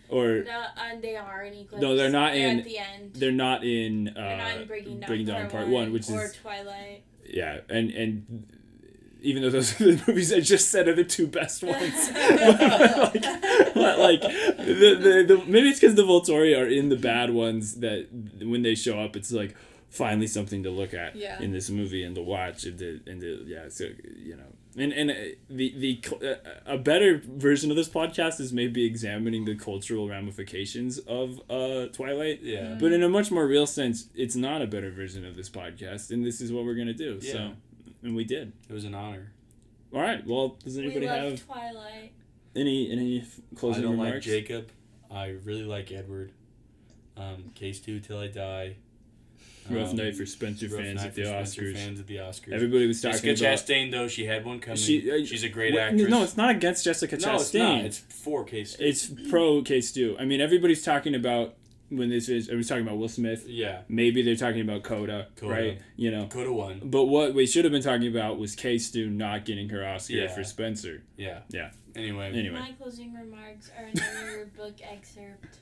or 0.09 0.43
No, 0.43 0.65
and 0.77 1.01
they 1.01 1.15
are 1.15 1.43
in 1.43 1.53
Eclipse. 1.55 1.81
No, 1.81 1.95
they're 1.95 2.09
not 2.11 2.35
in- 2.35 2.59
at 2.59 2.65
the 2.65 2.77
end. 2.77 3.13
they're 3.15 3.31
not 3.31 3.63
in 3.63 4.09
uh 4.09 4.13
They're 4.13 4.37
not 4.37 4.57
in 4.61 4.67
Breaking 4.67 4.99
Dawn, 4.99 5.07
Breaking 5.07 5.25
Dawn 5.25 5.39
part, 5.41 5.51
Part 5.51 5.63
one, 5.69 5.73
One, 5.73 5.93
which 5.93 6.09
or 6.09 6.25
is 6.25 6.33
Twilight. 6.35 7.03
yeah, 7.25 7.61
and 7.69 7.89
and 7.91 8.45
even 9.23 9.41
though 9.41 9.49
those 9.49 9.79
are 9.81 9.85
the 9.95 10.03
movies 10.07 10.31
I 10.31 10.39
just 10.41 10.69
said 10.69 10.87
are 10.87 10.93
the 10.95 11.03
two 11.03 11.25
best 11.27 11.63
ones, 11.75 12.11
like, 12.13 13.21
but, 13.73 13.99
like 13.99 14.21
the, 14.21 14.97
the, 15.01 15.35
the 15.35 15.43
maybe 15.47 15.69
it's 15.69 15.79
because 15.79 15.95
the 15.95 16.03
Volturi 16.03 16.57
are 16.57 16.67
in 16.67 16.89
the 16.89 16.95
bad 16.97 17.31
ones 17.31 17.75
that 17.75 18.07
when 18.41 18.61
they 18.61 18.75
show 18.75 18.99
up, 18.99 19.15
it's 19.15 19.31
like 19.31 19.55
finally 19.89 20.27
something 20.27 20.63
to 20.63 20.69
look 20.69 20.93
at 20.93 21.15
Yeah. 21.15 21.41
in 21.41 21.51
this 21.51 21.69
movie 21.69 22.03
and 22.03 22.15
to 22.15 22.21
watch 22.21 22.63
and 22.65 22.77
to 22.79 22.99
and 23.07 23.21
to 23.21 23.43
yeah, 23.47 23.69
so 23.69 23.85
you 24.17 24.35
know. 24.35 24.43
And, 24.75 24.91
and 24.91 25.11
uh, 25.11 25.13
the 25.51 25.71
the 25.77 26.01
uh, 26.27 26.49
a 26.65 26.77
better 26.79 27.21
version 27.23 27.69
of 27.69 27.77
this 27.77 27.87
podcast 27.89 28.39
is 28.39 28.51
maybe 28.51 28.85
examining 28.85 29.45
the 29.45 29.53
cultural 29.55 30.09
ramifications 30.09 30.97
of 30.97 31.39
uh, 31.47 31.85
Twilight. 31.93 32.39
Yeah. 32.41 32.75
But 32.79 32.91
in 32.91 33.03
a 33.03 33.09
much 33.09 33.29
more 33.29 33.45
real 33.45 33.67
sense, 33.67 34.09
it's 34.15 34.35
not 34.35 34.63
a 34.63 34.67
better 34.67 34.89
version 34.89 35.25
of 35.27 35.35
this 35.35 35.47
podcast, 35.47 36.09
and 36.09 36.25
this 36.25 36.41
is 36.41 36.51
what 36.51 36.65
we're 36.65 36.73
gonna 36.73 36.91
do. 36.93 37.21
So, 37.21 37.37
Yeah. 37.37 37.51
And 38.03 38.15
we 38.15 38.23
did. 38.23 38.51
It 38.69 38.73
was 38.73 38.83
an 38.85 38.93
honor. 38.95 39.31
All 39.93 40.01
right. 40.01 40.25
Well, 40.25 40.57
does 40.63 40.75
We 40.77 40.83
anybody 40.85 41.07
love 41.07 41.31
have 41.31 41.45
Twilight. 41.45 42.11
any 42.55 42.91
any 42.91 43.19
f- 43.21 43.39
I 43.51 43.55
closing 43.59 43.83
don't 43.83 43.97
like? 43.97 44.21
Jacob. 44.21 44.69
I 45.11 45.35
really 45.43 45.63
like 45.63 45.91
Edward. 45.91 46.31
Um, 47.15 47.51
K-Stew 47.55 47.99
till 47.99 48.17
I 48.19 48.27
die. 48.27 48.75
Rough 49.69 49.91
Um, 49.91 49.95
night 49.97 50.15
for 50.17 50.25
Spencer 50.25 50.67
rough 50.67 50.81
fans 50.81 50.95
night 50.97 51.05
at 51.07 51.15
the 51.15 51.21
for 51.21 51.27
Spencer 51.45 51.61
Oscars. 51.61 51.73
Fans 51.75 51.99
at 51.99 52.07
the 52.07 52.15
Oscars. 52.17 52.51
Everybody 52.51 52.87
was 52.87 53.01
talking 53.01 53.19
about. 53.19 53.35
Jessica 53.37 53.45
about. 53.75 53.87
Chastain 53.87 53.91
though 53.91 54.07
she 54.09 54.25
had 54.25 54.43
one 54.45 54.59
coming. 54.59 54.77
She, 54.77 55.09
uh, 55.09 55.23
She's 55.25 55.43
a 55.43 55.49
great 55.49 55.73
wh- 55.75 55.77
actress. 55.77 56.09
No, 56.09 56.23
it's 56.23 56.35
not 56.35 56.49
against 56.49 56.83
Jessica 56.83 57.17
no, 57.17 57.35
it's 57.35 57.53
not. 57.53 57.85
It's 57.85 57.99
for 57.99 58.43
Case. 58.43 58.75
Two. 58.75 58.83
It's 58.83 59.07
pro 59.29 59.61
K-Stew. 59.61 60.17
I 60.19 60.25
mean, 60.25 60.41
everybody's 60.41 60.83
talking 60.83 61.15
about 61.15 61.55
when 61.97 62.09
this 62.09 62.29
is. 62.29 62.47
Everybody's 62.47 62.69
talking 62.69 62.83
about 62.87 62.97
Will 62.97 63.07
Smith. 63.09 63.45
yeah. 63.47 63.81
Maybe 63.87 64.21
they're 64.21 64.35
talking 64.35 64.61
about 64.61 64.83
Coda, 64.83 65.27
Coda. 65.35 65.51
right? 65.53 65.81
You 65.95 66.11
know. 66.11 66.27
Could 66.27 66.45
have 66.47 66.55
won. 66.55 66.81
But 66.83 67.05
what 67.05 67.33
we 67.33 67.45
should 67.45 67.65
have 67.65 67.71
been 67.71 67.81
talking 67.83 68.07
about 68.07 68.37
was 68.39 68.55
K-Stew 68.55 69.09
not 69.09 69.45
getting 69.45 69.69
her 69.69 69.85
Oscar 69.85 70.13
Yeah. 70.13 70.27
for 70.27 70.43
Spencer. 70.43 71.03
Yeah. 71.17 71.39
Yeah. 71.49 71.71
Anyway. 71.95 72.29
Anyway. 72.33 72.59
My 72.59 72.71
closing 72.71 73.13
remarks 73.13 73.69
are 73.77 73.85
another 73.85 74.49
book 74.57 74.75
excerpt. 74.83 75.59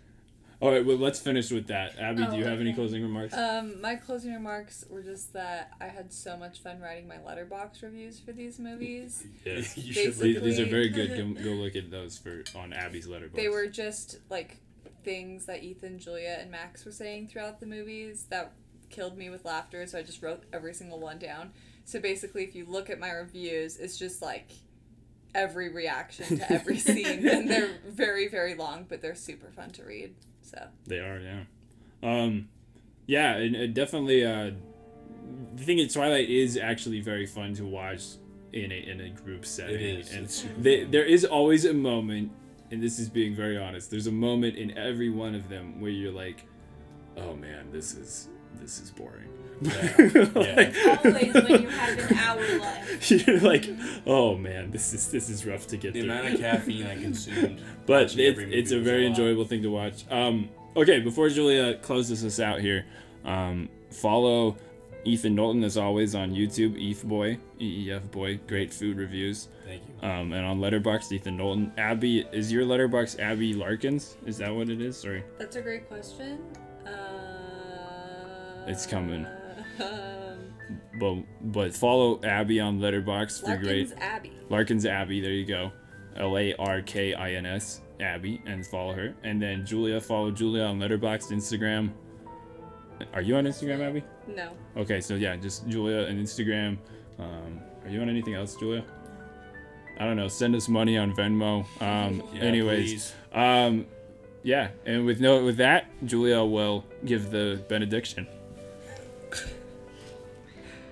All 0.62 0.72
right. 0.72 0.86
Well, 0.86 0.98
let's 0.98 1.20
finish 1.20 1.50
with 1.50 1.68
that. 1.68 1.98
Abby, 1.98 2.24
do 2.28 2.38
you 2.38 2.46
Oh, 2.46 2.50
have 2.50 2.62
any 2.62 2.72
closing 2.74 3.02
remarks? 3.02 3.34
Um, 3.34 3.82
my 3.82 3.96
closing 3.96 4.32
remarks 4.32 4.86
were 4.92 5.02
just 5.02 5.34
that 5.34 5.72
I 5.82 5.88
had 5.88 6.14
so 6.14 6.38
much 6.38 6.60
fun 6.62 6.80
writing 6.80 7.08
my 7.08 7.16
Letterboxd 7.18 7.82
reviews 7.82 8.20
for 8.20 8.32
these 8.32 8.60
movies. 8.60 9.26
Yes. 9.46 9.76
you 9.76 9.84
These, 9.86 9.94
should 9.96 10.06
Basically- 10.06 10.34
look 10.36 10.44
these 10.44 10.60
are 10.60 10.66
very 10.66 10.90
good. 10.90 11.10
Go, 11.38 11.44
go 11.44 11.50
look 11.56 11.76
at 11.76 11.90
those 11.90 12.20
for 12.20 12.44
on 12.56 12.74
Abby's 12.74 13.08
Letterboxd. 13.08 13.34
They 13.34 13.50
were 13.50 13.66
just 13.66 14.20
like 14.30 14.58
things 15.04 15.46
that 15.46 15.64
Ethan, 15.64 16.00
Julia, 16.00 16.38
and 16.40 16.52
Max 16.52 16.86
were 16.86 16.92
saying 16.92 17.28
throughout 17.28 17.60
the 17.60 17.66
movies 17.66 18.26
that 18.30 18.54
killed 18.90 19.18
me 19.18 19.30
with 19.30 19.46
laughter, 19.46 19.86
so 19.88 19.98
I 19.98 20.04
just 20.04 20.22
wrote 20.22 20.44
every 20.52 20.74
single 20.74 21.00
one 21.00 21.18
down. 21.20 21.52
So 21.86 22.00
basically, 22.00 22.44
if 22.44 22.56
you 22.56 22.66
look 22.66 22.90
at 22.90 23.00
my 23.00 23.12
reviews, 23.12 23.78
it's 23.78 23.98
just 23.98 24.22
like 24.22 24.52
every 25.34 25.70
reaction 25.70 26.40
to 26.40 26.54
every 26.54 26.78
scene, 26.80 27.28
and 27.28 27.50
they're 27.50 27.80
very, 27.88 28.28
very 28.28 28.56
long, 28.56 28.86
but 28.88 29.02
they're 29.02 29.16
super 29.16 29.52
fun 29.52 29.72
to 29.72 29.84
read. 29.84 30.14
So 30.42 30.68
They 30.86 31.00
are, 31.00 31.20
yeah. 31.20 31.44
Um, 32.04 32.50
yeah, 33.06 33.36
and, 33.36 33.56
and 33.56 33.74
definitely. 33.74 34.26
Uh, 34.26 34.52
the 35.56 35.64
thing 35.64 35.80
is, 35.80 35.94
Twilight 35.94 36.30
is 36.30 36.58
actually 36.58 37.02
very 37.02 37.26
fun 37.26 37.54
to 37.56 37.66
watch 37.66 38.04
in 38.54 38.72
a 38.72 38.76
in 38.76 39.02
a 39.02 39.10
group 39.10 39.46
setting. 39.46 39.76
It 39.76 40.00
is. 40.00 40.44
And 40.44 40.64
they, 40.64 40.84
there 40.84 41.06
is 41.06 41.26
always 41.26 41.66
a 41.66 41.74
moment, 41.74 42.32
and 42.72 42.82
this 42.82 42.98
is 43.00 43.10
being 43.10 43.36
very 43.36 43.58
honest. 43.58 43.92
There's 43.92 44.08
a 44.08 44.12
moment 44.12 44.56
in 44.58 44.78
every 44.78 45.10
one 45.10 45.36
of 45.36 45.50
them 45.50 45.80
where 45.82 45.92
you're 45.92 46.12
like, 46.12 46.46
"Oh 47.18 47.36
man, 47.36 47.68
this 47.72 47.94
is 47.96 48.28
this 48.56 48.80
is 48.82 48.92
boring." 48.92 49.28
Like- 49.62 50.76
Always 51.06 51.34
when 51.34 51.62
you 51.62 51.70
have 51.70 52.00
an 52.12 52.18
hour 52.18 52.60
left. 52.60 53.12
you're 53.28 53.40
like, 53.40 53.70
"Oh 54.08 54.36
man, 54.36 54.72
this 54.72 54.94
is 54.94 55.12
this 55.12 55.30
is 55.30 55.46
rough 55.46 55.68
to 55.68 55.78
get 55.78 55.94
The 55.94 56.02
through." 56.02 56.12
amount 56.12 56.34
of 56.34 56.40
caffeine 56.40 56.88
I 56.88 56.96
consumed. 57.00 57.62
but 57.86 58.04
watching 58.08 58.20
it, 58.20 58.38
it's 58.54 58.72
a 58.72 58.80
very 58.80 59.04
lot. 59.04 59.10
enjoyable 59.10 59.46
thing 59.46 59.62
to 59.64 59.70
watch. 59.70 60.04
Um, 60.10 60.50
okay, 60.76 61.00
before 61.00 61.30
Julia 61.30 61.76
closes 61.76 62.26
us 62.26 62.40
out 62.40 62.60
here, 62.62 62.86
um, 63.26 63.70
follow 63.92 64.58
Ethan 65.04 65.34
Knowlton 65.36 65.64
as 65.64 65.78
always 65.78 66.14
on 66.16 66.32
YouTube, 66.32 66.78
Eth 66.80 67.04
Boy, 67.04 67.40
E 67.60 67.88
E 67.88 67.92
F 67.92 68.04
Boy, 68.12 68.40
great 68.48 68.72
food 68.74 68.98
reviews. 68.98 69.48
Thank 69.66 69.82
you. 69.88 70.08
Um, 70.08 70.32
and 70.34 70.46
on 70.46 70.60
Letterboxd, 70.60 71.12
Ethan 71.12 71.38
Knowlton. 71.38 71.72
Abby, 71.78 72.28
is 72.32 72.52
your 72.52 72.64
Letterboxd 72.66 73.20
Abby 73.20 73.54
Larkins? 73.54 74.18
Is 74.26 74.38
that 74.38 74.54
what 74.54 74.70
it 74.70 74.80
is? 74.82 74.98
Sorry, 74.98 75.24
That's 75.40 75.56
a 75.56 75.62
great 75.62 75.88
question. 75.88 76.40
Uh, 76.86 78.66
It's 78.68 78.86
coming. 78.86 79.26
Um, 79.80 80.54
but 81.00 81.16
but 81.52 81.74
follow 81.74 82.20
Abby 82.24 82.60
on 82.60 82.80
Letterboxd 82.80 83.42
for 83.42 83.58
great. 83.58 83.90
Larkins 83.90 83.94
Abby. 84.00 84.32
Larkins 84.50 84.86
Abby, 84.86 85.20
there 85.22 85.32
you 85.32 85.46
go. 85.46 85.72
L 86.16 86.38
A 86.38 86.54
R 86.56 86.82
K 86.82 87.14
I 87.16 87.32
N 87.34 87.46
S 87.48 87.82
Abby, 88.00 88.42
and 88.46 88.66
follow 88.68 88.94
her. 88.94 89.16
And 89.24 89.42
then 89.42 89.66
Julia, 89.66 90.00
follow 90.00 90.30
Julia 90.30 90.64
on 90.64 90.80
Letterboxd, 90.80 91.32
Instagram. 91.32 91.92
Are 93.14 93.22
you 93.22 93.36
on 93.38 93.46
Instagram, 93.46 93.82
Abby? 93.82 94.04
No. 94.36 94.52
Okay, 94.78 95.02
so 95.02 95.16
yeah, 95.16 95.36
just 95.36 95.68
Julia 95.68 96.00
and 96.06 96.20
Instagram. 96.20 96.78
Um, 97.20 97.60
are 97.84 97.90
you 97.90 98.02
on 98.02 98.10
anything 98.10 98.34
else, 98.34 98.56
Julia? 98.56 98.84
I 100.00 100.06
don't 100.06 100.16
know. 100.18 100.28
Send 100.28 100.56
us 100.56 100.68
money 100.68 100.98
on 100.98 101.14
Venmo. 101.14 101.66
Um, 101.82 102.24
Yeah, 102.34 102.42
anyways, 102.42 103.14
um, 103.34 103.86
yeah, 104.44 104.70
and 104.86 105.06
with 105.06 105.20
no 105.20 105.44
with 105.44 105.58
that, 105.58 105.86
Julia 106.06 106.44
will 106.44 106.84
give 107.06 107.30
the 107.32 107.62
benediction. 107.68 108.28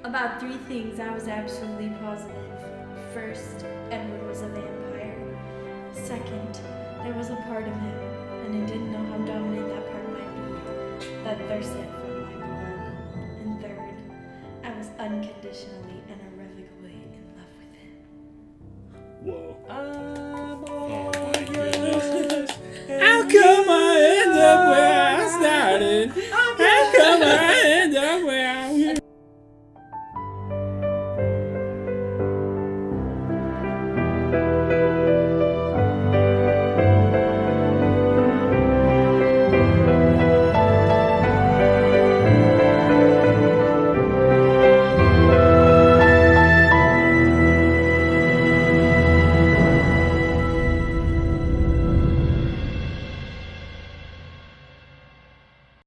About 0.03 0.39
three 0.39 0.57
things 0.69 0.99
I 0.99 1.13
was 1.13 1.27
absolutely 1.27 1.89
positive. 2.01 2.35
First, 3.13 3.65
Edward 3.91 4.27
was 4.27 4.41
a 4.41 4.47
vampire. 4.47 5.37
Second, 5.93 6.59
there 7.03 7.13
was 7.13 7.29
a 7.31 7.35
part 7.47 7.63
of 7.67 7.73
him, 7.73 7.99
and 8.45 8.63
I 8.63 8.65
didn't 8.65 8.91
know 8.91 9.03
how 9.05 9.17
dominant 9.25 9.67
that 9.69 9.91
part 9.91 10.09
might 10.13 10.99
be, 10.99 11.07
that 11.23 11.37
thirsted 11.49 11.87
for 11.99 12.08
unconditionally 14.99 16.03
and 16.09 16.19
irrevocably 16.33 16.91
in 17.15 17.23
love 17.37 17.53
with 17.57 17.73
Him. 17.79 17.95
Whoa. 19.23 19.55
I'm 19.69 20.65
oh 20.69 21.11
my 21.13 21.43
goodness. 21.45 22.51
How 23.01 23.21
come 23.21 23.69
I 23.69 24.21
end 24.21 24.37
up 24.37 24.59
where 24.67 24.99
I 25.01 25.27
started? 25.39 26.09
How 26.29 26.49
come 26.91 27.21
I 27.23 27.68